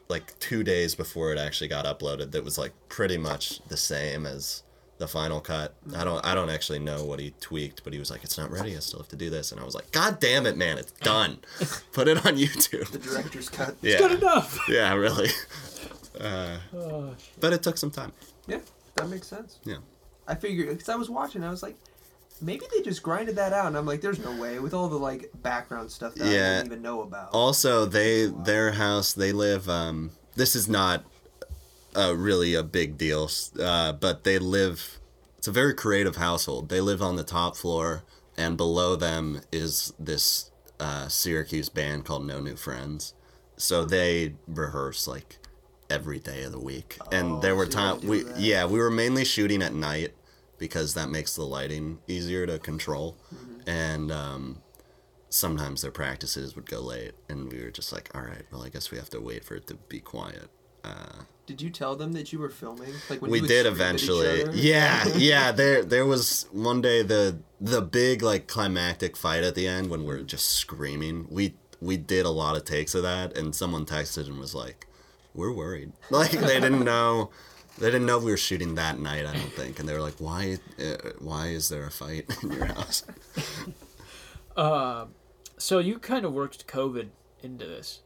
like 0.10 0.38
two 0.39 0.63
days 0.63 0.93
before 0.93 1.31
it 1.31 1.38
actually 1.39 1.69
got 1.69 1.86
uploaded 1.86 2.31
that 2.31 2.43
was 2.43 2.57
like 2.57 2.73
pretty 2.89 3.17
much 3.17 3.62
the 3.69 3.77
same 3.77 4.25
as 4.25 4.63
the 5.01 5.07
final 5.07 5.41
cut. 5.41 5.73
I 5.95 6.03
don't 6.05 6.25
I 6.25 6.33
don't 6.33 6.49
actually 6.49 6.79
know 6.79 7.03
what 7.03 7.19
he 7.19 7.33
tweaked, 7.41 7.83
but 7.83 7.91
he 7.91 7.99
was 7.99 8.09
like, 8.09 8.23
it's 8.23 8.37
not 8.37 8.49
ready. 8.51 8.75
I 8.77 8.79
still 8.79 8.99
have 8.99 9.09
to 9.09 9.15
do 9.17 9.29
this, 9.29 9.51
and 9.51 9.59
I 9.59 9.65
was 9.65 9.75
like, 9.75 9.91
God 9.91 10.19
damn 10.21 10.45
it, 10.45 10.55
man, 10.55 10.77
it's 10.77 10.91
done. 10.93 11.39
Put 11.91 12.07
it 12.07 12.25
on 12.25 12.37
YouTube." 12.37 12.89
The 12.91 12.99
director's 12.99 13.49
cut. 13.49 13.75
Yeah, 13.81 13.93
It's 13.93 14.01
Good 14.01 14.11
enough. 14.21 14.59
yeah, 14.69 14.93
really. 14.93 15.29
Uh, 16.19 16.57
Oh, 16.73 17.15
but 17.39 17.51
it 17.51 17.63
took 17.63 17.77
some 17.77 17.91
time. 17.91 18.13
Yeah, 18.47 18.59
that 18.95 19.09
makes 19.09 19.27
sense. 19.27 19.59
Yeah. 19.65 19.77
I 20.27 20.35
figured 20.35 20.69
because 20.69 20.87
I 20.89 20.95
was 20.95 21.09
watching, 21.09 21.43
I 21.43 21.49
was 21.49 21.63
like, 21.63 21.75
maybe 22.41 22.65
they 22.73 22.81
just 22.83 23.01
grinded 23.03 23.35
that 23.37 23.53
out, 23.53 23.65
and 23.67 23.75
I'm 23.77 23.85
like, 23.85 24.01
there's 24.01 24.19
no 24.19 24.39
way 24.39 24.59
with 24.59 24.73
all 24.73 24.87
the 24.87 24.97
like 24.99 25.31
background 25.41 25.91
stuff 25.91 26.13
that 26.15 26.27
I 26.27 26.31
Yeah. 26.31 26.53
didn't 26.57 26.67
even 26.73 26.81
know 26.83 27.01
about. 27.01 27.31
Also, 27.33 27.85
they 27.85 28.27
their 28.27 28.71
house 28.73 29.13
they 29.13 29.31
live. 29.31 29.67
Um, 29.67 30.11
this 30.35 30.55
is 30.55 30.69
not 30.69 31.03
uh, 31.95 32.15
really 32.15 32.54
a 32.54 32.63
big 32.63 32.97
deal, 32.97 33.30
uh, 33.60 33.93
but 33.93 34.23
they 34.23 34.39
live. 34.39 34.99
It's 35.38 35.47
a 35.47 35.51
very 35.51 35.73
creative 35.73 36.17
household. 36.17 36.69
They 36.69 36.82
live 36.82 37.01
on 37.01 37.15
the 37.15 37.23
top 37.23 37.56
floor, 37.56 38.04
and 38.38 38.58
below 38.58 38.95
them 38.95 39.41
is 39.51 39.93
this 39.99 40.51
uh, 40.80 41.08
Syracuse 41.08 41.69
band 41.69 42.06
called 42.06 42.25
No 42.25 42.39
New 42.39 42.56
Friends. 42.56 43.13
So 43.58 43.86
they 43.86 44.36
rehearse 44.47 45.08
like 45.08 45.38
every 45.89 46.19
day 46.19 46.43
of 46.43 46.51
the 46.51 46.60
week, 46.60 46.97
and 47.12 47.41
there 47.41 47.54
Oh, 47.54 47.58
were 47.58 47.65
so 47.65 47.69
you 47.69 47.73
gotta 47.73 47.99
times 47.99 48.04
we 48.06 48.23
that. 48.23 48.39
yeah 48.39 48.65
we 48.65 48.80
were 48.80 48.89
mainly 48.91 49.25
shooting 49.25 49.62
at 49.62 49.73
night 49.73 50.13
because 50.58 50.93
that 50.93 51.10
makes 51.10 51.36
the 51.36 51.43
lighting 51.43 51.99
easier 52.08 52.45
to 52.47 52.58
control, 52.60 53.17
Mm-hmm. 53.34 53.69
and 53.69 54.12
um, 54.12 54.62
sometimes 55.30 55.82
their 55.82 55.91
practices 55.91 56.56
would 56.56 56.65
go 56.69 56.80
late, 56.82 57.13
and 57.30 57.51
we 57.51 57.63
were 57.63 57.71
just 57.71 57.91
like, 57.91 58.10
all 58.15 58.21
right, 58.21 58.43
well, 58.51 58.63
I 58.63 58.69
guess 58.69 58.91
we 58.91 58.97
have 58.97 59.10
to 59.12 59.19
wait 59.21 59.43
for 59.43 59.56
it 59.56 59.67
to 59.67 59.75
be 59.75 59.99
quiet. 59.99 60.49
Uh, 60.83 61.23
Did 61.45 61.61
you 61.61 61.69
tell 61.69 61.95
them 61.95 62.13
that 62.13 62.31
you 62.33 62.39
were 62.39 62.49
filming? 62.49 62.93
Like 63.09 63.21
when 63.21 63.31
we 63.31 63.37
you 63.39 63.41
would 63.43 63.47
did 63.47 63.65
scream 63.65 63.81
at 63.81 63.95
each 63.95 64.03
eventually. 64.03 64.61
Yeah, 64.61 65.07
yeah. 65.15 65.51
There, 65.51 65.83
there 65.83 66.05
was 66.05 66.47
one 66.51 66.81
day 66.81 67.03
the 67.03 67.39
the 67.59 67.81
big 67.81 68.21
like 68.21 68.47
climactic 68.47 69.15
fight 69.15 69.43
at 69.43 69.55
the 69.55 69.67
end 69.67 69.89
when 69.89 70.03
we're 70.03 70.21
just 70.23 70.47
screaming. 70.51 71.27
We 71.29 71.55
we 71.79 71.97
did 71.97 72.25
a 72.25 72.29
lot 72.31 72.55
of 72.55 72.65
takes 72.65 72.95
of 72.95 73.03
that, 73.03 73.37
and 73.37 73.55
someone 73.55 73.85
texted 73.85 74.27
and 74.27 74.39
was 74.39 74.55
like, 74.55 74.87
"We're 75.33 75.53
worried." 75.53 75.93
Like 76.09 76.31
they 76.31 76.59
didn't 76.59 76.83
know. 76.93 77.29
They 77.79 77.87
didn't 77.89 78.05
know 78.05 78.19
we 78.19 78.31
were 78.31 78.37
shooting 78.37 78.75
that 78.75 78.99
night. 78.99 79.25
I 79.25 79.33
don't 79.33 79.53
think, 79.53 79.79
and 79.79 79.87
they 79.87 79.93
were 79.93 80.01
like, 80.01 80.19
"Why? 80.19 80.57
Uh, 80.79 81.11
why 81.19 81.47
is 81.47 81.69
there 81.69 81.85
a 81.85 81.91
fight 81.91 82.25
in 82.43 82.51
your 82.51 82.65
house?" 82.65 83.03
So 85.57 85.77
you 85.77 85.99
kind 85.99 86.25
of 86.25 86.33
worked 86.33 86.65
COVID 86.65 87.09
into 87.43 87.67
this, 87.67 88.01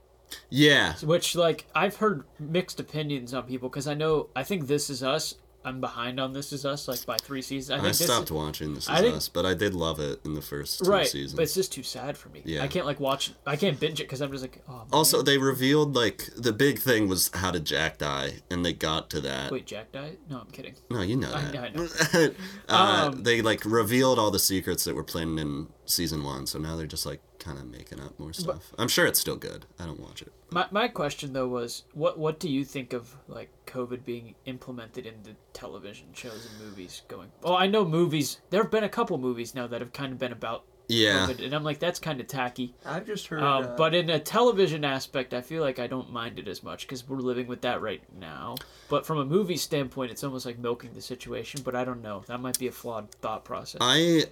Yeah, 0.49 0.93
which 1.03 1.35
like 1.35 1.65
I've 1.75 1.97
heard 1.97 2.23
mixed 2.39 2.79
opinions 2.79 3.33
on 3.33 3.43
people 3.43 3.69
because 3.69 3.88
I 3.88 3.93
know 3.93 4.27
I 4.35 4.43
think 4.43 4.67
This 4.67 4.89
Is 4.89 5.03
Us. 5.03 5.35
I'm 5.63 5.81
behind 5.81 6.19
on 6.19 6.31
This 6.31 6.53
Is 6.53 6.63
Us 6.63 6.88
like 6.88 7.03
by 7.07 7.17
three 7.17 7.41
seasons. 7.41 7.71
I 7.71 7.75
I, 7.77 7.81
think 7.88 7.97
this 7.97 8.05
stopped 8.05 8.25
is, 8.27 8.31
watching 8.31 8.75
This 8.75 8.83
Is 8.83 8.89
I 8.91 9.01
think- 9.01 9.15
Us, 9.15 9.29
but 9.29 9.47
I 9.47 9.55
did 9.55 9.73
love 9.73 9.99
it 9.99 10.19
in 10.23 10.35
the 10.35 10.41
first 10.41 10.85
two 10.85 10.91
right, 10.91 11.07
seasons. 11.07 11.33
but 11.33 11.41
it's 11.41 11.55
just 11.55 11.73
too 11.73 11.81
sad 11.81 12.15
for 12.15 12.29
me. 12.29 12.43
Yeah. 12.45 12.61
I 12.61 12.67
can't 12.67 12.85
like 12.85 12.99
watch. 12.99 13.33
I 13.47 13.55
can't 13.55 13.79
binge 13.79 13.99
it 13.99 14.03
because 14.03 14.21
I'm 14.21 14.31
just 14.31 14.43
like, 14.43 14.61
oh. 14.69 14.73
Man. 14.73 14.85
Also, 14.93 15.23
they 15.23 15.39
revealed 15.39 15.95
like 15.95 16.29
the 16.38 16.53
big 16.53 16.77
thing 16.77 17.07
was 17.07 17.31
how 17.33 17.49
did 17.49 17.65
Jack 17.65 17.97
die, 17.97 18.41
and 18.51 18.63
they 18.63 18.73
got 18.73 19.09
to 19.09 19.21
that. 19.21 19.51
wait, 19.51 19.65
Jack 19.65 19.91
died? 19.91 20.17
No, 20.29 20.38
I'm 20.41 20.51
kidding. 20.51 20.75
No, 20.91 21.01
you 21.01 21.15
know 21.17 21.33
I- 21.33 21.41
that. 21.41 21.57
I 21.57 21.69
know. 22.27 22.31
uh, 22.69 23.07
Um, 23.11 23.23
they 23.23 23.41
like 23.41 23.65
revealed 23.65 24.19
all 24.19 24.29
the 24.29 24.38
secrets 24.38 24.83
that 24.83 24.93
were 24.93 25.03
planned 25.03 25.39
in 25.39 25.69
season 25.85 26.23
one, 26.23 26.45
so 26.45 26.59
now 26.59 26.75
they're 26.75 26.85
just 26.85 27.07
like 27.07 27.21
kind 27.45 27.60
of 27.60 27.65
making 27.69 27.99
up 28.01 28.19
more 28.19 28.34
stuff. 28.34 28.73
I'm 28.79 28.88
sure 28.88 29.05
it's 29.05 29.19
still 29.19 29.36
good. 29.36 29.65
I 29.79 29.86
don't 29.86 29.99
watch 29.99 30.21
it. 30.21 30.34
My 30.49 30.65
my 30.71 30.88
question 30.88 31.34
though 31.34 31.47
was, 31.47 31.84
what 31.93 32.17
what 32.17 32.39
do 32.39 32.49
you 32.49 32.65
think 32.65 32.91
of 32.93 33.15
like 33.27 33.49
COVID 33.67 34.03
being 34.03 34.34
implemented 34.45 35.05
into 35.05 35.36
television 35.53 36.08
shows 36.13 36.47
and 36.49 36.67
movies 36.67 37.03
going? 37.08 37.31
Well, 37.43 37.55
I 37.55 37.67
know 37.67 37.86
movies. 37.86 38.41
There 38.49 38.62
have 38.63 38.71
been 38.71 38.84
a 38.84 38.89
couple 38.89 39.17
movies 39.17 39.53
now 39.53 39.67
that 39.67 39.79
have 39.81 39.93
kind 39.93 40.12
of 40.12 40.17
been 40.19 40.31
about 40.31 40.63
Yeah, 40.88 41.27
COVID, 41.27 41.43
and 41.45 41.53
I'm 41.53 41.63
like, 41.63 41.79
that's 41.79 41.99
kind 41.99 42.19
of 42.19 42.27
tacky. 42.27 42.73
I've 42.84 43.05
just 43.05 43.27
heard. 43.27 43.41
Um, 43.43 43.63
uh, 43.63 43.75
but 43.75 43.93
in 43.93 44.10
a 44.10 44.19
television 44.19 44.84
aspect, 44.84 45.34
I 45.34 45.41
feel 45.41 45.62
like 45.62 45.77
I 45.79 45.88
don't 45.88 46.12
mind 46.12 46.39
it 46.39 46.47
as 46.47 46.63
much 46.63 46.88
because 46.88 47.08
we're 47.08 47.17
living 47.17 47.47
with 47.47 47.62
that 47.62 47.81
right 47.81 48.01
now. 48.19 48.55
But 48.89 49.05
from 49.05 49.19
a 49.19 49.25
movie 49.25 49.58
standpoint, 49.58 50.12
it's 50.12 50.23
almost 50.23 50.45
like 50.45 50.58
milking 50.60 50.93
the 50.93 51.01
situation. 51.01 51.62
But 51.63 51.75
I 51.75 51.86
don't 51.86 52.01
know. 52.01 52.23
That 52.27 52.39
might 52.41 52.58
be 52.60 52.67
a 52.67 52.71
flawed 52.71 53.12
thought 53.21 53.43
process. 53.45 53.79
I 53.81 54.25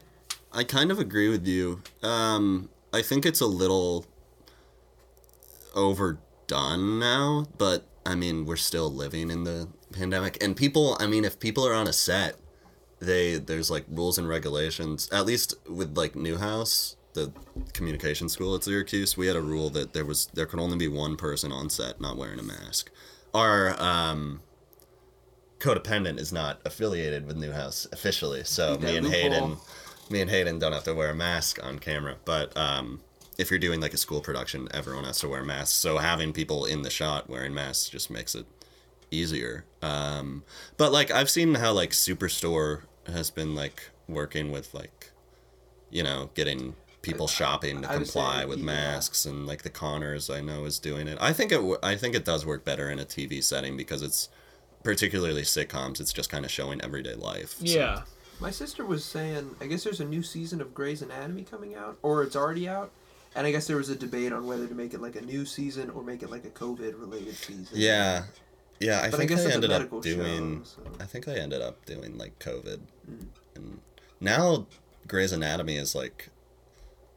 I 0.51 0.63
kind 0.63 0.91
of 0.91 0.99
agree 0.99 1.29
with 1.29 1.47
you. 1.47 1.81
Um, 2.03 2.69
I 2.93 3.01
think 3.01 3.25
it's 3.25 3.41
a 3.41 3.47
little 3.47 4.05
overdone 5.73 6.99
now, 6.99 7.47
but 7.57 7.87
I 8.05 8.13
mean, 8.15 8.45
we're 8.45 8.55
still 8.55 8.91
living 8.91 9.31
in 9.31 9.43
the 9.43 9.67
pandemic, 9.91 10.41
and 10.43 10.55
people. 10.55 10.95
I 10.99 11.07
mean, 11.07 11.25
if 11.25 11.39
people 11.39 11.65
are 11.65 11.73
on 11.73 11.87
a 11.87 11.93
set, 11.93 12.35
they 12.99 13.37
there's 13.37 13.71
like 13.71 13.85
rules 13.89 14.17
and 14.17 14.27
regulations. 14.27 15.09
At 15.11 15.25
least 15.25 15.55
with 15.67 15.97
like 15.97 16.15
Newhouse, 16.15 16.95
the 17.13 17.31
communication 17.73 18.29
school 18.29 18.55
at 18.55 18.63
Syracuse, 18.63 19.17
we 19.17 19.27
had 19.27 19.35
a 19.35 19.41
rule 19.41 19.69
that 19.71 19.93
there 19.93 20.05
was 20.05 20.27
there 20.33 20.45
could 20.45 20.59
only 20.59 20.77
be 20.77 20.87
one 20.87 21.17
person 21.17 21.51
on 21.51 21.69
set 21.69 21.99
not 21.99 22.17
wearing 22.17 22.39
a 22.39 22.43
mask. 22.43 22.91
Our 23.33 23.75
um, 23.81 24.41
codependent 25.59 26.19
is 26.19 26.31
not 26.31 26.61
affiliated 26.65 27.25
with 27.25 27.37
Newhouse 27.37 27.87
officially, 27.91 28.43
so 28.43 28.77
me 28.77 28.97
and. 28.97 29.07
Hayden, 29.07 29.57
me 30.09 30.21
and 30.21 30.29
Hayden 30.29 30.59
don't 30.59 30.73
have 30.73 30.83
to 30.83 30.93
wear 30.93 31.09
a 31.09 31.15
mask 31.15 31.63
on 31.63 31.79
camera. 31.79 32.15
But 32.25 32.55
um, 32.57 33.01
if 33.37 33.49
you're 33.49 33.59
doing 33.59 33.81
like 33.81 33.93
a 33.93 33.97
school 33.97 34.21
production, 34.21 34.67
everyone 34.73 35.05
has 35.05 35.19
to 35.19 35.29
wear 35.29 35.43
masks. 35.43 35.75
So 35.75 35.97
having 35.97 36.33
people 36.33 36.65
in 36.65 36.81
the 36.81 36.89
shot 36.89 37.29
wearing 37.29 37.53
masks 37.53 37.89
just 37.89 38.09
makes 38.09 38.35
it 38.35 38.45
easier. 39.11 39.65
Um, 39.81 40.43
but 40.77 40.91
like 40.91 41.11
I've 41.11 41.29
seen 41.29 41.55
how 41.55 41.73
like 41.73 41.91
Superstore 41.91 42.81
has 43.07 43.29
been 43.29 43.55
like 43.55 43.89
working 44.07 44.51
with 44.51 44.73
like, 44.73 45.11
you 45.89 46.03
know, 46.03 46.29
getting 46.33 46.75
people 47.01 47.27
shopping 47.27 47.81
to 47.81 47.91
I 47.91 47.97
would 47.97 48.07
say, 48.07 48.13
comply 48.13 48.45
with 48.45 48.59
yeah. 48.59 48.65
masks 48.65 49.25
and 49.25 49.45
like 49.45 49.63
the 49.63 49.69
Conners 49.69 50.29
I 50.29 50.41
know 50.41 50.65
is 50.65 50.79
doing 50.79 51.07
it. 51.07 51.17
I 51.21 51.33
think 51.33 51.51
it 51.51 51.55
w- 51.57 51.77
I 51.83 51.95
think 51.95 52.15
it 52.15 52.25
does 52.25 52.45
work 52.45 52.63
better 52.63 52.89
in 52.89 52.99
a 52.99 53.05
TV 53.05 53.43
setting 53.43 53.75
because 53.77 54.01
it's 54.01 54.29
particularly 54.83 55.43
sitcoms. 55.43 55.99
It's 55.99 56.13
just 56.13 56.29
kind 56.29 56.45
of 56.45 56.51
showing 56.51 56.81
everyday 56.81 57.15
life. 57.15 57.55
so- 57.57 57.65
yeah. 57.65 58.01
My 58.43 58.51
sister 58.51 58.85
was 58.85 59.05
saying, 59.05 59.55
I 59.61 59.67
guess 59.67 59.83
there's 59.85 60.01
a 60.01 60.05
new 60.05 60.21
season 60.21 60.59
of 60.59 60.73
Grey's 60.73 61.01
Anatomy 61.01 61.43
coming 61.43 61.75
out, 61.75 61.97
or 62.01 62.23
it's 62.23 62.35
already 62.35 62.67
out. 62.67 62.91
And 63.35 63.47
I 63.47 63.51
guess 63.51 63.65
there 63.67 63.77
was 63.77 63.87
a 63.89 63.95
debate 63.95 64.31
on 64.33 64.45
whether 64.45 64.67
to 64.67 64.75
make 64.75 64.93
it 64.93 65.01
like 65.01 65.15
a 65.15 65.21
new 65.21 65.45
season 65.45 65.89
or 65.91 66.03
make 66.03 66.21
it 66.23 66.29
like 66.29 66.43
a 66.45 66.49
COVID 66.49 66.99
related 66.99 67.35
season. 67.35 67.65
Yeah. 67.71 68.23
Yeah, 68.81 68.99
I 69.01 69.09
But 69.09 69.19
think 69.21 69.31
I, 69.31 69.35
guess 69.35 69.45
ended 69.45 69.71
up 69.71 69.89
doing. 70.01 70.59
show, 70.59 70.65
so- 70.83 70.91
I 70.99 71.05
think 71.05 71.27
I 71.29 71.35
ended 71.35 71.61
up 71.61 71.85
doing 71.85 72.17
like 72.17 72.37
COVID, 72.39 72.81
Mm. 73.09 73.27
and 73.55 73.79
now 74.19 74.67
Grey's 75.07 75.31
Anatomy 75.31 75.77
is 75.77 75.95
like 75.95 76.29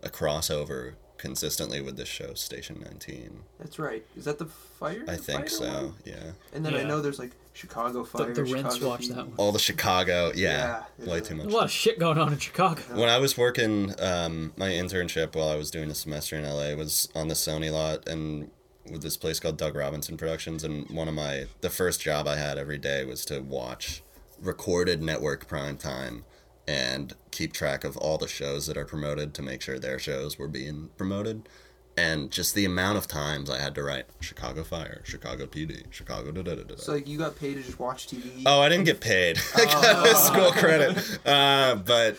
a 0.02 0.08
crossover 0.08 0.94
consistently 1.18 1.80
with 1.80 1.96
this 1.96 2.08
show, 2.08 2.34
Station 2.34 2.82
Nineteen. 2.84 3.40
That's 3.58 3.78
right. 3.78 4.04
Is 4.16 4.24
that 4.24 4.38
the 4.38 4.46
fire? 4.46 5.04
I 5.08 5.16
think 5.16 5.40
fighter 5.40 5.48
so. 5.48 5.64
one? 5.64 5.94
Yeah. 6.04 6.32
And 6.52 6.64
then 6.64 6.74
I 6.74 6.82
know 6.82 7.00
there's 7.00 7.18
like 7.18 7.32
Chicago 7.52 8.04
Fire. 8.04 8.34
the 8.34 8.44
Rents 8.44 8.74
Chicago 8.74 8.88
watch 8.88 9.00
PD. 9.02 9.14
that 9.14 9.26
one. 9.28 9.34
All 9.38 9.52
the 9.52 9.58
Chicago. 9.58 10.32
Yeah. 10.34 10.82
Yeah, 10.98 11.06
way 11.06 11.18
yeah. 11.18 11.20
too 11.20 11.34
A 11.34 11.42
lot 11.42 11.64
of 11.64 11.70
shit 11.70 11.98
going 11.98 12.18
on 12.18 12.32
in 12.32 12.38
Chicago. 12.38 12.82
When 12.94 13.08
I 13.08 13.18
was 13.18 13.38
working 13.38 13.94
um, 14.00 14.52
my 14.56 14.68
internship 14.68 15.34
while 15.34 15.48
I 15.48 15.56
was 15.56 15.70
doing 15.70 15.90
a 15.90 15.94
semester 15.94 16.36
in 16.36 16.44
LA 16.44 16.74
was 16.74 17.08
on 17.14 17.28
the 17.28 17.34
Sony 17.34 17.72
lot 17.72 18.06
and 18.08 18.50
with 18.90 19.02
this 19.02 19.16
place 19.16 19.40
called 19.40 19.56
Doug 19.56 19.74
Robinson 19.74 20.16
Productions 20.16 20.62
and 20.62 20.88
one 20.90 21.08
of 21.08 21.14
my 21.14 21.46
the 21.60 21.70
first 21.70 22.00
job 22.00 22.28
I 22.28 22.36
had 22.36 22.58
every 22.58 22.78
day 22.78 23.04
was 23.04 23.24
to 23.26 23.40
watch 23.40 24.02
recorded 24.40 25.02
network 25.02 25.48
prime 25.48 25.76
time 25.76 26.24
and 26.66 27.14
keep 27.30 27.52
track 27.52 27.84
of 27.84 27.96
all 27.96 28.18
the 28.18 28.28
shows 28.28 28.66
that 28.66 28.76
are 28.76 28.84
promoted 28.84 29.34
to 29.34 29.42
make 29.42 29.62
sure 29.62 29.78
their 29.78 29.98
shows 29.98 30.38
were 30.38 30.48
being 30.48 30.90
promoted 30.96 31.48
and 31.96 32.30
just 32.30 32.54
the 32.54 32.64
amount 32.64 32.98
of 32.98 33.06
times 33.06 33.48
I 33.48 33.58
had 33.58 33.74
to 33.76 33.82
write 33.82 34.04
Chicago 34.20 34.62
Fire, 34.64 35.00
Chicago 35.04 35.46
PD, 35.46 35.84
Chicago 35.90 36.30
da 36.30 36.42
da 36.42 36.54
da 36.56 36.62
da. 36.64 36.76
So 36.76 36.92
like 36.92 37.08
you 37.08 37.16
got 37.18 37.36
paid 37.36 37.54
to 37.54 37.62
just 37.62 37.78
watch 37.78 38.06
TV. 38.06 38.42
Oh, 38.44 38.60
I 38.60 38.68
didn't 38.68 38.84
get 38.84 39.00
paid. 39.00 39.38
I 39.56 39.64
got 39.64 40.06
a 40.06 40.14
school 40.16 40.52
credit. 40.52 41.18
Uh, 41.26 41.76
but 41.76 42.16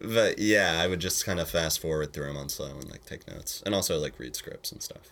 but 0.00 0.38
yeah, 0.38 0.80
I 0.80 0.86
would 0.86 1.00
just 1.00 1.24
kind 1.24 1.40
of 1.40 1.50
fast 1.50 1.80
forward 1.80 2.12
through 2.12 2.26
them 2.26 2.36
on 2.36 2.48
slow 2.48 2.70
and 2.70 2.88
like 2.88 3.04
take 3.04 3.26
notes, 3.26 3.62
and 3.66 3.74
also 3.74 3.98
like 3.98 4.18
read 4.18 4.36
scripts 4.36 4.70
and 4.70 4.82
stuff. 4.82 5.10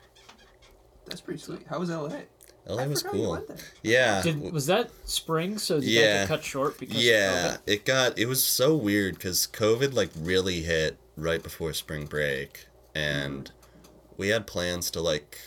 That's 1.07 1.20
pretty 1.20 1.40
sweet. 1.40 1.66
How 1.68 1.81
was 1.81 1.90
LA? 1.90 2.20
LA 2.66 2.83
I 2.83 2.87
was 2.87 3.03
forgot 3.03 3.14
you 3.14 3.22
cool. 3.22 3.31
went 3.33 3.48
there. 3.48 3.57
Yeah. 3.83 4.22
Did 4.22 4.53
was 4.53 4.66
that 4.66 4.90
spring? 5.05 5.59
So 5.59 5.81
did 5.81 5.85
that 5.85 5.90
Yeah. 5.90 6.18
get 6.20 6.29
cut 6.29 6.44
short 6.44 6.79
because 6.79 7.05
yeah, 7.05 7.55
Of 7.55 7.61
it 7.66 7.85
got 7.85 8.18
it 8.18 8.27
was 8.27 8.42
so 8.42 8.74
weird 8.74 9.14
because 9.14 9.46
COVID 9.53 9.92
like 9.92 10.11
really 10.16 10.62
hit 10.62 10.96
right 11.16 11.42
before 11.42 11.72
spring 11.72 12.07
break, 12.07 12.66
and 12.94 13.44
mm-hmm. 13.44 14.14
we 14.16 14.29
had 14.29 14.46
plans 14.46 14.90
to 14.92 15.00
like 15.00 15.38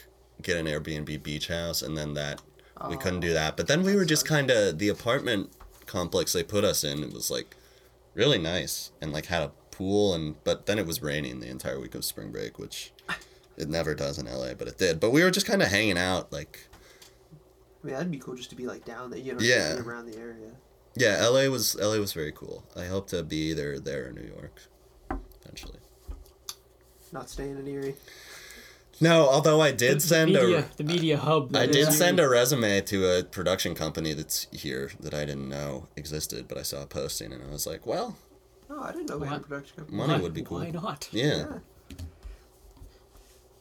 get 0.41 0.57
an 0.57 0.67
Airbnb 0.67 1.23
beach 1.23 1.47
house, 1.47 1.81
and 1.81 1.97
then 1.97 2.13
that 2.13 2.41
we 2.89 2.97
couldn't 2.97 3.21
do 3.21 3.31
oh, 3.31 3.33
that. 3.33 3.57
But 3.57 3.67
then 3.67 3.83
we 3.83 3.95
were 3.95 4.05
just 4.05 4.25
kind 4.27 4.51
of 4.51 4.77
the 4.77 4.89
apartment 4.89 5.51
complex 5.87 6.33
they 6.33 6.43
put 6.43 6.63
us 6.63 6.83
in. 6.83 7.03
It 7.03 7.13
was 7.13 7.31
like 7.31 7.55
really 8.13 8.37
nice 8.37 8.91
and 9.01 9.11
like 9.11 9.25
had 9.27 9.41
a 9.41 9.51
pool, 9.71 10.13
and 10.13 10.35
but 10.43 10.67
then 10.67 10.77
it 10.77 10.85
was 10.85 11.01
raining 11.01 11.39
the 11.39 11.49
entire 11.49 11.79
week 11.79 11.95
of 11.95 12.05
spring 12.05 12.31
break, 12.31 12.59
which 12.59 12.91
it 13.57 13.69
never 13.69 13.95
does 13.95 14.19
in 14.19 14.27
LA, 14.27 14.53
but 14.53 14.67
it 14.67 14.77
did. 14.77 14.99
But 14.99 15.11
we 15.11 15.23
were 15.23 15.31
just 15.31 15.47
kind 15.47 15.61
of 15.61 15.69
hanging 15.69 15.97
out, 15.97 16.31
like 16.31 16.66
I 17.87 17.89
mean, 17.91 17.95
that'd 17.95 18.11
be 18.11 18.17
cool 18.19 18.35
just 18.35 18.49
to 18.49 18.55
be 18.55 18.67
like 18.67 18.83
down 18.85 19.09
there, 19.11 19.19
you 19.19 19.33
know, 19.33 19.39
Yeah. 19.39 19.77
around 19.79 20.07
the 20.11 20.17
area. 20.17 20.51
yeah. 20.95 21.25
LA 21.25 21.47
was 21.49 21.75
LA 21.79 21.97
was 21.99 22.11
very 22.13 22.31
cool. 22.33 22.63
I 22.75 22.85
hope 22.85 23.07
to 23.09 23.23
be 23.23 23.49
either 23.51 23.79
there 23.79 24.07
or 24.07 24.11
New 24.11 24.27
York 24.27 24.61
eventually. 25.43 25.79
Not 27.13 27.29
staying 27.29 27.57
in 27.57 27.67
Erie. 27.67 27.95
No, 28.99 29.29
although 29.29 29.61
I 29.61 29.71
did 29.71 29.97
the 29.97 30.01
send 30.01 30.33
media, 30.33 30.59
a 30.59 30.77
the 30.77 30.83
media 30.83 31.17
hub. 31.17 31.55
I 31.55 31.65
did 31.67 31.87
is- 31.87 31.97
send 31.97 32.19
a 32.19 32.27
resume 32.27 32.81
to 32.81 33.05
a 33.19 33.23
production 33.23 33.73
company 33.75 34.11
that's 34.13 34.47
here 34.51 34.91
that 34.99 35.13
I 35.13 35.23
didn't 35.23 35.47
know 35.47 35.87
existed, 35.95 36.47
but 36.49 36.57
I 36.57 36.63
saw 36.63 36.81
a 36.81 36.87
posting 36.87 37.31
and 37.31 37.41
I 37.43 37.47
was 37.51 37.65
like, 37.67 37.85
well, 37.85 38.17
No, 38.69 38.81
I 38.81 38.91
didn't 38.91 39.07
know 39.09 39.17
we 39.19 39.27
had 39.27 39.37
a 39.37 39.39
production 39.43 39.77
company. 39.77 39.97
money 39.97 40.13
Why- 40.15 40.19
would 40.19 40.33
be 40.33 40.41
cool. 40.41 40.57
Why 40.59 40.71
not? 40.71 41.07
Yeah. 41.11 41.25
Yeah. 41.37 41.59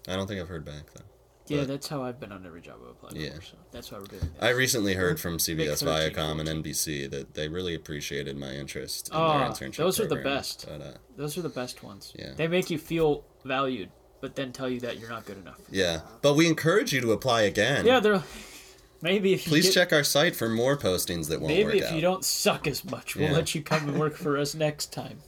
I 0.09 0.17
don't 0.17 0.27
think 0.27 0.41
I've 0.41 0.49
heard 0.49 0.65
back 0.65 0.93
though. 0.95 1.05
Yeah, 1.49 1.59
But- 1.59 1.69
that's 1.69 1.89
how 1.89 2.03
I've 2.03 2.19
been 2.19 2.33
on 2.33 2.45
every 2.45 2.61
job 2.61 2.77
I've 2.83 2.91
applied 2.91 3.17
Yeah. 3.17 3.35
for. 3.35 3.43
So 3.43 3.57
that's 3.71 3.93
why 3.93 3.99
we're 3.99 4.07
doing 4.07 4.21
this. 4.23 4.31
I 4.41 4.49
recently 4.51 4.95
heard 4.95 5.21
from 5.21 5.39
CBS 5.39 5.83
Viacom 5.83 6.41
and 6.41 6.49
NBC 6.49 7.07
that 7.11 7.35
they 7.35 7.49
really 7.49 7.75
appreciated 7.75 8.37
my 8.37 8.53
interest 8.53 9.09
in 9.11 9.15
Oh, 9.17 9.39
their 9.39 9.49
internship. 9.49 9.77
those 9.77 10.01
are 10.01 10.07
the 10.07 10.17
best. 10.17 10.67
But, 10.69 10.81
uh, 10.81 10.93
Those 11.17 11.39
are 11.39 11.43
the 11.43 11.49
best 11.49 11.83
ones. 11.83 12.13
Yeah. 12.17 12.33
They 12.37 12.49
make 12.49 12.69
you 12.71 12.79
feel 12.79 13.25
valued, 13.45 13.91
but 14.21 14.35
then 14.35 14.53
tell 14.53 14.69
you 14.69 14.81
that 14.81 14.99
you're 14.99 15.09
not 15.09 15.25
good 15.25 15.39
enough. 15.39 15.61
yeah, 15.71 16.01
but 16.21 16.35
we 16.35 16.47
encourage 16.49 16.93
you 16.93 17.01
to 17.01 17.13
apply 17.13 17.43
again. 17.43 17.87
Yeah, 17.87 18.01
they're 18.01 18.23
maybe 19.03 19.33
if 19.33 19.47
you 19.47 19.51
Please 19.51 19.67
get- 19.67 19.75
check 19.75 19.93
our 19.93 20.03
site 20.05 20.35
for 20.35 20.49
more 20.49 20.77
postings 20.77 21.29
that 21.29 21.41
won't 21.41 21.57
work 21.57 21.67
Maybe 21.69 21.79
if 21.79 21.85
out. 21.91 21.95
you 21.95 22.01
don't 22.01 22.25
suck 22.25 22.67
as 22.67 22.85
much, 22.85 23.15
we'll 23.15 23.27
Yeah. 23.31 23.35
let 23.37 23.55
you 23.55 23.63
come 23.63 23.89
and 23.89 23.99
work 24.01 24.17
for 24.17 24.37
us 24.37 24.55
next 24.55 24.93
time. 24.93 25.21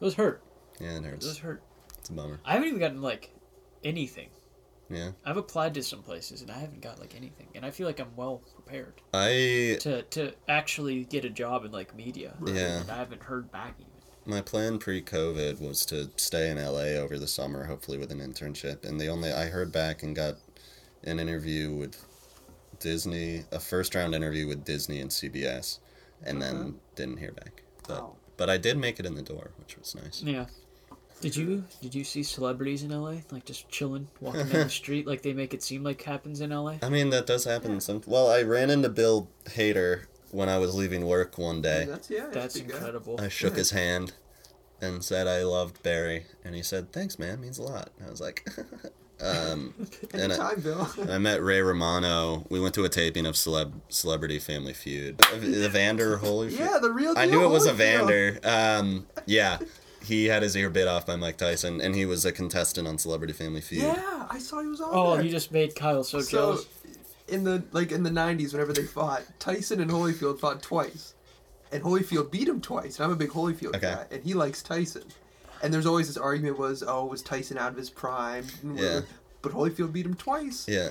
Those 0.00 0.14
hurt. 0.14 0.42
Yeah, 0.80 0.98
it 0.98 1.04
hurts. 1.04 1.24
Those 1.26 1.38
hurt. 1.38 1.62
It's 1.98 2.10
a 2.10 2.12
bummer. 2.12 2.40
I 2.44 2.52
haven't 2.52 2.68
even 2.68 2.78
gotten 2.80 3.00
like 3.02 3.30
anything. 3.82 4.28
Yeah. 4.90 5.10
I've 5.24 5.36
applied 5.36 5.74
to 5.74 5.82
some 5.82 6.02
places 6.02 6.40
and 6.42 6.50
I 6.50 6.58
haven't 6.58 6.80
got 6.80 6.98
like 6.98 7.14
anything, 7.14 7.48
and 7.54 7.64
I 7.66 7.70
feel 7.70 7.86
like 7.86 8.00
I'm 8.00 8.14
well 8.16 8.42
prepared 8.54 9.00
I 9.12 9.76
to 9.80 10.02
to 10.02 10.32
actually 10.48 11.04
get 11.04 11.24
a 11.24 11.30
job 11.30 11.64
in 11.64 11.72
like 11.72 11.94
media. 11.94 12.34
Yeah. 12.46 12.80
And 12.80 12.90
I 12.90 12.96
haven't 12.96 13.22
heard 13.22 13.50
back 13.52 13.74
even. 13.78 13.92
my 14.24 14.40
plan 14.40 14.78
pre-COVID 14.78 15.60
was 15.60 15.84
to 15.86 16.10
stay 16.16 16.50
in 16.50 16.56
LA 16.58 16.96
over 17.02 17.18
the 17.18 17.26
summer, 17.28 17.64
hopefully 17.64 17.98
with 17.98 18.10
an 18.12 18.20
internship. 18.20 18.84
And 18.86 18.98
the 19.00 19.08
only 19.08 19.30
I 19.32 19.46
heard 19.46 19.72
back 19.72 20.02
and 20.02 20.16
got 20.16 20.36
an 21.04 21.18
interview 21.20 21.70
with 21.72 22.02
Disney, 22.80 23.44
a 23.52 23.58
first 23.60 23.94
round 23.94 24.14
interview 24.14 24.46
with 24.46 24.64
Disney 24.64 25.00
and 25.00 25.10
CBS, 25.10 25.78
and 26.22 26.40
then 26.40 26.76
didn't 26.94 27.18
hear 27.18 27.32
back. 27.32 27.62
But 27.86 27.98
Oh. 28.00 28.16
but 28.36 28.48
I 28.48 28.56
did 28.56 28.76
make 28.78 28.98
it 29.00 29.06
in 29.06 29.14
the 29.14 29.22
door, 29.22 29.50
which 29.58 29.76
was 29.78 29.94
nice. 29.94 30.22
Yeah. 30.22 30.46
Did 31.20 31.36
you 31.36 31.64
did 31.82 31.94
you 31.94 32.04
see 32.04 32.22
celebrities 32.22 32.82
in 32.82 32.90
LA 32.90 33.16
like 33.30 33.44
just 33.44 33.68
chilling, 33.68 34.08
walking 34.20 34.46
down 34.46 34.64
the 34.64 34.70
street 34.70 35.06
like 35.06 35.22
they 35.22 35.32
make 35.32 35.52
it 35.52 35.62
seem 35.62 35.82
like 35.82 36.02
happens 36.02 36.40
in 36.40 36.50
LA? 36.50 36.76
I 36.82 36.88
mean 36.88 37.10
that 37.10 37.26
does 37.26 37.44
happen 37.44 37.80
some. 37.80 38.02
Well, 38.06 38.28
I 38.28 38.42
ran 38.42 38.70
into 38.70 38.88
Bill 38.88 39.28
Hader 39.46 40.04
when 40.30 40.48
I 40.48 40.58
was 40.58 40.74
leaving 40.74 41.06
work 41.06 41.38
one 41.38 41.60
day. 41.60 41.86
That's 41.88 42.10
yeah. 42.10 42.26
That's 42.30 42.56
a 42.56 42.62
good 42.62 42.74
incredible. 42.76 43.20
I 43.20 43.28
shook 43.28 43.56
his 43.56 43.70
hand 43.70 44.12
and 44.80 45.04
said 45.04 45.26
I 45.26 45.42
loved 45.42 45.82
Barry, 45.82 46.26
and 46.44 46.54
he 46.54 46.62
said, 46.62 46.92
"Thanks, 46.92 47.18
man, 47.18 47.40
means 47.40 47.58
a 47.58 47.62
lot." 47.62 47.90
And 47.98 48.06
I 48.06 48.10
was 48.10 48.20
like, 48.20 48.46
um, 49.20 49.74
and 50.14 50.32
I, 50.32 50.54
Bill. 50.54 50.88
and 51.00 51.10
I 51.10 51.18
met 51.18 51.42
Ray 51.42 51.60
Romano. 51.60 52.46
We 52.48 52.60
went 52.60 52.74
to 52.74 52.84
a 52.84 52.88
taping 52.88 53.26
of 53.26 53.34
Celeb 53.34 53.72
Celebrity 53.88 54.38
Family 54.38 54.74
Feud. 54.74 55.20
Evander 55.34 56.18
Holyfield. 56.18 56.58
yeah, 56.58 56.78
the 56.80 56.92
real. 56.92 57.14
I 57.16 57.26
knew 57.26 57.44
it 57.44 57.48
was 57.48 57.66
Holyfield. 57.66 57.74
Evander. 57.74 58.40
Um, 58.44 59.06
yeah, 59.26 59.58
he 60.08 60.26
had 60.26 60.42
his 60.42 60.56
ear 60.56 60.68
bit 60.70 60.88
off 60.88 61.06
by 61.06 61.16
Mike 61.16 61.36
Tyson, 61.36 61.80
and 61.80 61.94
he 61.94 62.04
was 62.06 62.24
a 62.24 62.32
contestant 62.32 62.88
on 62.88 62.98
Celebrity 62.98 63.32
Family 63.32 63.60
Feud. 63.60 63.82
Yeah, 63.82 64.26
I 64.28 64.38
saw 64.38 64.60
he 64.60 64.66
was 64.68 64.80
on 64.80 64.88
Oh, 64.92 65.14
there. 65.14 65.24
you 65.24 65.30
just 65.30 65.52
made 65.52 65.74
Kyle 65.76 66.02
so, 66.02 66.20
so 66.20 66.30
jealous. 66.30 66.66
in 67.28 67.44
the 67.44 67.62
like 67.72 67.92
in 67.92 68.02
the 68.02 68.10
'90s, 68.10 68.52
whenever 68.52 68.72
they 68.72 68.82
fought, 68.84 69.22
Tyson 69.38 69.80
and 69.80 69.90
Holyfield 69.90 70.40
fought 70.40 70.62
twice, 70.62 71.14
and 71.70 71.82
Holyfield 71.82 72.30
beat 72.30 72.48
him 72.48 72.60
twice. 72.60 72.96
And 72.98 73.04
I'm 73.04 73.12
a 73.12 73.16
big 73.16 73.30
Holyfield 73.30 73.76
Okay. 73.76 73.80
guy, 73.94 74.06
and 74.10 74.22
he 74.24 74.34
likes 74.34 74.62
Tyson. 74.62 75.04
And 75.62 75.72
there's 75.74 75.86
always 75.86 76.06
this 76.06 76.16
argument 76.16 76.58
was, 76.58 76.84
oh, 76.86 77.04
was 77.06 77.20
Tyson 77.20 77.58
out 77.58 77.72
of 77.72 77.76
his 77.76 77.90
prime? 77.90 78.46
Yeah. 78.74 79.00
But 79.42 79.52
Holyfield 79.52 79.92
beat 79.92 80.06
him 80.06 80.14
twice, 80.14 80.66
Yeah. 80.68 80.90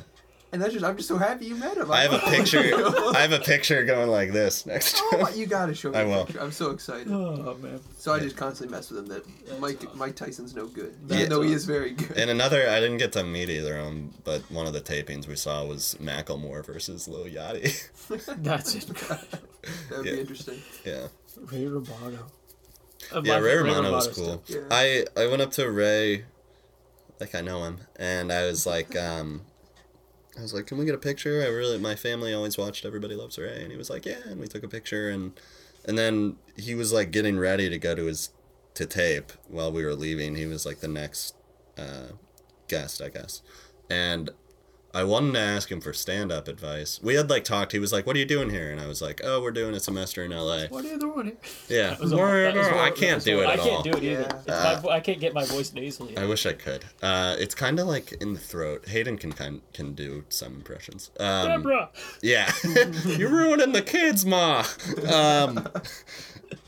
And 0.53 0.61
that's 0.61 0.73
just 0.73 0.85
I'm 0.85 0.95
just 0.95 1.07
so 1.09 1.17
happy 1.17 1.45
you 1.45 1.55
met 1.55 1.77
him. 1.77 1.91
I 1.91 2.01
have 2.01 2.13
a 2.13 2.19
picture. 2.31 2.59
I 3.15 3.19
have 3.19 3.31
a 3.33 3.39
picture 3.39 3.83
going 3.85 4.09
like 4.09 4.31
this 4.31 4.65
next 4.65 4.97
to 4.97 5.03
Oh, 5.03 5.15
him. 5.17 5.21
my- 5.23 5.29
you 5.31 5.45
gotta 5.45 5.73
show 5.75 5.91
me. 5.91 5.97
I 5.97 6.01
a 6.01 6.07
will. 6.07 6.25
picture. 6.25 6.41
I'm 6.41 6.51
so 6.51 6.71
excited. 6.71 7.11
Oh 7.11 7.55
man. 7.61 7.79
So 7.97 8.13
I 8.13 8.19
just 8.19 8.37
constantly 8.37 8.75
mess 8.75 8.89
with 8.89 8.99
him 8.99 9.07
that 9.07 9.59
Mike 9.59 9.77
awesome. 9.85 9.97
Mike 9.97 10.15
Tyson's 10.15 10.55
no 10.55 10.67
good, 10.67 10.95
Yeah. 11.07 11.17
even 11.17 11.29
though 11.29 11.41
he 11.41 11.51
is 11.53 11.65
very 11.65 11.91
good. 11.91 12.17
And 12.17 12.29
another, 12.29 12.69
I 12.69 12.79
didn't 12.79 12.97
get 12.97 13.11
to 13.13 13.23
meet 13.23 13.49
either 13.49 13.77
of 13.77 13.85
them, 13.85 14.13
but 14.23 14.41
one 14.51 14.67
of 14.67 14.73
the 14.73 14.81
tapings 14.81 15.27
we 15.27 15.35
saw 15.35 15.65
was 15.65 15.95
Macklemore 16.01 16.65
versus 16.65 17.07
Lil 17.07 17.25
Yachty. 17.25 17.87
That's 18.43 18.73
incredible. 18.75 19.27
That 19.89 19.97
would 19.97 20.05
Yeah. 20.05 20.13
be 20.13 20.19
interesting. 20.21 20.61
yeah. 20.85 21.07
Ray 21.51 21.67
Romano. 21.67 22.27
Uh, 23.13 23.21
Yeah, 23.23 23.33
my- 23.35 23.45
Ray 23.45 23.55
Romano 23.57 23.91
was 23.91 24.07
cool. 24.07 24.41
Yeah. 24.47 24.61
I 24.71 25.05
I 25.15 25.27
went 25.27 25.41
up 25.41 25.51
to 25.53 25.69
Ray, 25.69 26.25
like 27.19 27.35
I 27.35 27.41
know 27.41 27.63
him, 27.63 27.79
and 27.97 28.31
I 28.31 28.45
was 28.45 28.65
like, 28.65 28.95
um, 28.95 29.41
I 30.37 30.41
was 30.41 30.53
like, 30.53 30.67
can 30.67 30.77
we 30.77 30.85
get 30.85 30.95
a 30.95 30.99
picture? 30.99 31.41
I 31.41 31.47
really, 31.47 31.77
my 31.79 31.95
family 31.95 32.33
always 32.33 32.57
watched 32.57 32.85
Everybody 32.85 33.15
Loves 33.15 33.37
Ray, 33.37 33.61
and 33.61 33.71
he 33.71 33.77
was 33.77 33.89
like, 33.89 34.05
yeah, 34.05 34.19
and 34.25 34.39
we 34.39 34.47
took 34.47 34.63
a 34.63 34.67
picture, 34.67 35.09
and 35.09 35.39
and 35.85 35.97
then 35.97 36.37
he 36.55 36.75
was 36.75 36.93
like 36.93 37.11
getting 37.11 37.39
ready 37.39 37.69
to 37.69 37.77
go 37.77 37.95
to 37.95 38.05
his 38.05 38.29
to 38.75 38.85
tape 38.85 39.31
while 39.47 39.71
we 39.71 39.83
were 39.83 39.95
leaving. 39.95 40.35
He 40.35 40.45
was 40.45 40.65
like 40.65 40.79
the 40.79 40.87
next 40.87 41.35
uh, 41.77 42.13
guest, 42.67 43.01
I 43.01 43.09
guess, 43.09 43.41
and. 43.89 44.29
I 44.93 45.03
wanted 45.03 45.33
to 45.33 45.39
ask 45.39 45.69
him 45.71 45.79
for 45.81 45.93
stand 45.93 46.31
up 46.31 46.47
advice. 46.47 46.99
We 47.03 47.15
had 47.15 47.29
like 47.29 47.43
talked. 47.43 47.71
He 47.71 47.77
was 47.79 47.91
like, 47.93 48.07
"What 48.07 48.15
are 48.15 48.19
you 48.19 48.25
doing 48.25 48.49
here?" 48.49 48.71
And 48.71 48.79
I 48.81 48.87
was 48.87 49.01
like, 49.01 49.21
"Oh, 49.23 49.41
we're 49.41 49.51
doing 49.51 49.75
a 49.75 49.79
semester 49.79 50.23
in 50.23 50.31
LA." 50.31 50.65
What 50.67 50.85
are 50.85 50.87
you 50.87 50.97
doing? 50.99 51.25
here? 51.27 51.37
Yeah, 51.67 51.89
That 51.91 51.99
was 51.99 52.11
a- 52.13 52.15
that 52.15 52.55
was 52.55 52.67
I 52.67 52.91
can't 52.91 53.15
was 53.15 53.23
do 53.25 53.41
it 53.41 53.45
horrible. 53.45 53.63
at 53.63 53.67
I 53.67 53.69
can't 53.69 53.83
do 53.83 53.89
it 53.91 54.03
either. 54.03 54.21
Yeah. 54.47 54.73
It's 54.75 54.83
my 54.83 54.89
I 54.91 54.99
can't 55.01 55.19
get 55.19 55.33
my 55.33 55.45
voice 55.45 55.73
nasally. 55.73 56.17
I 56.17 56.25
wish 56.25 56.45
I 56.45 56.53
could. 56.53 56.85
Uh, 57.03 57.35
it's 57.37 57.53
kind 57.53 57.79
of 57.79 57.87
like 57.87 58.13
in 58.13 58.33
the 58.33 58.39
throat. 58.39 58.87
Hayden 58.87 59.17
can 59.17 59.33
kind 59.33 59.61
can 59.73 59.93
do 59.93 60.23
some 60.29 60.53
impressions. 60.55 61.11
Um, 61.19 61.47
Deborah. 61.47 61.89
yeah, 62.21 62.51
you're 63.05 63.29
ruining 63.29 63.73
the 63.73 63.81
kids, 63.83 64.25
ma. 64.25 64.63
Um, 65.11 65.55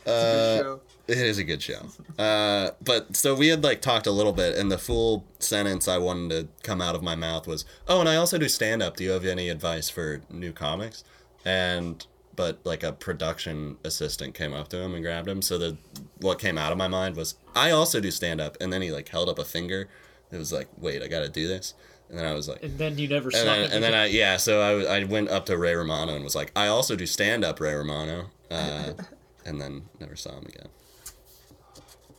Good 0.06 0.12
uh, 0.12 0.58
show. 0.58 0.82
It 1.10 1.18
is 1.18 1.38
a 1.38 1.44
good 1.44 1.62
show. 1.62 1.82
Uh, 2.18 2.72
but 2.82 3.16
so 3.16 3.36
we 3.36 3.48
had 3.48 3.64
like 3.64 3.82
talked 3.82 4.08
a 4.08 4.12
little 4.12 4.34
bit, 4.34 4.56
and 4.58 4.72
the 4.72 4.78
full 4.78 5.26
sentence 5.40 5.88
I 5.88 5.98
wanted 5.98 6.30
to 6.30 6.48
come 6.64 6.82
out 6.82 6.96
of 6.96 7.02
my 7.02 7.16
mouth 7.16 7.48
was, 7.48 7.66
"Oh, 7.88 8.00
and 8.00 8.08
I 8.08 8.16
also 8.16 8.38
do 8.38 8.48
stand 8.48 8.82
up. 8.82 8.98
Do 8.98 9.04
you 9.04 9.12
have 9.12 9.26
any 9.26 9.50
advice 9.50 9.90
for 9.90 10.22
new 10.30 10.52
comics?" 10.52 11.04
And 11.44 12.06
but 12.36 12.60
like 12.64 12.84
a 12.84 12.94
production 12.94 13.78
assistant 13.84 14.34
came 14.34 14.54
up 14.54 14.70
to 14.70 14.78
him 14.78 14.94
and 14.94 15.04
grabbed 15.04 15.28
him. 15.28 15.42
So 15.42 15.58
the 15.58 15.78
what 16.20 16.40
came 16.40 16.58
out 16.58 16.72
of 16.72 16.78
my 16.78 16.88
mind 16.88 17.16
was, 17.16 17.36
"I 17.56 17.72
also 17.72 18.00
do 18.00 18.12
stand 18.12 18.40
up." 18.40 18.58
And 18.62 18.72
then 18.72 18.82
he 18.82 18.92
like 18.92 19.10
held 19.10 19.30
up 19.30 19.40
a 19.40 19.46
finger. 19.46 19.90
It 20.32 20.38
was 20.38 20.54
like, 20.54 20.68
"Wait, 20.78 21.02
I 21.02 21.08
got 21.08 21.22
to 21.22 21.30
do 21.30 21.48
this." 21.48 21.74
And 22.10 22.18
then 22.18 22.26
I 22.26 22.34
was 22.34 22.50
like, 22.50 22.64
And 22.64 22.78
then 22.80 22.98
you 22.98 23.08
never 23.08 23.30
and 23.30 23.48
then, 23.48 23.72
and 23.72 23.84
then 23.84 23.94
I 23.94 24.08
yeah, 24.08 24.38
so 24.38 24.62
I, 24.62 24.98
I 25.00 25.04
went 25.04 25.30
up 25.30 25.46
to 25.46 25.58
Ray 25.58 25.76
Romano 25.76 26.16
and 26.16 26.24
was 26.24 26.36
like, 26.36 26.52
I 26.56 26.68
also 26.68 26.96
do 26.96 27.06
stand 27.06 27.46
up, 27.46 27.60
Ray 27.60 27.76
Romano, 27.76 28.32
uh, 28.50 28.94
and 29.46 29.62
then 29.62 29.84
never 30.00 30.16
saw 30.16 30.32
him 30.32 30.46
again. 30.48 30.70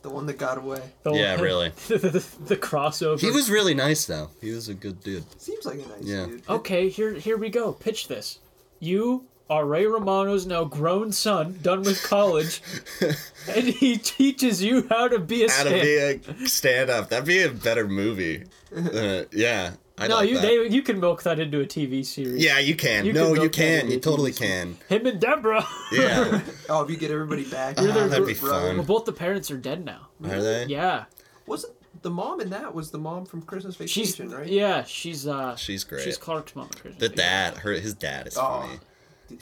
The 0.03 0.09
one 0.09 0.25
that 0.25 0.37
got 0.37 0.57
away. 0.57 0.81
The- 1.03 1.13
Yeah, 1.13 1.39
really. 1.41 1.69
the, 1.87 1.97
the, 1.97 2.25
the 2.45 2.57
crossover. 2.57 3.19
He 3.19 3.29
was 3.31 3.49
really 3.51 3.73
nice 3.75 4.05
though. 4.05 4.29
He 4.41 4.51
was 4.51 4.67
a 4.69 4.73
good 4.73 5.01
dude. 5.03 5.23
Seems 5.41 5.65
like 5.65 5.75
a 5.75 5.87
nice 5.89 6.01
Yeah. 6.01 6.25
dude. 6.25 6.43
Okay, 6.49 6.89
here 6.89 7.13
here 7.13 7.37
we 7.37 7.49
go. 7.49 7.71
Pitch 7.73 8.07
this. 8.07 8.39
You 8.79 9.25
are 9.49 9.65
Ray 9.65 9.85
Romano's 9.85 10.45
now 10.47 10.63
grown 10.63 11.11
son, 11.11 11.59
done 11.61 11.83
with 11.83 12.01
college, 12.03 12.61
and 13.49 13.65
he 13.65 13.97
teaches 13.97 14.63
you 14.63 14.87
how 14.89 15.07
to 15.09 15.19
be 15.19 15.43
a 15.43 15.51
How 15.51 15.63
to 15.65 15.69
stand. 15.69 16.23
be 16.25 16.43
a 16.45 16.47
stand 16.47 16.89
up. 16.89 17.09
That'd 17.09 17.25
be 17.25 17.41
a 17.43 17.49
better 17.49 17.87
movie. 17.87 18.43
Uh, 18.73 19.23
yeah. 19.33 19.71
I 20.01 20.07
no, 20.07 20.15
like 20.17 20.29
you 20.29 20.35
that. 20.35 20.41
they, 20.41 20.67
you 20.67 20.81
can 20.81 20.99
milk 20.99 21.23
that 21.23 21.39
into 21.39 21.61
a 21.61 21.65
TV 21.65 22.05
series. 22.05 22.43
Yeah, 22.43 22.59
you 22.59 22.75
can. 22.75 23.05
You 23.05 23.13
no, 23.13 23.33
can 23.33 23.43
you 23.43 23.49
can. 23.49 23.91
You 23.91 23.99
totally 23.99 24.31
TV 24.31 24.37
can. 24.39 24.77
Him 24.89 25.05
and 25.07 25.19
Deborah. 25.19 25.65
Yeah. 25.91 26.41
Oh, 26.69 26.83
if 26.83 26.89
you 26.89 26.95
get 26.97 27.11
everybody 27.11 27.43
back. 27.43 27.75
Ah, 27.77 27.83
that'd 27.83 28.25
be 28.25 28.33
Bro. 28.33 28.49
well, 28.75 28.83
both 28.83 29.05
the 29.05 29.11
parents 29.11 29.51
are 29.51 29.57
dead 29.57 29.83
now. 29.85 30.07
Are 30.23 30.41
they? 30.41 30.65
Yeah, 30.67 31.05
Wasn't 31.47 31.73
the 32.01 32.09
mom 32.09 32.39
in 32.41 32.49
that 32.51 32.73
was 32.73 32.91
the 32.91 32.97
mom 32.97 33.25
from 33.25 33.41
Christmas 33.41 33.75
she's 33.75 34.15
Vacation, 34.15 34.29
right? 34.35 34.47
yeah, 34.47 34.83
she's 34.85 35.27
uh, 35.27 35.55
She's 35.57 35.83
great. 35.83 36.03
she's 36.03 36.17
Clark's 36.17 36.55
mom. 36.55 36.65
at 36.67 36.71
Christmas 36.81 36.95
The 36.99 37.09
Vacation. 37.09 37.17
dad, 37.17 37.57
her, 37.57 37.71
his 37.73 37.93
dad 37.93 38.27
is 38.27 38.37
Oh. 38.37 38.61
funny. 38.61 38.79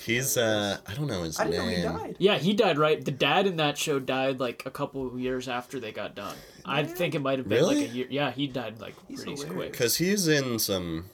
He's 0.05 0.37
uh, 0.37 0.77
I 0.87 0.93
don't 0.93 1.07
know 1.07 1.23
his 1.23 1.39
I 1.39 1.45
didn't 1.45 1.67
name. 1.67 1.81
know 1.83 1.91
he 1.97 1.97
died. 2.03 2.15
Yeah, 2.19 2.37
he 2.37 2.53
died 2.53 2.77
right. 2.77 3.03
The 3.03 3.11
dad 3.11 3.47
in 3.47 3.57
that 3.57 3.77
show 3.77 3.99
died 3.99 4.39
like 4.39 4.63
a 4.65 4.71
couple 4.71 5.07
of 5.07 5.19
years 5.19 5.47
after 5.47 5.79
they 5.79 5.91
got 5.91 6.15
done. 6.15 6.35
I 6.65 6.83
think 6.83 7.15
it 7.15 7.19
might 7.21 7.39
have 7.39 7.47
been 7.49 7.57
Really? 7.59 7.81
like 7.81 7.91
a 7.91 7.93
year. 7.95 8.07
Yeah, 8.09 8.31
he 8.31 8.47
died 8.47 8.79
like 8.79 8.95
He's 9.07 9.23
pretty 9.23 9.31
hilarious. 9.41 9.53
quick. 9.55 9.71
Because 9.71 9.97
he's 9.97 10.27
in 10.27 10.59
some. 10.59 11.05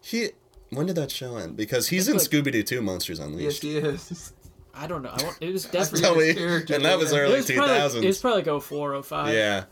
He. 0.00 0.28
When 0.70 0.86
did 0.86 0.96
that 0.96 1.10
show 1.10 1.36
end? 1.36 1.56
Because 1.56 1.88
he's 1.88 2.08
in 2.08 2.16
like- 2.16 2.28
Scooby 2.28 2.50
Doo 2.50 2.62
2 2.62 2.82
Monsters 2.82 3.18
Yes, 3.18 3.26
Unleashed. 3.28 3.62
he 3.62 3.76
is. 3.76 4.32
I 4.74 4.86
don't 4.86 5.02
know. 5.02 5.10
I 5.16 5.22
want, 5.22 5.38
it 5.40 5.52
was 5.52 5.64
definitely. 5.70 6.00
So 6.02 6.14
his 6.20 6.34
character, 6.34 6.74
and 6.74 6.84
that 6.84 6.98
was 6.98 7.12
yeah. 7.12 7.18
Early 7.20 7.36
was, 7.36 7.50
probably, 7.50 7.74
2000s. 7.76 8.02
it 8.02 8.06
was 8.06 8.18
probably 8.20 8.42
like 8.52 8.62
04, 8.62 9.02
05. 9.02 9.34
yeah. 9.34 9.64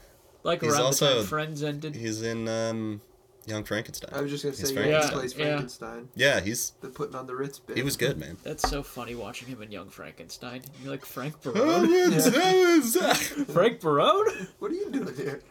Like 0.45 0.63
He's 0.63 0.73
around 0.73 0.93
the 0.95 1.15
time 1.15 1.25
Friends 1.25 1.63
ended. 1.63 1.97
He's 1.97 2.23
in 2.23 2.49
um, 2.49 3.01
Young 3.47 3.65
Frankenstein. 3.65 4.11
I 4.15 4.21
was 4.23 4.31
just 4.31 4.43
gonna 4.45 4.57
He's 4.57 4.69
say, 4.69 4.75
Frank- 4.75 4.89
yeah, 4.91 5.01
he 5.01 5.05
Yeah, 5.07 5.11
plays 5.13 5.33
yeah. 5.37 5.45
Frankenstein. 5.45 6.09
yeah, 6.15 6.41
he's. 6.41 6.73
The 6.81 6.89
putting 6.89 7.15
on 7.15 7.27
the 7.27 7.35
Ritz 7.35 7.59
bit. 7.59 7.77
He 7.77 7.83
was 7.83 7.97
good, 7.97 8.19
man. 8.19 8.37
That's 8.43 8.69
so 8.69 8.83
funny 8.83 9.15
watching 9.15 9.49
him 9.49 9.61
in 9.63 9.71
Young 9.71 9.89
Frankenstein. 9.91 10.63
You're 10.83 10.93
like 10.93 11.05
Frank 11.05 11.35
Oh, 11.45 11.53
Barone. 11.53 12.13
Frank 13.47 13.81
Barone? 13.81 14.49
What 14.59 14.71
are 14.71 14.75
you 14.75 14.91
doing 14.91 15.15
here? 15.15 15.43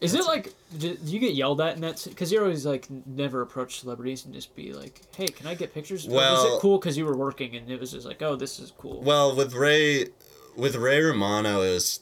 Is 0.00 0.12
it 0.14 0.24
like 0.26 0.52
do 0.76 0.94
do 0.94 1.10
you 1.12 1.18
get 1.18 1.34
yelled 1.34 1.60
at 1.60 1.74
in 1.76 1.80
that? 1.80 2.04
Because 2.06 2.30
you're 2.30 2.42
always 2.42 2.66
like 2.66 2.86
never 3.06 3.40
approach 3.40 3.80
celebrities 3.80 4.24
and 4.26 4.34
just 4.34 4.54
be 4.54 4.72
like, 4.74 5.00
"Hey, 5.16 5.26
can 5.26 5.46
I 5.46 5.54
get 5.54 5.72
pictures?" 5.72 6.06
Or 6.06 6.10
was 6.10 6.16
Well- 6.16 6.56
it 6.56 6.60
cool 6.60 6.78
because 6.78 6.98
you 6.98 7.06
were 7.06 7.16
working 7.16 7.56
and 7.56 7.70
it 7.70 7.80
was 7.80 7.92
just 7.92 8.06
like, 8.06 8.20
"Oh, 8.20 8.36
this 8.36 8.58
is 8.58 8.72
cool." 8.76 9.00
Well, 9.00 9.34
with 9.34 9.54
Ray, 9.54 10.08
with 10.54 10.76
Ray 10.76 11.00
Romano, 11.00 11.62
it 11.62 11.72
was 11.72 12.00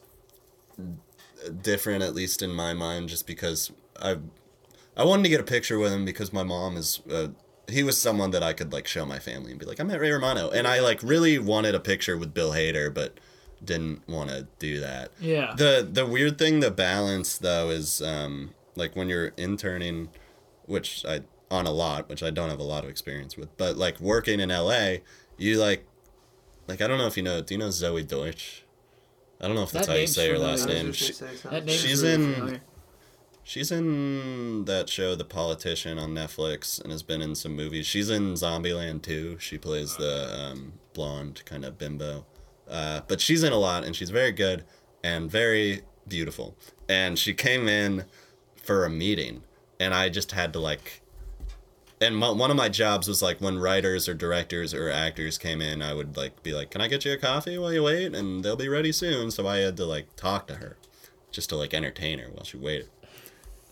different, 1.62 2.02
at 2.02 2.14
least 2.14 2.42
in 2.42 2.50
my 2.50 2.72
mind, 2.74 3.08
just 3.10 3.26
because 3.26 3.70
I, 4.00 4.16
I 4.96 5.04
wanted 5.04 5.22
to 5.24 5.28
get 5.28 5.40
a 5.40 5.44
picture 5.44 5.78
with 5.78 5.92
him 5.92 6.04
because 6.04 6.32
my 6.32 6.42
mom 6.44 6.76
is. 6.76 7.00
Uh, 7.10 7.28
he 7.68 7.82
was 7.82 7.96
someone 7.96 8.30
that 8.32 8.42
I 8.42 8.52
could 8.52 8.72
like 8.72 8.86
show 8.86 9.06
my 9.06 9.18
family 9.18 9.50
and 9.50 9.58
be 9.58 9.64
like, 9.66 9.80
I 9.80 9.84
met 9.84 9.98
Ray 9.98 10.10
Romano, 10.12 10.50
and 10.50 10.66
I 10.66 10.80
like 10.80 11.02
really 11.02 11.38
wanted 11.38 11.74
a 11.74 11.80
picture 11.80 12.16
with 12.18 12.34
Bill 12.34 12.52
Hader, 12.52 12.92
but 12.92 13.18
didn't 13.64 14.06
want 14.06 14.28
to 14.28 14.46
do 14.58 14.80
that. 14.80 15.10
yeah. 15.20 15.54
The 15.56 15.88
the 15.90 16.04
weird 16.04 16.38
thing 16.38 16.60
the 16.60 16.70
balance 16.70 17.38
though 17.38 17.70
is 17.70 18.02
um 18.02 18.52
like 18.76 18.94
when 18.94 19.08
you're 19.08 19.32
interning, 19.38 20.10
which 20.66 21.04
I 21.08 21.22
on 21.50 21.66
a 21.66 21.70
lot, 21.70 22.08
which 22.08 22.22
I 22.22 22.30
don't 22.30 22.50
have 22.50 22.58
a 22.60 22.64
lot 22.64 22.84
of 22.84 22.90
experience 22.90 23.36
with, 23.36 23.56
but 23.56 23.76
like 23.76 23.98
working 24.00 24.40
in 24.40 24.50
LA, 24.50 24.96
you 25.38 25.58
like 25.58 25.86
like 26.68 26.82
I 26.82 26.86
don't 26.86 26.98
know 26.98 27.06
if 27.06 27.16
you 27.16 27.22
know 27.22 27.40
do 27.40 27.54
you 27.54 27.58
know 27.58 27.68
Zoey 27.68 28.06
Deutch? 28.06 28.64
I 29.40 29.46
don't 29.46 29.56
know 29.56 29.62
if 29.62 29.70
that's 29.72 29.86
That 29.86 29.92
how 29.94 29.98
you 29.98 30.06
say 30.06 30.28
her 30.30 30.38
last 30.38 30.66
name. 30.68 30.92
She, 30.92 31.12
say 31.14 31.26
that 31.26 31.38
something. 31.38 31.64
name's 31.64 31.80
she's 31.80 32.02
really 32.02 32.14
in- 32.14 32.34
familiar. 32.34 32.60
She's 33.46 33.70
in 33.70 34.64
that 34.64 34.88
show, 34.88 35.14
The 35.14 35.24
Politician, 35.24 35.98
on 35.98 36.14
Netflix, 36.14 36.80
and 36.80 36.90
has 36.90 37.02
been 37.02 37.20
in 37.20 37.34
some 37.34 37.54
movies. 37.54 37.86
She's 37.86 38.08
in 38.08 38.32
Zombieland 38.32 39.02
too. 39.02 39.36
She 39.38 39.58
plays 39.58 39.96
the 39.96 40.34
um, 40.34 40.72
blonde 40.94 41.42
kind 41.44 41.62
of 41.62 41.76
bimbo, 41.76 42.24
uh, 42.68 43.02
but 43.06 43.20
she's 43.20 43.42
in 43.42 43.52
a 43.52 43.58
lot, 43.58 43.84
and 43.84 43.94
she's 43.94 44.08
very 44.08 44.32
good 44.32 44.64
and 45.04 45.30
very 45.30 45.82
beautiful. 46.08 46.56
And 46.88 47.18
she 47.18 47.34
came 47.34 47.68
in 47.68 48.06
for 48.56 48.86
a 48.86 48.90
meeting, 48.90 49.42
and 49.78 49.92
I 49.92 50.08
just 50.08 50.32
had 50.32 50.54
to 50.54 50.58
like. 50.58 51.02
And 52.00 52.16
my, 52.16 52.30
one 52.30 52.50
of 52.50 52.56
my 52.56 52.70
jobs 52.70 53.06
was 53.06 53.22
like 53.22 53.42
when 53.42 53.58
writers 53.58 54.08
or 54.08 54.14
directors 54.14 54.72
or 54.72 54.90
actors 54.90 55.36
came 55.36 55.60
in, 55.60 55.82
I 55.82 55.92
would 55.92 56.16
like 56.16 56.42
be 56.42 56.54
like, 56.54 56.70
"Can 56.70 56.80
I 56.80 56.88
get 56.88 57.04
you 57.04 57.12
a 57.12 57.18
coffee 57.18 57.58
while 57.58 57.74
you 57.74 57.82
wait?" 57.82 58.14
And 58.14 58.42
they'll 58.42 58.56
be 58.56 58.68
ready 58.68 58.90
soon. 58.90 59.30
So 59.30 59.46
I 59.46 59.58
had 59.58 59.76
to 59.76 59.84
like 59.84 60.16
talk 60.16 60.46
to 60.46 60.54
her, 60.56 60.78
just 61.30 61.50
to 61.50 61.56
like 61.56 61.74
entertain 61.74 62.18
her 62.20 62.30
while 62.30 62.44
she 62.44 62.56
waited 62.56 62.88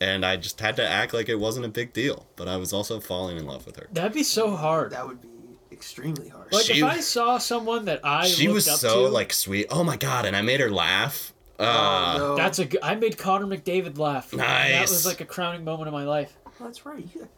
and 0.03 0.25
I 0.27 0.37
just 0.37 0.61
had 0.61 0.77
to 0.77 0.87
act 0.89 1.13
like 1.15 1.29
it 1.29 1.39
wasn't 1.39 1.67
a 1.67 1.69
big 1.69 1.93
deal. 1.93 2.27
But 2.37 2.49
I 2.49 2.57
was 2.57 2.73
also 2.73 3.01
falling 3.01 3.37
in 3.37 3.47
love 3.47 3.67
with 3.67 3.77
her. 3.77 3.89
That'd 3.93 4.13
be 4.13 4.23
so 4.23 4.55
hard. 4.57 4.93
That 4.93 5.07
would 5.07 5.21
be 5.23 5.29
extremely 5.71 6.29
hard. 6.29 6.53
Like 6.53 6.65
She- 6.67 6.79
if 6.79 6.85
I 6.85 7.01
saw 7.01 7.39
someone 7.39 7.85
that 7.87 8.01
I 8.05 8.27
she 8.27 8.47
looked 8.47 8.55
was 8.55 8.69
up 8.69 8.79
so 8.79 9.07
to, 9.07 9.09
like 9.09 9.33
sweet. 9.33 9.67
Oh 9.71 9.85
my 9.85 9.97
god! 9.97 10.25
And 10.25 10.35
I 10.37 10.43
made 10.43 10.61
her 10.61 10.71
laugh. 10.71 11.33
Uh, 11.59 12.15
oh, 12.17 12.19
no. 12.19 12.37
that's 12.37 12.59
a. 12.59 12.65
g- 12.65 12.79
I 12.83 12.95
made 12.97 13.17
Connor 13.19 13.47
McDavid 13.47 13.97
laugh. 13.99 14.33
Nice. 14.33 14.71
That 14.73 14.81
was 14.83 15.07
like 15.07 15.21
a 15.21 15.25
crowning 15.25 15.65
moment 15.65 15.89
of 15.89 15.93
my 15.95 16.05
life. 16.05 16.37
that's 16.61 16.85
right. 16.85 17.07
You, 17.15 17.29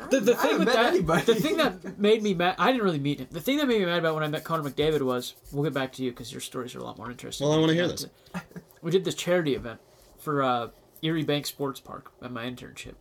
I 0.00 0.06
The, 0.06 0.20
the 0.20 0.32
I 0.34 0.36
thing 0.36 0.58
with 0.58 0.68
met 0.68 0.74
that, 0.74 0.86
anybody. 0.94 1.22
the 1.24 1.34
thing 1.34 1.56
that 1.58 1.98
made 1.98 2.22
me 2.22 2.32
mad, 2.32 2.54
I 2.58 2.68
didn't 2.70 2.84
really 2.84 3.00
meet 3.00 3.18
him. 3.20 3.26
The 3.30 3.40
thing 3.40 3.58
that 3.58 3.66
made 3.66 3.80
me 3.80 3.86
mad 3.86 3.98
about 3.98 4.14
when 4.14 4.22
I 4.22 4.28
met 4.28 4.44
Connor 4.44 4.62
McDavid 4.70 5.02
was, 5.02 5.34
we'll 5.52 5.64
get 5.64 5.74
back 5.74 5.92
to 5.94 6.04
you 6.04 6.10
because 6.12 6.30
your 6.32 6.40
stories 6.40 6.74
are 6.76 6.78
a 6.78 6.84
lot 6.84 6.96
more 6.98 7.10
interesting. 7.10 7.46
Well, 7.48 7.56
I 7.56 7.60
wanna 7.60 7.74
hear 7.74 7.88
this. 7.88 8.06
We 8.80 8.90
did 8.92 9.04
this 9.04 9.16
charity 9.16 9.54
event 9.56 9.80
for 10.18 10.42
uh, 10.42 10.68
Erie 11.02 11.24
Bank 11.24 11.46
Sports 11.46 11.80
Park 11.80 12.10
at 12.22 12.32
my 12.32 12.44
internship, 12.44 12.94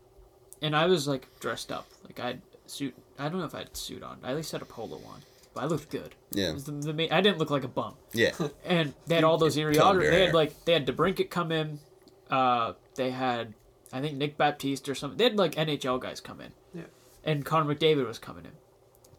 and 0.62 0.76
I 0.76 0.86
was 0.86 1.08
like 1.08 1.28
dressed 1.40 1.72
up, 1.72 1.88
like 2.04 2.20
I 2.20 2.28
had 2.28 2.42
suit. 2.66 2.96
I 3.20 3.30
don't 3.30 3.40
know 3.40 3.46
if 3.46 3.56
I 3.56 3.60
had 3.60 3.70
a 3.74 3.76
suit 3.76 4.04
on. 4.04 4.20
I 4.24 4.32
at 4.32 4.36
least 4.36 4.52
had 4.52 4.62
a 4.62 4.66
polo 4.66 4.98
on, 5.08 5.22
but 5.54 5.64
I 5.64 5.66
looked 5.68 5.90
good. 5.90 6.16
Yeah. 6.32 6.52
The, 6.54 6.72
the 6.72 6.94
main, 6.94 7.12
I 7.12 7.22
didn't 7.22 7.38
look 7.40 7.50
like 7.50 7.64
a 7.64 7.68
bum. 7.70 7.96
yeah. 8.14 8.32
and 8.66 8.94
they 9.08 9.16
had 9.16 9.24
all 9.24 9.38
those 9.38 9.58
Erie 9.58 9.76
Combed 9.76 10.00
Otter. 10.02 10.12
They 10.12 10.26
had 10.26 10.34
like 10.34 10.66
they 10.66 10.74
had 10.74 10.86
DeBrincat 10.86 11.30
come 11.30 11.52
in. 11.52 11.80
Uh, 12.30 12.74
they 12.96 13.12
had 13.12 13.54
I 13.94 14.02
think 14.02 14.18
Nick 14.18 14.38
Baptiste 14.38 14.88
or 14.90 14.96
something. 14.96 15.18
They 15.18 15.24
had 15.26 15.38
like 15.38 15.56
NHL 15.56 16.00
guys 16.00 16.20
come 16.20 16.42
in. 16.42 16.52
Yeah. 16.74 16.82
And 17.24 17.44
Connor 17.46 17.74
McDavid 17.74 18.06
was 18.08 18.20
coming 18.20 18.46
in, 18.46 18.52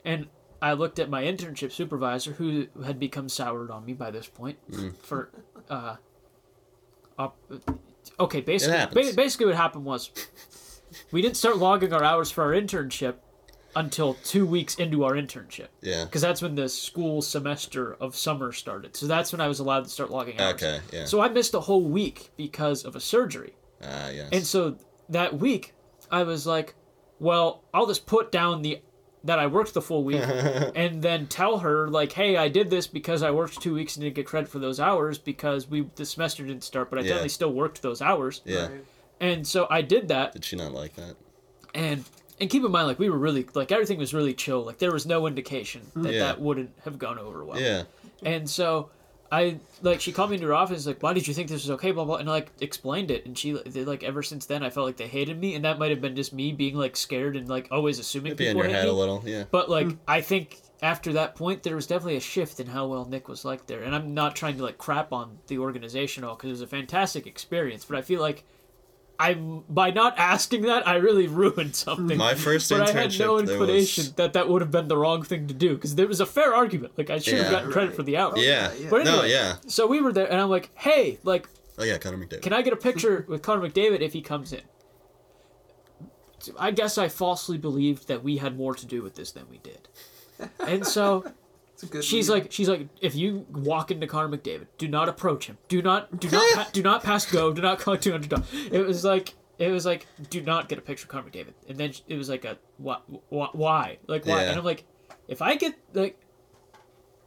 and 0.04 0.28
I 0.62 0.72
looked 0.74 0.98
at 0.98 1.08
my 1.10 1.22
internship 1.24 1.72
supervisor 1.72 2.32
who 2.32 2.66
had 2.84 2.98
become 2.98 3.28
soured 3.28 3.70
on 3.70 3.84
me 3.84 3.92
by 3.94 4.10
this 4.10 4.28
point 4.28 4.58
Mm. 4.70 4.96
for. 5.02 5.30
Uh, 5.70 5.96
op- 7.18 7.36
okay, 8.18 8.40
basically, 8.40 8.86
ba- 9.02 9.14
basically 9.16 9.46
what 9.46 9.54
happened 9.56 9.84
was 9.84 10.10
we 11.12 11.22
didn't 11.22 11.36
start 11.36 11.58
logging 11.58 11.92
our 11.92 12.02
hours 12.04 12.30
for 12.30 12.44
our 12.44 12.50
internship 12.52 13.14
until 13.76 14.14
two 14.24 14.44
weeks 14.46 14.74
into 14.76 15.04
our 15.04 15.12
internship 15.12 15.68
Yeah. 15.82 16.04
because 16.04 16.22
that's 16.22 16.42
when 16.42 16.54
the 16.54 16.68
school 16.68 17.22
semester 17.22 17.94
of 18.00 18.16
summer 18.16 18.50
started. 18.52 18.96
So 18.96 19.06
that's 19.06 19.30
when 19.30 19.40
I 19.40 19.46
was 19.46 19.60
allowed 19.60 19.84
to 19.84 19.90
start 19.90 20.10
logging 20.10 20.40
hours. 20.40 20.54
Okay. 20.54 20.80
Yeah. 20.92 21.04
So 21.04 21.20
I 21.20 21.28
missed 21.28 21.54
a 21.54 21.60
whole 21.60 21.84
week 21.84 22.30
because 22.36 22.84
of 22.84 22.96
a 22.96 23.00
surgery. 23.00 23.54
Ah, 23.82 24.08
yes. 24.08 24.30
And 24.32 24.44
so 24.46 24.78
that 25.10 25.38
week, 25.38 25.74
I 26.10 26.22
was 26.24 26.46
like, 26.46 26.74
well, 27.20 27.62
I'll 27.74 27.86
just 27.86 28.06
put 28.06 28.32
down 28.32 28.62
the 28.62 28.80
that 29.28 29.38
I 29.38 29.46
worked 29.46 29.72
the 29.74 29.80
full 29.80 30.02
week 30.04 30.20
and 30.74 31.00
then 31.02 31.26
tell 31.28 31.58
her 31.58 31.88
like, 31.88 32.12
hey, 32.12 32.36
I 32.36 32.48
did 32.48 32.68
this 32.70 32.86
because 32.86 33.22
I 33.22 33.30
worked 33.30 33.60
two 33.62 33.74
weeks 33.74 33.96
and 33.96 34.02
didn't 34.02 34.16
get 34.16 34.26
credit 34.26 34.48
for 34.50 34.58
those 34.58 34.80
hours 34.80 35.16
because 35.18 35.68
we 35.68 35.88
the 35.96 36.04
semester 36.04 36.44
didn't 36.44 36.64
start, 36.64 36.90
but 36.90 36.98
I 36.98 37.02
Yeah. 37.02 37.08
technically 37.08 37.28
still 37.30 37.52
worked 37.52 37.80
those 37.82 38.02
hours. 38.02 38.42
yeah. 38.44 38.62
Right. 38.68 38.84
And 39.20 39.46
so 39.46 39.66
I 39.70 39.82
did 39.82 40.08
that 40.08 40.32
Did 40.32 40.44
she 40.44 40.56
not 40.56 40.72
like 40.72 40.94
that? 40.96 41.16
and 41.74 42.04
and 42.40 42.48
keep 42.48 42.64
in 42.64 42.70
mind 42.70 42.86
like 42.86 42.98
we 43.00 43.10
were 43.10 43.18
really 43.18 43.46
like 43.54 43.72
everything 43.72 43.98
was 43.98 44.14
really 44.14 44.34
chill. 44.34 44.64
Like 44.64 44.78
there 44.78 44.92
was 44.92 45.06
no 45.06 45.26
indication 45.26 45.82
that 45.96 46.12
Yeah. 46.12 46.20
that 46.20 46.40
wouldn't 46.40 46.70
have 46.84 46.98
gone 46.98 47.18
over 47.18 47.44
well. 47.44 47.60
Yeah. 47.60 47.82
And 48.22 48.48
so 48.48 48.90
I 49.30 49.60
like 49.82 50.00
she 50.00 50.12
called 50.12 50.30
me 50.30 50.36
into 50.36 50.46
her 50.46 50.54
office 50.54 50.86
like 50.86 51.02
why 51.02 51.12
did 51.12 51.28
you 51.28 51.34
think 51.34 51.48
this 51.48 51.62
was 51.62 51.70
okay 51.72 51.90
blah 51.90 52.04
blah 52.04 52.16
and 52.16 52.28
I 52.28 52.32
like 52.32 52.52
explained 52.60 53.10
it 53.10 53.26
and 53.26 53.36
she 53.36 53.52
they, 53.52 53.84
like 53.84 54.02
ever 54.02 54.22
since 54.22 54.46
then 54.46 54.62
I 54.62 54.70
felt 54.70 54.86
like 54.86 54.96
they 54.96 55.06
hated 55.06 55.38
me 55.38 55.54
and 55.54 55.64
that 55.64 55.78
might 55.78 55.90
have 55.90 56.00
been 56.00 56.16
just 56.16 56.32
me 56.32 56.52
being 56.52 56.76
like 56.76 56.96
scared 56.96 57.36
and 57.36 57.48
like 57.48 57.68
always 57.70 57.98
assuming 57.98 58.32
Maybe 58.32 58.46
in 58.46 58.56
people 58.56 58.62
your 58.62 58.70
hate 58.70 58.76
head 58.76 58.84
me. 58.84 58.90
a 58.90 58.94
little. 58.94 59.22
Yeah. 59.26 59.44
But 59.50 59.68
like 59.68 59.86
hmm. 59.86 59.98
I 60.06 60.22
think 60.22 60.60
after 60.80 61.12
that 61.12 61.34
point 61.34 61.62
there 61.62 61.76
was 61.76 61.86
definitely 61.86 62.16
a 62.16 62.20
shift 62.20 62.60
in 62.60 62.68
how 62.68 62.86
well 62.86 63.04
Nick 63.04 63.28
was 63.28 63.44
like 63.44 63.66
there 63.66 63.82
and 63.82 63.94
I'm 63.94 64.14
not 64.14 64.34
trying 64.34 64.56
to 64.56 64.62
like 64.62 64.78
crap 64.78 65.12
on 65.12 65.38
the 65.48 65.58
organization 65.58 66.24
at 66.24 66.30
all 66.30 66.36
because 66.36 66.48
it 66.48 66.52
was 66.52 66.62
a 66.62 66.66
fantastic 66.66 67.26
experience 67.26 67.84
but 67.84 67.98
I 67.98 68.02
feel 68.02 68.20
like 68.20 68.44
I 69.20 69.34
by 69.34 69.90
not 69.90 70.16
asking 70.16 70.62
that 70.62 70.86
I 70.86 70.96
really 70.96 71.26
ruined 71.26 71.74
something. 71.74 72.16
My 72.16 72.34
first 72.34 72.70
but 72.70 72.82
I 72.88 72.92
had 72.92 73.18
no 73.18 73.38
inclination 73.38 74.04
was- 74.04 74.12
that 74.14 74.32
that 74.34 74.48
would 74.48 74.62
have 74.62 74.70
been 74.70 74.86
the 74.88 74.96
wrong 74.96 75.22
thing 75.24 75.48
to 75.48 75.54
do 75.54 75.74
because 75.74 75.96
there 75.96 76.06
was 76.06 76.20
a 76.20 76.26
fair 76.26 76.54
argument. 76.54 76.92
Like 76.96 77.10
I 77.10 77.18
should 77.18 77.34
have 77.34 77.46
Yeah. 77.46 77.50
gotten 77.50 77.72
credit 77.72 77.96
for 77.96 78.04
the 78.04 78.16
hours. 78.16 78.38
Yeah. 78.38 78.72
Yeah. 78.78 78.88
But 78.90 79.04
No. 79.04 79.12
anyway, 79.14 79.30
Yeah. 79.32 79.56
So 79.66 79.86
we 79.88 80.00
were 80.00 80.12
there, 80.12 80.30
and 80.30 80.40
I'm 80.40 80.48
like, 80.50 80.70
"Hey, 80.74 81.18
like, 81.24 81.48
Oh 81.78 81.84
yeah. 81.84 81.98
Connor 81.98 82.16
McDavid. 82.18 82.42
can 82.42 82.52
I 82.52 82.62
get 82.62 82.72
a 82.72 82.76
picture 82.76 83.24
with 83.28 83.42
Connor 83.42 83.68
McDavid 83.68 84.00
if 84.02 84.12
he 84.12 84.22
comes 84.22 84.52
in?" 84.52 84.62
I 86.58 86.70
guess 86.70 86.96
I 86.96 87.08
falsely 87.08 87.58
believed 87.58 88.06
that 88.08 88.22
we 88.22 88.36
had 88.36 88.56
more 88.56 88.74
to 88.74 88.86
do 88.86 89.02
with 89.02 89.16
this 89.16 89.32
than 89.32 89.48
we 89.50 89.58
did, 89.58 89.88
and 90.60 90.86
so 90.86 91.24
It's 91.78 91.84
a 91.84 91.86
good 91.86 92.02
she's 92.02 92.28
lead. 92.28 92.42
like, 92.42 92.52
she's 92.52 92.68
like, 92.68 92.88
if 93.00 93.14
you 93.14 93.46
walk 93.52 93.92
into 93.92 94.08
Connor 94.08 94.36
McDavid, 94.36 94.66
do 94.78 94.88
not 94.88 95.08
approach 95.08 95.46
him. 95.46 95.58
Do 95.68 95.80
not, 95.80 96.18
do 96.18 96.28
not, 96.28 96.52
pa- 96.52 96.68
do 96.72 96.82
not 96.82 97.04
pass 97.04 97.24
go. 97.24 97.52
Do 97.52 97.62
not 97.62 97.78
collect 97.78 98.02
two 98.02 98.10
hundred 98.10 98.30
dollars. 98.30 98.48
It 98.72 98.84
was 98.84 99.04
like, 99.04 99.34
it 99.60 99.70
was 99.70 99.86
like, 99.86 100.08
do 100.28 100.42
not 100.42 100.68
get 100.68 100.78
a 100.78 100.82
picture 100.82 101.04
of 101.04 101.10
Connor 101.10 101.30
McDavid. 101.30 101.54
And 101.68 101.78
then 101.78 101.92
it 102.08 102.16
was 102.16 102.28
like 102.28 102.44
a, 102.44 102.58
why, 102.78 102.98
why, 103.28 103.98
like 104.08 104.26
why? 104.26 104.42
Yeah. 104.42 104.48
And 104.50 104.58
I'm 104.58 104.64
like, 104.64 104.86
if 105.28 105.40
I 105.40 105.54
get 105.54 105.78
like 105.94 106.20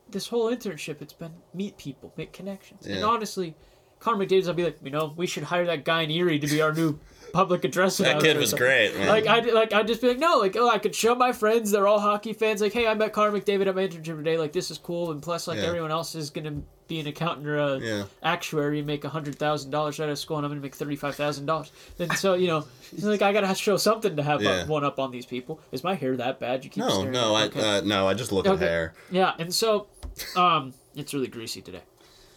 this 0.09 0.27
whole 0.27 0.53
internship, 0.53 1.01
it's 1.01 1.13
been 1.13 1.31
meet 1.53 1.77
people, 1.77 2.11
make 2.17 2.33
connections. 2.33 2.85
And 2.85 3.05
honestly, 3.05 3.55
Connor 4.01 4.25
McDavid's, 4.25 4.49
I'll 4.49 4.53
be 4.53 4.65
like, 4.65 4.79
you 4.83 4.91
know, 4.91 5.13
we 5.15 5.27
should 5.27 5.43
hire 5.43 5.65
that 5.65 5.85
guy 5.85 6.01
in 6.01 6.11
Erie 6.11 6.39
to 6.39 6.47
be 6.47 6.61
our 6.61 6.73
new 6.73 6.99
public 7.33 7.63
address. 7.63 7.97
That 7.97 8.21
kid 8.21 8.37
was 8.37 8.53
great, 8.53 8.95
man. 8.97 9.07
Like 9.07 9.27
I 9.27 9.39
like 9.39 9.73
I'd 9.73 9.87
just 9.87 10.01
be 10.01 10.09
like, 10.09 10.19
no, 10.19 10.37
like 10.37 10.55
oh, 10.57 10.69
I 10.69 10.77
could 10.77 10.95
show 10.95 11.15
my 11.15 11.31
friends 11.31 11.71
they're 11.71 11.87
all 11.87 11.99
hockey 11.99 12.33
fans. 12.33 12.61
Like, 12.61 12.73
hey, 12.73 12.87
I 12.87 12.93
met 12.93 13.13
Connor 13.13 13.39
McDavid 13.39 13.67
at 13.67 13.75
my 13.75 13.87
internship 13.87 14.17
today. 14.17 14.37
Like, 14.37 14.53
this 14.53 14.71
is 14.71 14.77
cool, 14.77 15.11
and 15.11 15.21
plus, 15.21 15.47
like 15.47 15.57
Yeah. 15.59 15.65
everyone 15.65 15.91
else 15.91 16.15
is 16.15 16.29
gonna 16.29 16.61
be 16.87 16.99
an 16.99 17.07
accountant 17.07 17.47
or 17.47 17.57
a 17.57 17.79
Yeah. 17.79 18.03
actuary 18.21 18.79
and 18.79 18.87
make 18.87 19.05
a 19.05 19.09
hundred 19.09 19.39
thousand 19.39 19.71
dollars 19.71 19.99
out 19.99 20.09
of 20.09 20.19
school, 20.19 20.37
and 20.37 20.45
I'm 20.45 20.51
gonna 20.51 20.61
make 20.61 20.75
thirty 20.75 20.95
five 20.95 21.15
thousand 21.15 21.45
dollars. 21.45 21.71
Then 21.97 22.09
so 22.15 22.33
you 22.33 22.47
know, 22.47 22.65
like 23.01 23.21
I 23.21 23.31
gotta 23.33 23.53
show 23.55 23.77
something 23.77 24.15
to 24.17 24.23
have 24.23 24.41
Yeah. 24.41 24.65
one 24.67 24.83
up 24.83 24.99
on 24.99 25.11
these 25.11 25.25
people. 25.25 25.59
Is 25.71 25.83
my 25.83 25.95
hair 25.95 26.17
that 26.17 26.39
bad? 26.39 26.63
You 26.65 26.69
keep 26.69 26.83
No. 26.83 26.89
staring 26.89 27.11
No. 27.11 27.33
I. 27.35 27.43
Okay. 27.45 27.77
Uh, 27.77 27.81
no. 27.81 28.07
I 28.07 28.13
just 28.13 28.31
look 28.31 28.45
at 28.47 28.59
hair. 28.59 28.93
Yeah, 29.09 29.33
and 29.39 29.53
so, 29.53 29.87
um, 30.35 30.73
it's 30.95 31.13
really 31.13 31.27
greasy 31.27 31.61
today. 31.61 31.81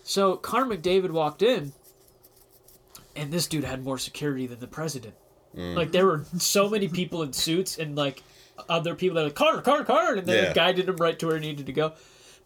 So 0.05 0.37
Connor 0.37 0.77
McDavid 0.77 1.11
walked 1.11 1.43
in, 1.43 1.73
and 3.17 3.33
this 3.33 3.47
dude 3.47 3.65
had 3.65 3.85
more 3.85 3.99
security 3.99 4.47
than 4.47 4.61
the 4.61 4.67
president. 4.67 5.15
Mm. 5.57 5.75
Like 5.77 5.93
there 5.93 6.07
were 6.07 6.25
so 6.39 6.69
many 6.69 6.89
people 6.89 7.23
in 7.23 7.33
suits 7.33 7.79
and 7.79 7.95
like 7.97 8.23
other 8.69 8.95
people 8.95 9.15
that 9.17 9.21
were 9.23 9.27
like 9.29 9.35
Connor, 9.35 9.63
Connor, 9.63 9.85
Connor, 9.85 10.15
and 10.15 10.27
then 10.27 10.53
Yeah. 10.57 10.73
did 10.73 10.89
him 10.89 10.97
right 10.97 11.19
to 11.19 11.27
where 11.27 11.37
he 11.39 11.43
needed 11.47 11.67
to 11.67 11.73
go. 11.73 11.93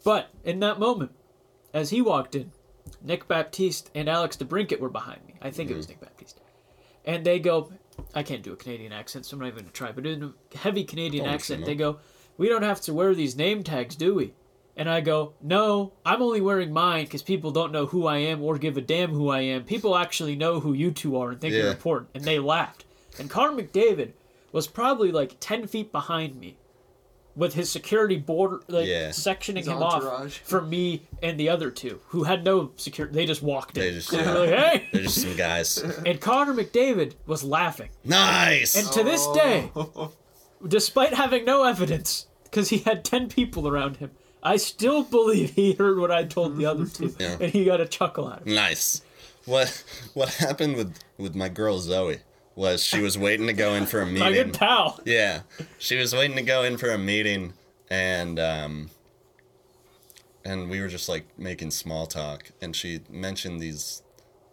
But 0.04 0.28
in 0.44 0.60
that 0.60 0.78
moment, 0.78 1.12
as 1.74 1.90
he 1.90 2.00
walked 2.02 2.34
in, 2.34 2.52
Nick 3.02 3.28
Baptiste 3.28 3.90
and 3.94 4.08
Alex 4.08 4.36
DeBrincat 4.36 4.80
were 4.80 4.88
behind 4.88 5.20
me. 5.26 5.34
I 5.42 5.50
think 5.50 5.68
it 5.70 5.72
Mm-hmm. 5.72 5.76
was 5.78 5.88
Nick 5.88 6.00
Baptiste, 6.00 6.40
and 7.04 7.24
they 7.24 7.38
go. 7.38 7.70
I 8.14 8.22
can't 8.22 8.42
do 8.42 8.52
a 8.52 8.56
Canadian 8.56 8.92
accent, 8.92 9.26
so 9.26 9.34
I'm 9.34 9.40
not 9.40 9.48
even 9.48 9.58
gonna 9.60 9.72
try. 9.72 9.90
But 9.92 10.06
in 10.06 10.22
a 10.22 10.58
heavy 10.58 10.84
Canadian 10.84 11.26
accent, 11.26 11.64
they 11.66 11.74
go, 11.74 11.98
"We 12.36 12.48
don't 12.48 12.62
have 12.62 12.80
to 12.82 12.94
wear 12.94 13.14
these 13.14 13.36
name 13.36 13.62
tags, 13.64 13.96
do 13.96 14.14
we?" 14.14 14.34
And 14.78 14.88
I 14.88 15.00
go, 15.00 15.34
"No, 15.42 15.92
I'm 16.06 16.22
only 16.22 16.40
wearing 16.40 16.72
mine 16.72 17.04
because 17.04 17.22
people 17.22 17.50
don't 17.50 17.72
know 17.72 17.86
who 17.86 18.06
I 18.06 18.18
am 18.18 18.42
or 18.42 18.56
give 18.58 18.76
a 18.76 18.80
damn 18.80 19.10
who 19.10 19.28
I 19.28 19.40
am. 19.40 19.64
People 19.64 19.96
actually 19.96 20.36
know 20.36 20.60
who 20.60 20.72
you 20.72 20.92
two 20.92 21.18
are 21.18 21.30
and 21.32 21.40
think 21.40 21.52
you're 21.52 21.68
important." 21.72 22.10
And 22.14 22.24
they 22.24 22.38
laughed. 22.38 22.84
And 23.18 23.28
Connor 23.28 23.60
McDavid 23.60 24.12
was 24.52 24.66
probably 24.68 25.10
like 25.12 25.36
ten 25.40 25.66
feet 25.66 25.90
behind 25.90 26.38
me, 26.38 26.56
with 27.34 27.54
his 27.54 27.70
security 27.70 28.16
border 28.18 28.60
like 28.68 28.86
Yeah. 28.86 29.08
sectioning 29.10 29.58
His 29.58 29.66
him 29.66 29.82
off 29.82 29.94
entourage. 30.02 30.38
from 30.38 30.70
me 30.70 31.02
and 31.22 31.38
the 31.40 31.48
other 31.48 31.70
two 31.72 32.00
who 32.10 32.22
had 32.24 32.44
no 32.44 32.70
security. 32.76 33.14
They 33.16 33.26
just 33.26 33.42
walked 33.42 33.76
in. 33.76 33.82
They 33.82 33.90
just- 33.92 34.10
They 34.12 34.18
were 34.24 34.46
like, 34.46 34.50
"Hey!" 34.50 34.88
They're 34.92 35.02
just 35.02 35.20
some 35.22 35.36
guys. 35.36 35.78
And 36.06 36.20
Connor 36.20 36.54
McDavid 36.54 37.14
was 37.26 37.42
laughing. 37.42 37.90
Nice. 38.04 38.76
And 38.76 38.86
to 38.92 39.02
this 39.02 39.26
day, 39.34 39.70
Oh. 39.74 40.12
despite 40.66 41.14
having 41.14 41.44
no 41.44 41.64
evidence, 41.64 42.26
because 42.44 42.68
he 42.70 42.78
had 42.78 43.04
10 43.04 43.28
people 43.28 43.66
around 43.68 43.96
him, 43.98 44.12
I 44.48 44.56
still 44.56 45.02
believe 45.02 45.50
he 45.50 45.72
heard 45.74 45.98
what 45.98 46.10
I 46.10 46.24
told 46.24 46.56
the 46.56 46.66
other 46.66 46.86
two. 46.86 47.14
Yeah. 47.18 47.36
And 47.40 47.52
he 47.52 47.64
got 47.64 47.80
a 47.80 47.86
chuckle 47.86 48.28
out 48.28 48.40
of 48.42 48.46
it. 48.46 48.54
Nice. 48.54 49.02
What 49.44 49.84
what 50.14 50.28
happened 50.34 50.76
with 50.76 50.98
with 51.16 51.34
my 51.34 51.48
girl 51.48 51.78
Zoey 51.78 52.20
was 52.54 52.82
she 52.82 53.00
was 53.00 53.16
waiting 53.16 53.46
to 53.46 53.52
go 53.52 53.74
in 53.74 53.86
for 53.86 54.00
a 54.00 54.06
My 54.06 54.12
meeting. 54.30 54.32
good 54.46 54.54
pal. 54.54 55.00
Yeah, 55.04 55.42
she 55.78 55.96
was 55.96 56.14
waiting 56.14 56.36
to 56.36 56.42
go 56.42 56.62
in 56.64 56.76
for 56.76 56.90
a 56.90 56.98
meeting, 56.98 57.52
and 57.90 58.38
um, 58.38 58.90
and 60.44 60.68
we 60.70 60.80
were 60.80 60.88
just 60.88 61.08
like 61.08 61.26
making 61.38 61.70
small 61.70 62.06
talk, 62.06 62.50
and 62.60 62.74
she 62.74 63.00
mentioned 63.10 63.60
these 63.60 64.02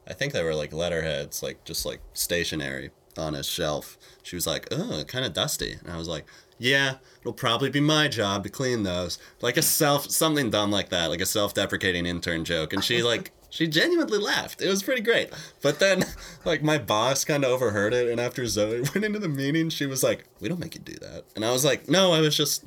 I 0.07 0.13
think 0.13 0.33
they 0.33 0.43
were 0.43 0.55
like 0.55 0.71
letterheads, 0.73 1.41
like 1.41 1.63
just 1.65 1.85
like 1.85 1.99
stationary 2.13 2.91
on 3.17 3.33
a 3.33 3.43
shelf. 3.43 3.97
She 4.23 4.35
was 4.35 4.45
like, 4.45 4.67
"Oh, 4.71 5.03
kind 5.07 5.25
of 5.25 5.33
dusty," 5.33 5.73
and 5.81 5.91
I 5.91 5.97
was 5.97 6.07
like, 6.07 6.25
"Yeah, 6.57 6.95
it'll 7.21 7.33
probably 7.33 7.69
be 7.69 7.79
my 7.79 8.07
job 8.07 8.43
to 8.43 8.49
clean 8.49 8.83
those." 8.83 9.17
Like 9.41 9.57
a 9.57 9.61
self 9.61 10.09
something 10.09 10.49
dumb 10.49 10.71
like 10.71 10.89
that, 10.89 11.09
like 11.09 11.21
a 11.21 11.25
self-deprecating 11.25 12.05
intern 12.05 12.45
joke, 12.45 12.73
and 12.73 12.83
she 12.83 13.03
like. 13.03 13.31
She 13.51 13.67
genuinely 13.67 14.17
laughed. 14.17 14.61
It 14.61 14.67
was 14.67 14.83
pretty 14.83 15.01
great. 15.01 15.29
But 15.61 15.79
then, 15.79 16.03
like, 16.45 16.61
my 16.61 16.77
boss 16.77 17.23
kind 17.23 17.45
of 17.45 17.51
overheard 17.51 17.93
it, 17.93 18.09
and 18.09 18.19
after 18.19 18.41
Zoey 18.43 18.79
went 18.93 19.05
into 19.05 19.17
the 19.17 19.29
meeting, 19.29 19.69
she 19.69 19.85
was 19.85 20.03
like, 20.03 20.25
We 20.41 20.49
don't 20.49 20.59
make 20.59 20.75
you 20.75 20.81
do 20.81 20.95
that. 20.95 21.23
And 21.37 21.45
I 21.45 21.53
was 21.53 21.63
like, 21.63 21.87
No, 21.87 22.11
I 22.11 22.19
was 22.19 22.35
just. 22.35 22.65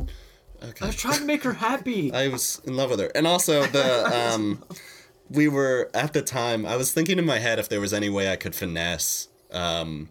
Okay. 0.63 0.85
I 0.85 0.87
was 0.87 0.97
trying 0.97 1.19
to 1.19 1.27
make 1.27 1.43
her 1.43 1.53
happy. 1.53 2.11
I 2.11 2.29
was 2.29 2.63
in 2.65 2.75
love 2.75 2.89
with 2.89 3.01
her. 3.01 3.11
And 3.15 3.27
also 3.27 3.67
the 3.67 4.07
um 4.07 4.65
we 5.31 5.47
were 5.49 5.91
at 5.95 6.13
the 6.13 6.23
time 6.23 6.65
I 6.65 6.77
was 6.77 6.93
thinking 6.93 7.19
in 7.19 7.27
my 7.27 7.39
head 7.39 7.59
if 7.59 7.69
there 7.69 7.81
was 7.81 7.93
any 7.93 8.09
way 8.09 8.33
I 8.33 8.37
could 8.37 8.55
finesse 8.55 9.29
um 9.53 10.09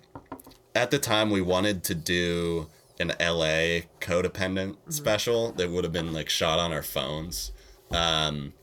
at 0.75 0.91
the 0.91 0.99
time 0.99 1.31
we 1.31 1.41
wanted 1.41 1.83
to 1.85 1.95
do 1.95 2.67
an 2.99 3.09
LA 3.19 3.81
codependent 4.01 4.77
special 4.89 5.51
that 5.53 5.69
would 5.69 5.83
have 5.83 5.93
been 5.93 6.13
like 6.13 6.29
shot 6.29 6.59
on 6.59 6.71
our 6.73 6.83
phones. 6.83 7.51
Um 7.91 8.53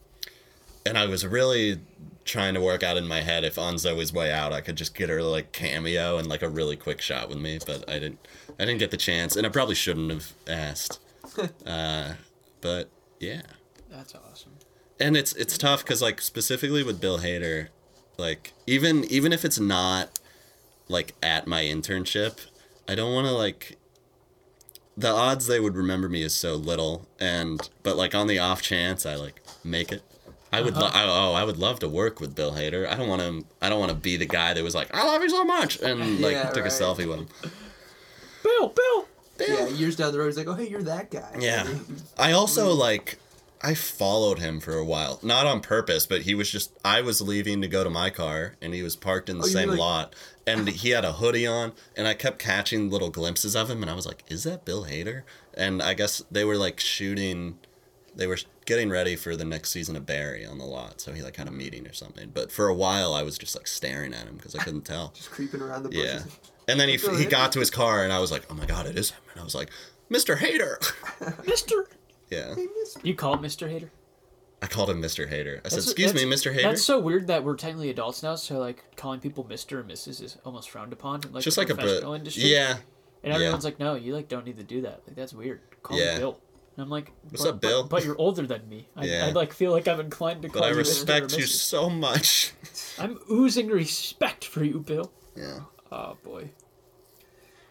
and 0.86 0.98
I 0.98 1.06
was 1.06 1.26
really 1.26 1.80
trying 2.24 2.54
to 2.54 2.60
work 2.60 2.82
out 2.82 2.96
in 2.96 3.06
my 3.06 3.20
head 3.20 3.44
if 3.44 3.58
on 3.58 3.74
Zoey's 3.74 4.12
way 4.12 4.32
out 4.32 4.52
I 4.52 4.60
could 4.60 4.76
just 4.76 4.94
get 4.94 5.08
her 5.10 5.22
like 5.22 5.52
cameo 5.52 6.16
and 6.18 6.26
like 6.26 6.42
a 6.42 6.48
really 6.48 6.76
quick 6.76 7.00
shot 7.00 7.28
with 7.28 7.38
me, 7.38 7.58
but 7.66 7.88
I 7.88 7.98
didn't 7.98 8.18
I 8.58 8.64
didn't 8.64 8.78
get 8.78 8.90
the 8.90 8.96
chance 8.96 9.36
and 9.36 9.46
I 9.46 9.50
probably 9.50 9.74
shouldn't 9.74 10.10
have 10.10 10.32
asked. 10.46 11.00
uh 11.66 12.14
but 12.60 12.88
yeah 13.20 13.42
That's 13.90 14.14
awesome. 14.14 14.52
and 15.00 15.16
it's 15.16 15.32
it's 15.34 15.56
tough 15.58 15.84
because 15.84 16.00
like 16.02 16.20
specifically 16.20 16.82
with 16.82 17.00
Bill 17.00 17.18
Hader, 17.18 17.68
like 18.18 18.52
even 18.66 19.04
even 19.04 19.32
if 19.32 19.44
it's 19.44 19.58
not 19.60 20.18
like 20.88 21.14
at 21.22 21.46
my 21.46 21.62
internship, 21.62 22.46
I 22.88 22.94
don't 22.94 23.12
want 23.14 23.26
to 23.26 23.32
like 23.32 23.76
the 24.96 25.10
odds 25.10 25.46
they 25.46 25.60
would 25.60 25.76
remember 25.76 26.08
me 26.08 26.22
is 26.22 26.34
so 26.34 26.54
little, 26.54 27.06
and 27.18 27.68
but 27.82 27.96
like 27.96 28.14
on 28.14 28.26
the 28.26 28.38
off 28.38 28.62
chance 28.62 29.04
I 29.06 29.16
like 29.16 29.40
make 29.64 29.92
it. 29.92 30.02
I 30.52 30.62
would 30.62 30.74
uh-huh. 30.74 30.82
lo- 30.82 30.90
I, 30.92 31.04
oh 31.04 31.32
I 31.34 31.42
would 31.44 31.58
love 31.58 31.80
to 31.80 31.88
work 31.88 32.20
with 32.20 32.34
Bill 32.34 32.52
Hader. 32.52 32.86
I 32.88 32.94
don't 32.96 33.08
want 33.08 33.22
to 33.22 33.44
I 33.60 33.68
don't 33.68 33.80
want 33.80 33.90
to 33.90 33.96
be 33.96 34.16
the 34.16 34.26
guy 34.26 34.54
that 34.54 34.62
was 34.62 34.74
like 34.74 34.94
I 34.94 35.04
love 35.04 35.22
you 35.22 35.30
so 35.30 35.44
much 35.44 35.80
and 35.80 36.20
like 36.20 36.32
Yeah, 36.32 36.50
took 36.50 36.64
a 36.64 36.68
selfie 36.68 37.08
with 37.08 37.18
him. 37.18 37.28
Bill, 38.42 38.68
Bill. 38.68 39.08
Bill. 39.36 39.68
Yeah, 39.68 39.74
years 39.74 39.96
down 39.96 40.12
the 40.12 40.18
road, 40.18 40.26
he's 40.26 40.36
like, 40.36 40.46
"Oh, 40.46 40.54
hey, 40.54 40.68
you're 40.68 40.82
that 40.84 41.10
guy." 41.10 41.28
Yeah. 41.40 41.66
I 42.18 42.30
also 42.32 42.72
mm. 42.72 42.78
like 42.78 43.18
I 43.62 43.74
followed 43.74 44.38
him 44.38 44.60
for 44.60 44.74
a 44.76 44.84
while. 44.84 45.18
Not 45.22 45.46
on 45.46 45.60
purpose, 45.60 46.06
but 46.06 46.22
he 46.22 46.34
was 46.34 46.50
just 46.50 46.70
I 46.84 47.00
was 47.00 47.20
leaving 47.20 47.60
to 47.62 47.66
go 47.68 47.82
to 47.82 47.90
my 47.90 48.10
car 48.10 48.54
and 48.62 48.74
he 48.74 48.82
was 48.82 48.94
parked 48.94 49.28
in 49.28 49.38
the 49.38 49.44
Oh, 49.44 49.48
same 49.48 49.70
like- 49.70 49.78
lot 49.78 50.14
and 50.46 50.68
he 50.68 50.90
had 50.90 51.04
a 51.04 51.12
hoodie 51.14 51.46
on 51.46 51.72
and 51.96 52.06
I 52.06 52.14
kept 52.14 52.38
catching 52.38 52.90
little 52.90 53.10
glimpses 53.10 53.54
of 53.56 53.70
him 53.70 53.82
and 53.82 53.90
I 53.90 53.94
was 53.94 54.06
like, 54.06 54.22
"Is 54.28 54.44
that 54.44 54.64
Bill 54.64 54.84
Hader?" 54.84 55.22
And 55.54 55.82
I 55.82 55.94
guess 55.94 56.22
they 56.30 56.44
were 56.44 56.56
like 56.56 56.80
shooting 56.80 57.58
they 58.16 58.26
were 58.28 58.38
getting 58.64 58.90
ready 58.90 59.16
for 59.16 59.34
the 59.34 59.44
next 59.44 59.70
season 59.72 59.96
of 59.96 60.06
Barry 60.06 60.46
on 60.46 60.58
the 60.58 60.64
lot, 60.64 61.00
so 61.00 61.12
he 61.12 61.20
like 61.22 61.36
had 61.36 61.48
a 61.48 61.50
meeting 61.50 61.86
or 61.86 61.92
something. 61.92 62.30
But 62.32 62.52
for 62.52 62.68
a 62.68 62.74
while 62.74 63.12
I 63.14 63.22
was 63.22 63.36
just 63.38 63.56
like 63.56 63.66
staring 63.66 64.14
at 64.14 64.26
him 64.26 64.36
because 64.36 64.54
I 64.54 64.62
couldn't 64.62 64.82
tell. 64.86 65.12
Just 65.16 65.30
creeping 65.32 65.60
around 65.60 65.82
the 65.82 65.90
Yeah. 65.92 66.20
And 66.68 66.78
then 66.80 66.88
he 66.88 66.96
Bill 66.96 67.14
he 67.16 67.24
Hader? 67.26 67.30
got 67.30 67.52
to 67.52 67.58
his 67.60 67.70
car 67.70 68.04
and 68.04 68.12
I 68.12 68.20
was 68.20 68.30
like, 68.30 68.44
"Oh 68.50 68.54
my 68.54 68.66
god, 68.66 68.86
it 68.86 68.96
is 68.96 69.10
him." 69.10 69.20
And 69.32 69.40
I 69.40 69.44
was 69.44 69.54
like, 69.54 69.70
"Mr. 70.10 70.36
Hader." 70.36 71.46
Mister. 71.46 71.86
yeah. 72.30 72.54
Hey, 72.54 72.66
miss- 72.78 72.96
You 73.02 73.14
call 73.14 73.34
him 73.34 73.42
Mr. 73.42 73.68
Hater? 73.68 73.90
I 74.64 74.66
called 74.66 74.88
him 74.88 75.02
Mr. 75.02 75.28
Hater. 75.28 75.60
I 75.64 75.68
said, 75.68 75.80
That's- 75.80 75.84
"Excuse 75.90 76.14
me, 76.14 76.22
Mr. 76.24 76.52
Hater." 76.52 76.68
That's 76.70 76.82
so 76.82 76.98
weird 76.98 77.26
that 77.26 77.44
we're 77.44 77.54
technically 77.56 77.90
adults 77.90 78.22
now, 78.22 78.34
so 78.34 78.58
like 78.58 78.82
calling 78.96 79.20
people 79.20 79.44
Mr. 79.44 79.80
and 79.80 79.90
Mrs. 79.90 80.22
is 80.22 80.38
almost 80.44 80.70
frowned 80.70 80.92
upon. 80.94 81.20
Like 81.32 81.44
Just 81.44 81.58
like 81.58 81.68
a 81.68 81.74
professional 81.74 82.14
industry. 82.14 82.44
Yeah. 82.44 82.78
And 83.22 83.30
yeah. 83.30 83.34
everyone's 83.34 83.64
like, 83.64 83.78
no, 83.78 83.94
you 83.94 84.14
like 84.14 84.28
don't 84.28 84.46
need 84.46 84.56
to 84.56 84.62
do 84.62 84.80
that. 84.82 85.02
Like 85.06 85.16
that's 85.16 85.34
weird. 85.34 85.60
Call 85.82 85.98
Yeah. 85.98 86.14
me 86.14 86.20
Bill. 86.20 86.40
And 86.76 86.82
I'm 86.84 86.90
like, 86.90 87.12
What's 87.30 87.44
but, 87.44 87.50
up, 87.54 87.60
Bill? 87.60 87.82
But, 87.82 87.90
but 87.90 88.04
you're 88.04 88.16
older 88.18 88.46
than 88.46 88.68
me. 88.68 88.88
I, 88.96 89.04
Yeah. 89.04 89.26
I 89.26 89.32
like 89.32 89.52
feel 89.52 89.70
like 89.70 89.86
I'm 89.86 90.00
inclined 90.00 90.42
to 90.42 90.48
call 90.48 90.62
But 90.62 90.66
I 90.66 90.70
you 90.70 90.74
Mr. 90.74 90.76
or 90.76 90.80
respect 90.80 91.36
you 91.38 91.46
so 91.46 91.88
much. 91.90 92.52
I'm 92.98 93.18
oozing 93.30 93.68
respect 93.68 94.44
for 94.46 94.64
you, 94.64 94.80
Bill. 94.80 95.12
Yeah. 95.36 95.60
Oh 95.92 96.16
boy. 96.24 96.50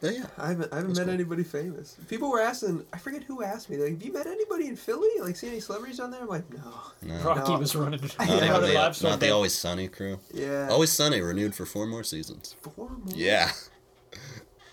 But 0.03 0.15
yeah. 0.15 0.25
I 0.37 0.49
haven't, 0.49 0.73
I 0.73 0.75
haven't 0.77 0.97
met 0.97 1.07
anybody 1.07 1.43
famous. 1.43 1.95
People 2.09 2.29
were 2.29 2.41
asking, 2.41 2.85
I 2.91 2.97
forget 2.97 3.23
who 3.23 3.41
asked 3.41 3.69
me, 3.69 3.77
like, 3.77 3.91
have 3.93 4.03
you 4.03 4.11
met 4.11 4.27
anybody 4.27 4.67
in 4.67 4.75
Philly? 4.75 5.07
Like, 5.21 5.37
see 5.37 5.47
any 5.47 5.61
celebrities 5.61 5.99
on 6.01 6.11
there? 6.11 6.19
I'm 6.21 6.27
like, 6.27 6.43
no. 6.53 6.73
No. 7.01 7.15
Rocky 7.23 7.53
No. 7.53 7.59
was 7.59 7.73
running. 7.73 8.01
Not, 8.19 8.27
Yeah. 8.27 8.35
even 8.35 8.61
the, 8.63 8.73
not 8.73 9.03
on 9.05 9.19
the. 9.19 9.29
Always 9.29 9.53
Sunny 9.53 9.87
crew. 9.87 10.19
Yeah. 10.33 10.67
Always 10.69 10.91
Sunny 10.91 11.21
renewed 11.21 11.55
for 11.55 11.65
four 11.65 11.85
more 11.87 12.03
seasons. 12.03 12.57
Four 12.61 12.73
more? 12.89 12.97
Yeah. 13.15 13.49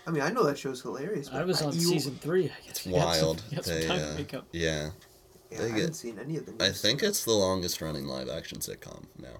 I 0.05 0.11
mean, 0.11 0.21
I 0.21 0.31
know 0.31 0.43
that 0.43 0.57
show's 0.57 0.81
hilarious. 0.81 1.29
I 1.31 1.43
was 1.45 1.61
on 1.61 1.73
you- 1.75 1.79
season 1.79 2.15
three. 2.19 2.45
I 2.49 2.67
guess 2.67 2.85
we 2.85 2.91
got 2.91 3.15
some- 3.15 3.25
Wild. 3.27 3.43
some 3.63 3.73
They, 3.73 3.87
time 3.87 4.25
to 4.25 4.35
uh, 4.35 4.39
up. 4.39 4.47
yeah. 4.51 4.89
Yeah, 5.49 5.57
they 5.59 5.63
I 5.63 5.67
get- 5.69 5.77
haven't 5.77 5.93
seen 5.93 6.19
any 6.19 6.35
of 6.37 6.45
them. 6.45 6.55
I 6.59 6.71
think 6.71 7.03
it's 7.03 7.23
the 7.23 7.31
longest 7.31 7.81
running 7.81 8.05
live 8.05 8.27
action 8.27 8.59
sitcom 8.59 9.05
now. 9.17 9.37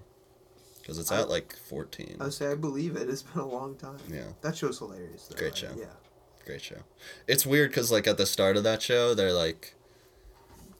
Because 0.82 0.98
it's 0.98 1.10
I- 1.12 1.20
at 1.22 1.28
like 1.30 1.56
14. 1.68 2.16
I 2.20 2.28
say 2.28 2.50
I 2.50 2.54
believe 2.54 2.96
it. 2.96 3.08
It's 3.08 3.22
been 3.22 3.40
a 3.40 3.46
long 3.48 3.76
time. 3.76 3.98
Yeah. 4.12 4.24
That 4.42 4.56
show's 4.56 4.78
hilarious. 4.78 5.28
Though. 5.28 5.36
Great 5.38 5.56
show. 5.56 5.70
Yeah. 5.76 5.84
Great 6.44 6.60
show. 6.60 6.80
It's 7.28 7.46
weird 7.46 7.70
because 7.70 7.90
like 7.92 8.06
at 8.08 8.16
the 8.18 8.26
start 8.26 8.56
of 8.56 8.64
that 8.64 8.82
show, 8.82 9.14
they're 9.14 9.32
like, 9.32 9.74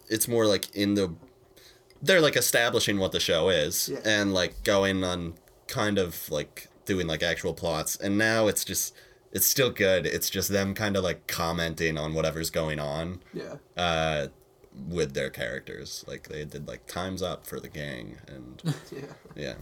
it's 0.09 0.27
more 0.29 0.45
like 0.47 0.75
in 0.75 0.95
the, 0.95 1.15
they're 2.03 2.21
like 2.21 2.37
establishing 2.37 2.99
what 2.99 3.13
the 3.13 3.21
show 3.21 3.49
is 3.49 3.89
Yeah. 3.89 4.01
and 4.05 4.35
like 4.35 4.65
going 4.65 5.05
on 5.05 5.35
kind 5.69 5.99
of 5.99 6.29
like 6.31 6.69
doing 6.85 7.07
like 7.07 7.23
actual 7.23 7.55
plots. 7.55 7.95
And 7.97 8.19
now 8.19 8.49
it's 8.49 8.65
just, 8.65 8.93
it's 9.31 9.47
still 9.47 9.71
good. 9.71 10.05
It's 10.05 10.29
just 10.29 10.49
them 10.49 10.75
kind 10.75 10.97
of 10.97 11.05
like 11.05 11.29
commenting 11.29 11.97
on 11.97 12.13
whatever's 12.13 12.51
going 12.51 12.81
on 12.81 13.21
Yeah. 13.33 13.55
uh, 13.77 14.27
with 14.89 15.15
their 15.15 15.31
characters. 15.31 16.05
Like 16.09 16.27
they 16.29 16.45
did 16.45 16.67
like 16.67 16.89
times 16.89 17.23
up 17.23 17.47
for 17.47 17.61
the 17.61 17.69
gang 17.69 18.17
and 18.27 18.61
Yeah. 18.91 19.01
yeah. 19.37 19.55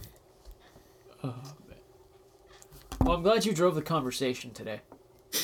Well, 1.23 3.15
I'm 3.15 3.23
glad 3.23 3.45
you 3.45 3.53
drove 3.53 3.75
the 3.75 3.81
conversation 3.81 4.51
today. 4.51 4.81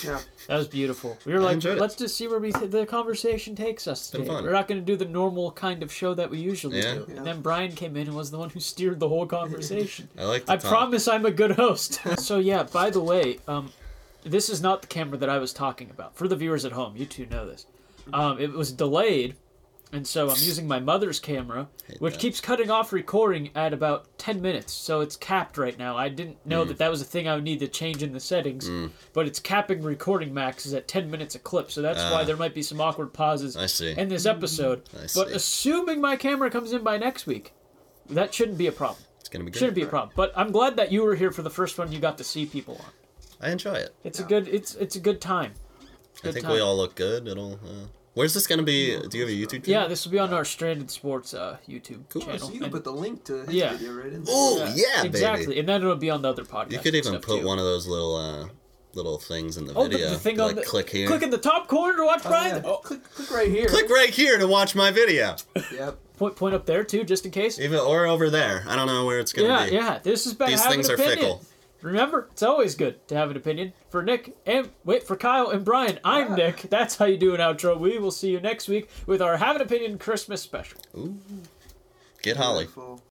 Yeah. 0.04 0.20
That 0.48 0.58
was 0.58 0.68
beautiful. 0.68 1.18
We 1.26 1.34
were 1.34 1.40
I 1.40 1.44
like, 1.44 1.54
enjoyed 1.56 1.78
it. 1.78 1.82
let's 1.82 1.96
just 1.96 2.16
see 2.18 2.28
where 2.28 2.40
we 2.40 2.52
the 2.52 2.86
conversation 2.86 3.56
takes 3.56 3.88
us 3.88 4.12
been 4.12 4.22
today. 4.22 4.34
fun. 4.34 4.44
We're 4.44 4.52
not 4.52 4.68
going 4.68 4.80
to 4.82 4.86
do 4.86 4.96
the 4.98 5.06
normal 5.10 5.52
kind 5.54 5.82
of 5.82 5.92
show 5.92 6.14
that 6.14 6.30
we 6.30 6.40
usually 6.40 6.80
Yeah. 6.80 6.96
do. 6.96 7.06
Yeah. 7.10 7.16
And 7.18 7.26
then 7.26 7.42
Brian 7.42 7.72
came 7.72 7.96
in 7.96 8.08
and 8.08 8.16
was 8.16 8.30
the 8.30 8.38
one 8.38 8.50
who 8.50 8.60
steered 8.60 9.00
the 9.00 9.08
whole 9.10 9.26
conversation. 9.26 10.10
I 10.18 10.26
like. 10.26 10.46
The 10.46 10.54
I 10.54 10.58
talk. 10.58 10.70
promise 10.70 11.08
I'm 11.08 11.26
a 11.26 11.32
good 11.32 11.52
host. 11.52 12.00
so 12.20 12.38
yeah, 12.38 12.64
by 12.64 12.90
the 12.90 13.02
way, 13.02 13.40
um, 13.48 13.72
this 14.24 14.50
is 14.50 14.62
not 14.62 14.82
the 14.82 14.88
camera 14.88 15.18
that 15.18 15.30
I 15.30 15.38
was 15.40 15.54
talking 15.54 15.90
about. 15.90 16.16
For 16.18 16.28
the 16.28 16.36
viewers 16.36 16.66
at 16.66 16.74
home, 16.74 16.98
you 16.98 17.06
two 17.06 17.26
know 17.26 17.48
this. 17.48 17.66
Um, 18.14 18.40
it 18.40 18.52
was 18.52 18.72
delayed, 18.74 19.36
and 19.94 20.06
so 20.06 20.26
I'm 20.30 20.36
using 20.40 20.68
my 20.68 20.80
mother's 20.80 21.20
camera, 21.20 21.70
Hate 21.88 22.02
which 22.02 22.16
that. 22.16 22.20
keeps 22.20 22.42
cutting 22.42 22.70
off 22.70 22.92
recording 22.92 23.52
at 23.56 23.72
about 23.74 24.18
10 24.18 24.42
minutes. 24.42 24.74
So 24.74 25.00
it's 25.02 25.16
capped 25.16 25.58
right 25.58 25.78
now. 25.78 25.96
I 25.96 26.10
didn't 26.10 26.46
know 26.46 26.66
Mm. 26.66 26.68
that 26.70 26.78
that 26.80 26.92
was 26.92 27.02
a 27.02 27.06
thing 27.06 27.28
I 27.28 27.36
would 27.36 27.44
need 27.46 27.60
to 27.60 27.68
change 27.68 28.04
in 28.04 28.12
the 28.12 28.20
settings, 28.20 28.70
but 29.14 29.28
it's 29.28 29.40
capping 29.40 29.82
recording 29.82 30.34
maxes 30.34 30.74
at 30.74 30.88
10 30.88 31.10
minutes 31.10 31.36
a 31.36 31.40
clip. 31.40 31.72
So 31.72 31.82
that's 31.82 32.00
why 32.12 32.22
Ah. 32.22 32.24
there 32.26 32.36
might 32.38 32.54
be 32.54 32.62
some 32.64 32.82
awkward 32.82 33.14
pauses 33.14 33.56
I 33.56 33.66
see. 33.68 33.92
in 33.98 34.10
this 34.10 34.26
episode. 34.26 34.84
I 34.94 35.08
But 35.16 35.30
assuming 35.30 36.02
my 36.02 36.16
camera 36.18 36.50
comes 36.52 36.74
in 36.74 36.84
by 36.84 36.98
next 36.98 37.26
week, 37.26 37.54
that 38.10 38.34
shouldn't 38.34 38.58
be 38.58 38.68
a 38.68 38.72
problem. 38.72 39.04
It's 39.20 39.30
gonna 39.30 39.46
be 39.46 39.52
good. 39.52 39.60
Shouldn't 39.60 39.76
be 39.76 39.84
a 39.84 39.88
problem. 39.88 40.12
But 40.16 40.32
I'm 40.36 40.52
glad 40.52 40.76
that 40.78 40.92
you 40.92 41.04
were 41.04 41.16
here 41.16 41.32
for 41.32 41.42
the 41.42 41.50
first 41.50 41.78
one. 41.78 41.92
You 41.92 42.00
got 42.00 42.18
to 42.18 42.24
see 42.24 42.46
people 42.46 42.76
on. 42.76 42.92
I 43.42 43.52
enjoy 43.52 43.74
it. 43.76 43.94
It's 44.04 44.20
a 44.20 44.24
good. 44.24 44.48
It's 44.48 44.74
it's 44.76 44.96
a 44.96 45.00
good 45.00 45.20
time. 45.22 45.54
I 46.24 46.32
think 46.32 46.46
time. 46.46 46.54
we 46.54 46.60
all 46.60 46.76
look 46.76 46.96
good. 46.96 47.28
It'll. 47.28 47.54
Uh, 47.56 47.88
where's 48.18 48.34
this 48.34 48.48
gonna 48.48 48.64
be? 48.64 48.98
Do 49.10 49.18
you 49.18 49.24
have 49.26 49.30
a 49.34 49.36
YouTube 49.36 49.64
channel? 49.66 49.82
Yeah, 49.84 49.88
this 49.88 50.04
will 50.06 50.12
be 50.12 50.20
on 50.20 50.34
our 50.34 50.44
Stranded 50.44 50.90
Sports 50.92 51.34
uh, 51.34 51.58
YouTube 51.70 52.02
Cool. 52.10 52.24
Channel. 52.24 52.40
so 52.40 52.48
you 52.48 52.54
can 52.56 52.64
And- 52.66 52.74
put 52.74 52.84
the 52.84 52.92
link 52.92 53.24
to 53.26 53.46
his 53.46 53.54
Yeah. 53.54 53.74
video 53.74 53.94
right 53.94 54.08
in 54.14 54.24
there. 54.24 54.34
Oh 54.36 54.74
yeah, 54.76 55.04
exactly, 55.04 55.46
baby. 55.48 55.60
and 55.60 55.70
then 55.70 55.82
it'll 55.82 55.96
be 55.96 56.10
on 56.10 56.22
the 56.22 56.30
other 56.30 56.44
podcast. 56.44 56.72
You 56.72 56.80
could 56.80 56.96
even 56.96 57.14
put 57.22 57.42
too. 57.42 57.46
one 57.48 57.60
of 57.60 57.66
those 57.66 57.88
little 57.88 58.16
uh, 58.16 58.48
little 58.94 59.20
things 59.20 59.58
in 59.58 59.66
the 59.66 59.74
Oh, 59.76 59.84
the, 59.84 59.90
video. 59.92 60.10
the 60.10 60.18
thing 60.20 60.38
like 60.38 60.50
on 60.50 60.56
the 60.56 60.64
click 60.64 60.90
here. 60.90 61.08
Click 61.08 61.22
in 61.22 61.30
the 61.30 61.38
top 61.38 61.68
corner 61.68 61.96
to 61.98 62.04
watch 62.06 62.22
Oh, 62.26 62.30
Brian. 62.30 62.56
yeah. 62.64 62.70
Oh, 62.70 62.78
Click, 62.78 63.04
click 63.14 63.32
right 63.32 63.48
here. 63.50 63.68
Click 63.68 63.90
right 63.90 64.10
here 64.10 64.38
to 64.40 64.48
watch 64.48 64.74
my 64.76 64.90
video. 64.92 65.36
Yep. 65.72 66.00
point 66.18 66.36
point 66.36 66.56
up 66.56 66.66
there 66.66 66.84
too, 66.84 67.04
just 67.04 67.24
in 67.26 67.32
case. 67.32 67.60
Even 67.60 67.78
or 67.80 68.08
over 68.08 68.30
there. 68.32 68.64
I 68.68 68.76
don't 68.76 68.88
know 68.88 69.06
where 69.06 69.20
it's 69.20 69.32
gonna 69.34 69.48
Yeah, 69.50 69.66
be. 69.68 69.76
yeah. 69.76 70.00
This 70.02 70.26
is 70.26 70.34
about 70.34 70.50
These 70.50 70.66
things 70.66 70.90
are 70.90 70.96
opinion. 70.96 71.18
fickle. 71.20 71.46
Remember, 71.88 72.28
it's 72.34 72.44
always 72.44 72.76
good 72.76 73.08
to 73.08 73.16
have 73.16 73.32
an 73.32 73.38
opinion. 73.38 73.72
For 73.90 74.04
Nick 74.04 74.36
and 74.46 74.70
wait 74.84 75.08
for 75.08 75.16
Kyle 75.16 75.50
and 75.50 75.64
Brian, 75.64 76.00
I'm 76.04 76.34
Ah. 76.34 76.36
Nick. 76.36 76.64
That's 76.70 76.98
how 76.98 77.06
you 77.06 77.16
do 77.18 77.34
an 77.34 77.40
outro. 77.40 77.80
We 77.80 77.98
will 77.98 78.12
see 78.12 78.30
you 78.30 78.42
next 78.42 78.68
week 78.68 78.90
with 79.06 79.22
our 79.22 79.38
Have 79.38 79.56
an 79.56 79.62
Opinion 79.62 79.98
Christmas 79.98 80.42
special. 80.42 80.82
Get 82.22 82.36
Holly. 82.36 82.66
Beautiful. 82.66 83.02